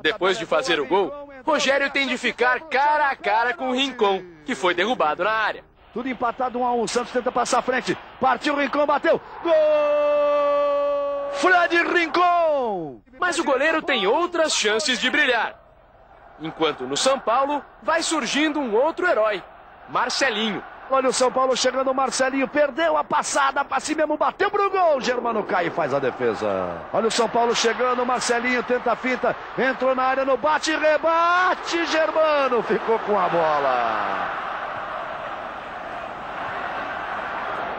Depois 0.00 0.38
de 0.38 0.46
fazer 0.46 0.80
o 0.80 0.86
gol, 0.86 1.12
Rogério 1.44 1.90
tem 1.90 2.09
de 2.09 2.16
ficar 2.16 2.61
cara 2.62 3.11
a 3.11 3.16
cara 3.16 3.55
com 3.55 3.70
o 3.70 3.72
Rincon, 3.72 4.24
que 4.44 4.55
foi 4.55 4.74
derrubado 4.74 5.22
na 5.22 5.30
área. 5.30 5.64
Tudo 5.92 6.09
empatado 6.09 6.59
1 6.59 6.62
um 6.62 6.66
a 6.66 6.72
1. 6.72 6.82
Um. 6.82 6.88
Santos 6.88 7.12
tenta 7.12 7.30
passar 7.30 7.59
à 7.59 7.62
frente. 7.62 7.96
Partiu 8.18 8.55
o 8.55 8.57
Rincon, 8.57 8.86
bateu. 8.86 9.20
Gol! 9.42 9.53
Fred 11.34 11.76
Rincon! 11.82 13.03
Mas 13.20 13.38
o 13.38 13.44
goleiro 13.44 13.82
tem 13.82 14.07
outras 14.07 14.55
chances 14.55 14.98
de 14.98 15.11
brilhar. 15.11 15.61
Enquanto 16.40 16.84
no 16.84 16.96
São 16.96 17.18
Paulo 17.18 17.62
vai 17.82 18.03
surgindo 18.03 18.59
um 18.59 18.74
outro 18.74 19.07
herói, 19.07 19.44
Marcelinho. 19.90 20.64
Olha 20.91 21.09
o 21.09 21.12
São 21.12 21.33
Paulo 21.33 21.57
chegando, 21.57 21.95
Marcelinho 21.95 22.47
perdeu 22.47 22.97
a 22.99 23.05
passada, 23.05 23.64
para 23.64 23.80
si 23.80 23.95
mesmo, 23.95 24.16
bateu 24.16 24.51
pro 24.51 24.70
gol. 24.70 25.01
Germano 25.01 25.43
cai 25.43 25.68
e 25.68 25.70
faz 25.70 25.95
a 25.95 25.99
defesa. 25.99 26.76
Olha 26.93 27.09
o 27.09 27.11
São 27.11 27.28
Paulo 27.28 27.55
chegando, 27.55 28.05
Marcelinho 28.05 28.62
tenta 28.62 28.93
a 28.93 28.97
finta, 28.97 29.35
entrou 29.57 29.95
na 29.95 30.03
área 30.03 30.24
no 30.24 30.37
bate, 30.37 30.76
rebate. 30.76 31.87
Germano 31.87 32.62
ficou 32.62 32.99
com 33.01 33.18
a 33.18 33.28
bola. 33.28 34.43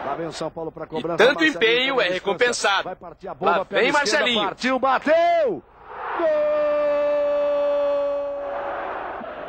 Lá 0.06 0.14
vem 0.16 0.26
o 0.26 0.32
São 0.32 0.50
Paulo 0.50 0.72
para 0.72 0.86
cobrança. 0.86 1.22
E 1.22 1.26
tanto 1.26 1.44
empenho 1.44 2.00
é 2.00 2.08
recompensado. 2.08 2.84
Vai 2.84 2.96
partir 2.96 3.28
a 3.28 3.34
bomba, 3.34 3.58
Lá 3.58 3.66
vem 3.70 3.92
Marcelinho. 3.92 4.44
Partiu, 4.44 4.78
bateu. 4.78 5.62
Gol! 6.18 6.28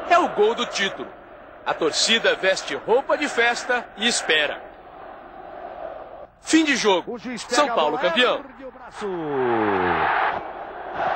É 0.08 0.20
o 0.20 0.30
gol 0.30 0.54
do 0.54 0.66
título. 0.68 1.08
A 1.66 1.74
torcida 1.74 2.36
veste 2.36 2.76
roupa 2.76 3.18
de 3.18 3.28
festa 3.28 3.86
e 3.98 4.08
espera. 4.08 4.62
Fim 6.42 6.64
de 6.64 6.76
jogo. 6.76 7.18
São 7.50 7.68
Paulo 7.70 7.98
campeão. 7.98 8.42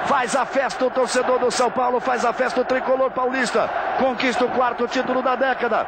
Faz 0.07 0.35
a 0.35 0.45
festa 0.45 0.85
o 0.85 0.89
torcedor 0.89 1.37
do 1.37 1.51
São 1.51 1.69
Paulo, 1.69 1.99
faz 1.99 2.25
a 2.25 2.33
festa 2.33 2.61
o 2.61 2.65
tricolor 2.65 3.11
paulista. 3.11 3.69
Conquista 3.99 4.43
o 4.43 4.49
quarto 4.49 4.87
título 4.87 5.21
da 5.21 5.35
década. 5.35 5.87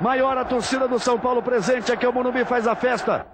Maior 0.00 0.38
a 0.38 0.44
torcida 0.44 0.86
do 0.86 1.00
São 1.00 1.18
Paulo 1.18 1.42
presente 1.42 1.90
aqui, 1.90 2.06
o 2.06 2.12
Morumbi 2.12 2.44
faz 2.44 2.68
a 2.68 2.76
festa. 2.76 3.26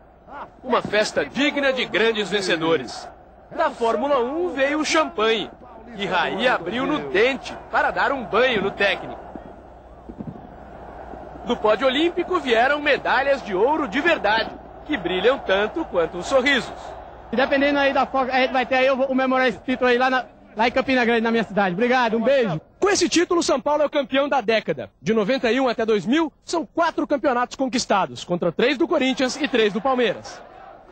Uma 0.65 0.81
festa 0.81 1.27
digna 1.27 1.75
de 1.75 1.85
grandes 1.85 2.31
vencedores. 2.31 3.07
Da 3.51 3.71
Fórmula 3.71 4.19
1 4.19 4.49
veio 4.55 4.79
o 4.81 4.85
champanhe. 4.85 5.51
E 5.95 6.07
Raí 6.07 6.49
abriu 6.49 6.87
no 6.87 7.11
dente 7.11 7.55
para 7.71 7.91
dar 7.91 8.13
um 8.13 8.25
banho 8.25 8.63
no 8.63 8.71
técnico. 8.71 9.32
Do 11.45 11.57
pódio 11.57 11.87
olímpico 11.87 12.39
vieram 12.39 12.81
medalhas 12.81 13.43
de 13.43 13.55
ouro 13.55 13.89
de 13.89 14.01
verdade, 14.01 14.51
que 14.87 14.97
brilham 14.97 15.39
tanto 15.39 15.85
quanto 15.85 16.19
os 16.19 16.27
sorrisos. 16.27 16.73
E 17.33 17.37
dependendo 17.37 17.79
aí 17.79 17.93
da 17.93 18.07
foca, 18.07 18.33
a 18.33 18.41
gente 18.41 18.53
vai 18.53 18.65
ter 18.65 18.77
aí 18.77 18.91
o, 18.91 19.07
o 19.07 19.15
memorar 19.15 19.49
esse 19.49 19.59
título 19.59 19.91
aí 19.91 19.99
lá, 19.99 20.09
na, 20.09 20.25
lá 20.55 20.69
em 20.69 20.71
Campina 20.71 21.05
Grande, 21.05 21.23
na 21.23 21.31
minha 21.31 21.43
cidade. 21.43 21.75
Obrigado, 21.75 22.17
um 22.17 22.23
beijo. 22.23 22.61
Com 22.79 22.91
esse 22.91 23.09
título, 23.09 23.43
São 23.43 23.61
Paulo 23.61 23.83
é 23.83 23.87
o 23.87 23.91
campeão 23.91 24.29
da 24.29 24.41
década. 24.41 24.91
De 25.01 25.13
91 25.13 25.69
até 25.69 25.85
2000, 25.85 26.33
são 26.45 26.65
quatro 26.65 27.07
campeonatos 27.07 27.57
conquistados, 27.57 28.23
contra 28.23 28.53
três 28.53 28.79
do 28.79 28.87
Corinthians 28.87 29.37
e 29.37 29.49
três 29.49 29.73
do 29.73 29.81
Palmeiras. 29.81 30.41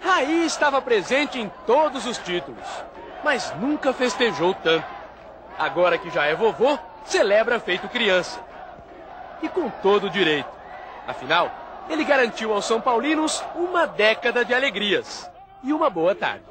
Raí 0.01 0.47
estava 0.47 0.81
presente 0.81 1.39
em 1.39 1.51
todos 1.67 2.07
os 2.07 2.17
títulos, 2.19 2.67
mas 3.23 3.55
nunca 3.61 3.93
festejou 3.93 4.55
tanto. 4.55 4.87
Agora 5.59 5.99
que 5.99 6.11
já 6.11 6.25
é 6.25 6.35
vovô, 6.35 6.79
celebra 7.05 7.61
feito 7.61 7.87
criança. 7.87 8.41
E 9.43 9.49
com 9.49 9.69
todo 9.69 10.11
direito. 10.11 10.49
Afinal, 11.07 11.51
ele 11.89 12.05
garantiu 12.05 12.53
aos 12.53 12.65
São 12.65 12.81
Paulinos 12.81 13.43
uma 13.55 13.87
década 13.87 14.45
de 14.45 14.55
alegrias 14.55 15.31
e 15.63 15.73
uma 15.73 15.91
boa 15.91 16.15
tarde. 16.15 16.45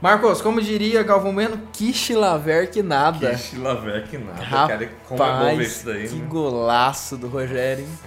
Marcos, 0.00 0.40
como 0.40 0.62
diria 0.62 1.02
Galvão 1.02 1.34
Bueno, 1.34 1.58
que 1.72 1.92
chilaver 1.92 2.70
que 2.70 2.82
nada. 2.82 3.30
Que 3.30 3.36
chilaver 3.38 4.08
que 4.08 4.16
nada. 4.16 4.42
Rapaz, 4.42 4.78
cara, 4.80 4.90
como 5.06 5.22
é 5.22 5.54
bom 5.56 5.60
isso 5.60 5.84
daí, 5.86 6.08
que 6.08 6.14
né? 6.14 6.26
golaço 6.26 7.16
do 7.18 7.28
Rogério. 7.28 7.84
hein? 7.84 7.98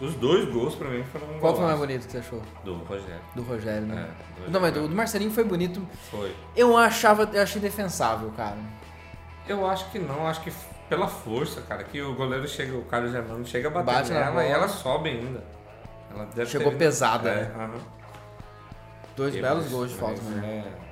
Os 0.00 0.14
dois 0.14 0.46
gols 0.50 0.74
pra 0.74 0.88
mim 0.88 1.02
foram 1.04 1.26
um 1.34 1.38
Qual 1.38 1.54
foi 1.54 1.64
o 1.64 1.66
mais 1.66 1.78
golaço. 1.78 1.86
bonito 1.86 2.06
que 2.06 2.12
você 2.12 2.18
achou? 2.18 2.42
Do 2.64 2.74
Rogério. 2.84 3.20
Do 3.34 3.42
Rogério, 3.42 3.86
né? 3.86 4.08
É, 4.38 4.44
do. 4.46 4.50
Não, 4.52 4.60
mas 4.60 4.72
do, 4.72 4.88
do 4.88 4.94
Marcelinho 4.94 5.30
foi 5.30 5.44
bonito. 5.44 5.86
Foi. 6.10 6.34
Eu 6.54 6.76
achava, 6.76 7.28
eu 7.32 7.42
achei 7.42 7.60
defensável, 7.60 8.30
cara. 8.36 8.56
Eu 9.48 9.66
acho 9.66 9.90
que 9.90 9.98
não, 9.98 10.26
acho 10.26 10.40
que 10.42 10.52
pela 10.88 11.06
força, 11.08 11.60
cara, 11.62 11.82
que 11.84 12.00
o 12.00 12.14
goleiro 12.14 12.46
chega, 12.48 12.76
o 12.76 12.84
Carlos 12.84 13.12
Germano 13.12 13.44
chega 13.46 13.68
a 13.68 13.70
bater 13.70 13.86
Bate 13.86 14.12
nela 14.12 14.44
e 14.44 14.48
ela 14.50 14.68
sobe 14.68 15.10
ainda. 15.10 15.42
Ela 16.34 16.46
Chegou 16.46 16.72
pesada, 16.72 17.28
É, 17.30 17.34
né? 17.42 17.50
aham. 17.58 17.70
Dois 19.16 19.34
E, 19.34 19.40
belos 19.40 19.66
gols 19.68 19.90
de 19.90 19.96
falta, 19.96 20.20
né? 20.22 20.64
É 20.82 20.85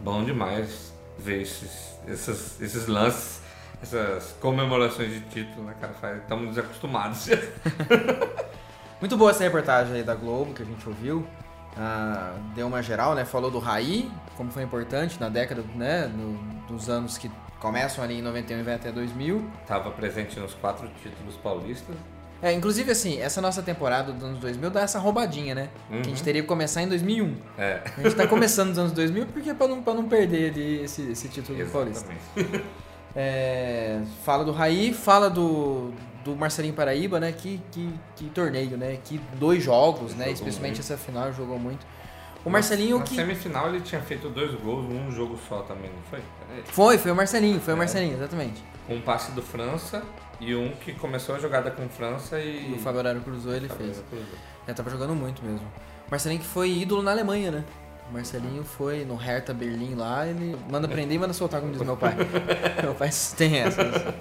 bom 0.00 0.24
demais 0.24 0.92
ver 1.18 1.42
esses, 1.42 1.94
esses, 2.08 2.60
esses 2.60 2.86
lances, 2.86 3.40
essas 3.82 4.32
comemorações 4.40 5.10
de 5.12 5.20
título, 5.20 5.64
né, 5.64 5.74
cara? 5.80 6.16
Estamos 6.16 6.48
desacostumados. 6.48 7.28
Muito 9.00 9.16
boa 9.16 9.30
essa 9.30 9.42
reportagem 9.44 9.94
aí 9.94 10.02
da 10.02 10.14
Globo 10.14 10.52
que 10.52 10.62
a 10.62 10.66
gente 10.66 10.86
ouviu. 10.88 11.26
Ah, 11.76 12.34
deu 12.54 12.66
uma 12.66 12.82
geral, 12.82 13.14
né? 13.14 13.24
Falou 13.24 13.50
do 13.50 13.58
Raí, 13.58 14.10
como 14.36 14.50
foi 14.50 14.62
importante 14.62 15.18
na 15.20 15.28
década, 15.28 15.62
né? 15.74 16.06
no- 16.06 16.38
dos 16.66 16.88
anos 16.90 17.16
que 17.16 17.30
começam 17.58 18.02
ali 18.04 18.18
em 18.18 18.22
91 18.22 18.60
e 18.60 18.62
vai 18.62 18.74
até 18.74 18.90
2000. 18.92 19.48
Tava 19.66 19.90
presente 19.90 20.38
nos 20.38 20.52
quatro 20.54 20.88
títulos 21.02 21.36
paulistas. 21.36 21.96
É, 22.42 22.52
inclusive 22.52 22.90
assim, 22.90 23.20
essa 23.20 23.40
nossa 23.40 23.62
temporada 23.62 24.12
dos 24.12 24.24
anos 24.24 24.38
2000 24.38 24.70
dá 24.70 24.80
essa 24.82 24.98
roubadinha, 24.98 25.54
né? 25.54 25.68
Que 25.88 25.94
a 25.94 26.02
gente 26.04 26.18
Uhum. 26.18 26.24
teria 26.24 26.40
que 26.42 26.48
começar 26.48 26.82
em 26.82 26.88
2001. 26.88 27.36
É. 27.58 27.82
A 27.98 28.02
gente 28.02 28.14
tá 28.16 28.26
começando 28.26 28.68
nos 28.70 28.78
anos 28.78 28.92
2000 28.92 29.26
porque 29.26 29.50
é 29.50 29.54
pra 29.54 29.68
não, 29.68 29.82
pra 29.82 29.92
não 29.92 30.08
perder 30.08 30.50
ali 30.52 30.82
esse, 30.82 31.02
esse 31.10 31.28
título 31.28 31.62
do 31.62 31.70
Paulista. 31.70 32.10
Exatamente. 32.36 32.64
É, 33.14 34.00
fala 34.24 34.44
do 34.44 34.52
Raí, 34.52 34.94
fala 34.94 35.28
do, 35.28 35.90
do 36.24 36.36
Marcelinho 36.36 36.74
Paraíba, 36.74 37.18
né? 37.20 37.32
Que, 37.32 37.60
que, 37.72 37.92
que 38.16 38.24
torneio, 38.30 38.76
né? 38.76 38.98
Que 39.04 39.20
dois 39.34 39.62
jogos, 39.62 40.14
né? 40.14 40.26
Jogou 40.26 40.32
Especialmente 40.34 40.76
muito. 40.76 40.80
essa 40.80 40.96
final, 40.96 41.24
ele 41.26 41.34
jogou 41.36 41.58
muito. 41.58 41.84
O 42.44 42.48
Marcelinho 42.48 42.98
na, 42.98 43.04
que. 43.04 43.16
Na 43.16 43.22
semifinal 43.22 43.68
ele 43.68 43.80
tinha 43.80 44.00
feito 44.00 44.28
dois 44.30 44.54
gols 44.54 44.88
num 44.88 45.10
jogo 45.10 45.38
só 45.48 45.60
também, 45.62 45.90
não 45.90 46.02
foi? 46.08 46.20
Foi, 46.66 46.98
foi 46.98 47.10
o 47.10 47.14
Marcelinho, 47.16 47.60
foi 47.60 47.74
o 47.74 47.76
É. 47.76 47.78
Marcelinho, 47.78 48.14
exatamente. 48.14 48.62
Um 48.88 49.00
passe 49.00 49.32
do 49.32 49.42
França 49.42 50.02
e 50.40 50.54
um 50.54 50.70
que 50.70 50.94
começou 50.94 51.34
a 51.34 51.38
jogada 51.38 51.70
com 51.70 51.88
França 51.88 52.40
e. 52.40 52.72
O 52.74 52.78
Fábio 52.78 53.00
Horário 53.00 53.20
cruzou, 53.20 53.54
ele 53.54 53.68
Fábio 53.68 53.86
fez. 53.86 54.04
Cruzou. 54.08 54.38
Já 54.66 54.74
tava 54.74 54.90
jogando 54.90 55.14
muito 55.14 55.44
mesmo. 55.44 55.66
Marcelinho 56.10 56.40
que 56.40 56.46
foi 56.46 56.70
ídolo 56.70 57.02
na 57.02 57.10
Alemanha, 57.12 57.50
né? 57.50 57.64
O 58.08 58.12
Marcelinho 58.12 58.64
foi 58.64 59.04
no 59.04 59.14
Hertha 59.14 59.54
Berlim 59.54 59.94
lá, 59.94 60.26
ele 60.26 60.56
manda 60.68 60.88
prender 60.88 61.16
e 61.16 61.18
manda 61.18 61.32
soltar, 61.32 61.60
como 61.60 61.72
diz 61.72 61.82
meu 61.82 61.96
pai. 61.96 62.16
meu 62.82 62.94
pai 62.94 63.10
tem 63.36 63.58
essa. 63.58 64.14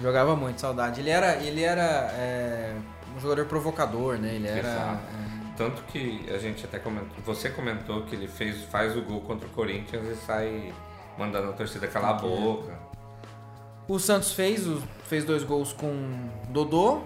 Jogava 0.00 0.36
muito, 0.36 0.60
saudade. 0.60 1.00
Ele 1.00 1.08
era, 1.08 1.36
ele 1.36 1.62
era 1.62 2.10
é, 2.12 2.74
um 3.16 3.20
jogador 3.20 3.46
provocador, 3.46 4.18
né? 4.18 4.34
Ele 4.34 4.48
era. 4.48 4.68
É, 4.68 5.56
tanto 5.56 5.82
que 5.84 6.26
a 6.34 6.38
gente 6.38 6.64
até 6.64 6.78
comentou, 6.78 7.16
você 7.24 7.48
comentou 7.48 8.02
que 8.02 8.14
ele 8.14 8.26
fez, 8.26 8.62
faz 8.64 8.96
o 8.96 9.02
gol 9.02 9.20
contra 9.20 9.46
o 9.46 9.50
Corinthians 9.50 10.06
e 10.06 10.16
sai 10.16 10.74
mandando 11.16 11.50
a 11.50 11.52
torcida 11.52 11.86
calar 11.86 12.10
a 12.10 12.14
boca. 12.14 12.72
O 13.86 13.98
Santos 13.98 14.32
fez, 14.32 14.66
fez 15.08 15.24
dois 15.24 15.42
gols 15.42 15.72
com 15.72 16.28
Dodô, 16.48 17.02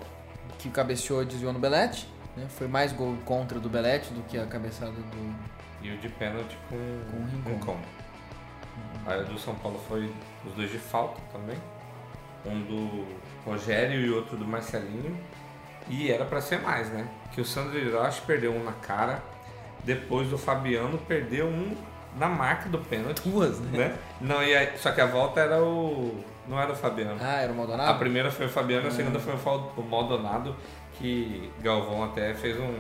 que 0.59 0.69
cabeceou 0.71 1.23
e 1.23 1.27
desviou 1.27 1.53
no 1.53 1.59
Belete. 1.59 2.09
né? 2.37 2.47
Foi 2.49 2.69
mais 2.69 2.93
gol 2.93 3.17
contra 3.25 3.59
do 3.59 3.69
Belete 3.69 4.13
do 4.13 4.23
que 4.23 4.39
a 4.39 4.47
cabeçada 4.47 4.93
do. 4.93 5.35
E 5.83 5.91
o 5.91 5.99
de 5.99 6.09
pênalti 6.09 6.57
com, 6.69 6.77
Com 7.11 7.17
o 7.17 7.27
Rincon. 7.27 7.51
Rincon. 7.51 7.77
Aí 9.07 9.23
o 9.23 9.25
do 9.25 9.39
São 9.39 9.55
Paulo 9.57 9.81
foi 9.89 10.13
os 10.47 10.53
dois 10.55 10.71
de 10.71 10.79
falta 10.79 11.21
também. 11.33 11.57
Um 12.47 12.61
do 12.63 13.07
Rogério 13.45 14.01
e 14.01 14.11
outro 14.11 14.37
do 14.37 14.45
Marcelinho. 14.47 15.19
E 15.89 16.11
era 16.11 16.25
pra 16.25 16.41
ser 16.41 16.61
mais, 16.61 16.89
né? 16.91 17.09
Que 17.33 17.41
o 17.41 17.45
Sandro 17.45 17.79
Hiroshi 17.79 18.21
perdeu 18.23 18.53
um 18.53 18.63
na 18.63 18.73
cara. 18.73 19.23
Depois 19.85 20.33
o 20.33 20.39
Fabiano 20.39 20.99
perdeu 20.99 21.47
um 21.47 21.75
na 22.17 22.29
marca 22.29 22.69
do 22.69 22.79
pênalti. 22.79 23.29
Duas, 23.29 23.59
né? 23.61 23.97
Não, 24.21 24.43
e 24.43 24.55
aí, 24.55 24.77
só 24.79 24.93
que 24.93 25.01
a 25.01 25.07
volta 25.07 25.41
era 25.41 25.63
o. 25.63 26.23
Não 26.49 26.59
era 26.59 26.73
o 26.73 26.77
Fabiano. 26.77 27.19
Ah, 27.21 27.43
era 27.43 27.53
o 27.53 27.55
Maldonado? 27.55 27.91
A 27.91 27.95
primeira 27.95 28.31
foi 28.31 28.47
o 28.47 28.49
Fabiano, 28.49 28.89
a 28.89 28.91
segunda 28.91 29.19
foi 29.19 29.35
o 29.35 29.83
Maldonado, 29.83 30.57
que 30.95 31.53
Galvão 31.61 32.03
até 32.03 32.33
fez 32.35 32.59
um, 32.59 32.75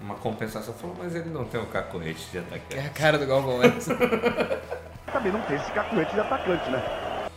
uma 0.00 0.14
compensação. 0.14 0.72
Falou, 0.72 0.96
mas 0.98 1.14
ele 1.14 1.28
não 1.28 1.44
tem 1.44 1.60
um 1.60 1.66
cacoete 1.66 2.30
de 2.30 2.38
atacante. 2.38 2.78
É 2.78 2.86
a 2.86 2.88
cara 2.88 3.18
do 3.18 3.26
Galvão, 3.26 3.62
essa. 3.62 3.94
Também 5.12 5.32
não 5.32 5.42
tem 5.42 5.56
esse 5.56 5.70
cacuete 5.72 6.14
de 6.14 6.20
atacante, 6.20 6.70
né? 6.70 7.28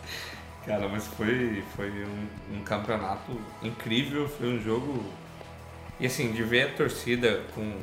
Cara, 0.64 0.88
mas 0.88 1.06
foi, 1.06 1.62
foi 1.76 1.90
um, 1.90 2.56
um 2.56 2.62
campeonato 2.62 3.38
incrível, 3.62 4.26
foi 4.26 4.48
um 4.48 4.58
jogo. 4.58 5.04
E 6.00 6.06
assim, 6.06 6.32
de 6.32 6.42
ver 6.42 6.70
a 6.70 6.72
torcida 6.72 7.42
com 7.54 7.76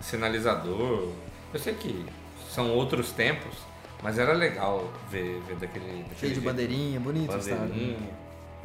sinalizador. 0.00 1.08
Eu 1.52 1.58
sei 1.58 1.74
que 1.74 2.06
são 2.48 2.70
outros 2.70 3.10
tempos, 3.10 3.56
mas 4.02 4.18
era 4.18 4.32
legal 4.32 4.90
ver, 5.10 5.40
ver 5.46 5.56
daquele, 5.56 5.86
daquele 5.86 6.04
Cheio 6.18 6.32
de 6.32 6.40
jeito. 6.40 6.42
bandeirinha, 6.42 6.98
bonito 7.00 7.28
Bandeirinha. 7.32 7.64
estádio. 7.92 7.96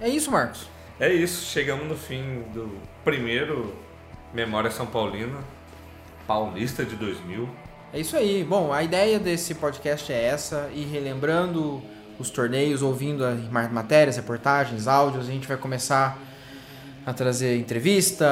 É 0.01 0.09
isso, 0.09 0.31
Marcos. 0.31 0.67
É 0.99 1.13
isso, 1.13 1.45
chegamos 1.51 1.87
no 1.87 1.95
fim 1.95 2.43
do 2.53 2.77
primeiro 3.03 3.73
Memória 4.33 4.71
São 4.71 4.85
Paulina, 4.87 5.37
Paulista 6.25 6.83
de 6.83 6.95
2000. 6.95 7.47
É 7.93 7.99
isso 7.99 8.17
aí. 8.17 8.43
Bom, 8.43 8.73
a 8.73 8.83
ideia 8.83 9.17
desse 9.19 9.55
podcast 9.55 10.11
é 10.11 10.21
essa, 10.25 10.69
e 10.73 10.83
relembrando 10.83 11.81
os 12.19 12.29
torneios, 12.29 12.81
ouvindo 12.81 13.23
as 13.23 13.39
ma- 13.49 13.69
matérias, 13.69 14.15
reportagens, 14.17 14.87
áudios, 14.87 15.27
a 15.27 15.31
gente 15.31 15.47
vai 15.47 15.55
começar 15.57 16.17
a 17.07 17.13
trazer 17.13 17.57
entrevista, 17.57 18.27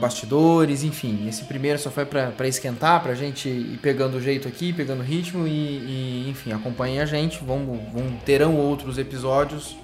bastidores, 0.00 0.82
enfim. 0.82 1.28
Esse 1.28 1.44
primeiro 1.44 1.78
só 1.78 1.92
foi 1.92 2.04
pra 2.04 2.48
esquentar, 2.48 3.00
pra 3.00 3.14
gente 3.14 3.48
ir 3.48 3.78
pegando 3.80 4.16
o 4.16 4.20
jeito 4.20 4.48
aqui, 4.48 4.72
pegando 4.72 4.98
o 4.98 5.04
ritmo 5.04 5.46
e, 5.46 5.50
e, 5.50 6.26
enfim, 6.28 6.52
acompanhem 6.52 6.98
a 7.00 7.06
gente. 7.06 7.38
Vamos, 7.46 7.78
vão, 7.92 8.10
terão 8.24 8.56
outros 8.56 8.98
episódios 8.98 9.76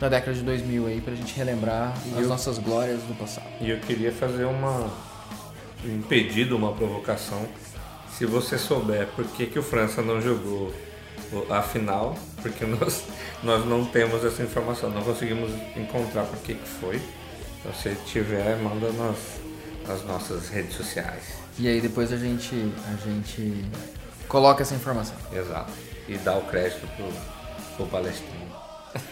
na 0.00 0.08
década 0.08 0.32
de 0.34 0.42
2000 0.44 0.86
aí 0.86 1.00
pra 1.00 1.14
gente 1.16 1.34
relembrar 1.36 1.92
E 2.06 2.14
as 2.14 2.20
eu- 2.22 2.28
nossas 2.28 2.58
glórias 2.58 3.00
do 3.02 3.14
passado. 3.18 3.46
E 3.60 3.68
eu 3.70 3.78
queria 3.80 4.12
fazer 4.12 4.44
uma, 4.44 4.88
um 5.84 6.00
pedido, 6.02 6.56
uma 6.56 6.72
provocação. 6.72 7.44
Se 8.16 8.24
você 8.24 8.56
souber 8.56 9.08
por 9.16 9.24
que, 9.24 9.46
que 9.46 9.58
o 9.58 9.62
França 9.64 10.00
não 10.00 10.20
jogou 10.22 10.72
a 11.50 11.60
final, 11.60 12.16
porque 12.40 12.64
nós, 12.70 13.02
nós 13.42 13.66
não 13.66 13.84
temos 13.84 14.24
essa 14.24 14.44
informação, 14.44 14.90
não 14.90 15.02
conseguimos 15.02 15.50
encontrar 15.76 16.22
por 16.22 16.38
que, 16.38 16.54
que 16.54 16.68
foi. 16.68 17.00
Então, 17.60 17.72
se 17.74 17.94
tiver, 18.06 18.56
manda 18.56 18.90
nas, 18.92 19.18
nas 19.86 20.04
nossas 20.04 20.48
redes 20.48 20.74
sociais. 20.74 21.34
E 21.58 21.68
aí 21.68 21.80
depois 21.80 22.10
a 22.10 22.16
gente, 22.16 22.54
a 22.88 22.96
gente 23.06 23.64
coloca 24.26 24.62
essa 24.62 24.74
informação. 24.74 25.14
Exato. 25.30 25.70
E 26.08 26.16
dá 26.18 26.36
o 26.36 26.42
crédito 26.46 26.86
pro, 26.96 27.06
pro 27.76 27.86
palestrino. 27.86 28.50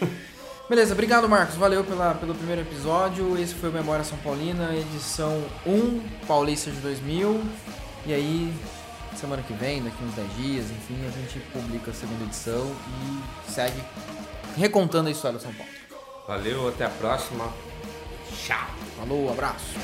Beleza, 0.68 0.92
obrigado 0.92 1.26
Marcos, 1.28 1.56
valeu 1.56 1.82
pela, 1.82 2.14
pelo 2.14 2.34
primeiro 2.34 2.62
episódio. 2.62 3.38
Esse 3.38 3.54
foi 3.54 3.70
o 3.70 3.72
Memória 3.72 4.04
São 4.04 4.18
Paulina, 4.18 4.74
edição 4.74 5.42
1, 5.66 6.26
Paulista 6.26 6.70
de 6.70 6.78
2000. 6.80 7.42
E 8.06 8.14
aí, 8.14 8.54
semana 9.16 9.42
que 9.42 9.52
vem, 9.52 9.82
daqui 9.82 9.96
uns 10.04 10.14
10 10.14 10.36
dias, 10.36 10.70
enfim, 10.70 11.06
a 11.06 11.10
gente 11.10 11.38
publica 11.52 11.90
a 11.90 11.94
segunda 11.94 12.24
edição 12.24 12.70
e 13.46 13.50
segue 13.50 13.80
recontando 14.56 15.08
a 15.08 15.12
história 15.12 15.38
de 15.38 15.44
São 15.44 15.52
Paulo. 15.54 15.72
Valeu, 16.26 16.68
até 16.68 16.84
a 16.84 16.90
próxima. 16.90 17.50
Tchau. 18.36 18.66
Falou, 18.96 19.30
abraço. 19.30 19.74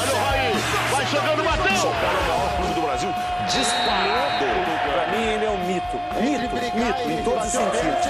Olha 0.00 0.12
o 0.12 0.24
Raí, 0.28 0.52
vai 0.90 1.06
jogando, 1.06 1.44
bateu! 1.44 1.76
São 1.76 1.92
Paulo 1.92 2.16
é 2.16 2.20
o 2.20 2.28
maior 2.28 2.56
clube 2.56 2.74
do 2.74 2.80
Brasil, 2.82 3.14
disparado. 3.46 4.44
Pra 4.92 5.06
mim 5.08 5.24
ele 5.24 5.44
é 5.44 5.50
um 5.50 5.66
mito. 5.66 5.96
Mito, 6.20 6.54
mito, 6.76 7.10
em 7.10 7.22
todos 7.24 7.46
os 7.46 7.52
sentidos. 7.52 8.06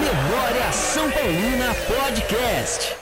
Memória 0.00 0.72
São 0.72 1.10
Paulina 1.10 1.74
Podcast. 1.86 2.97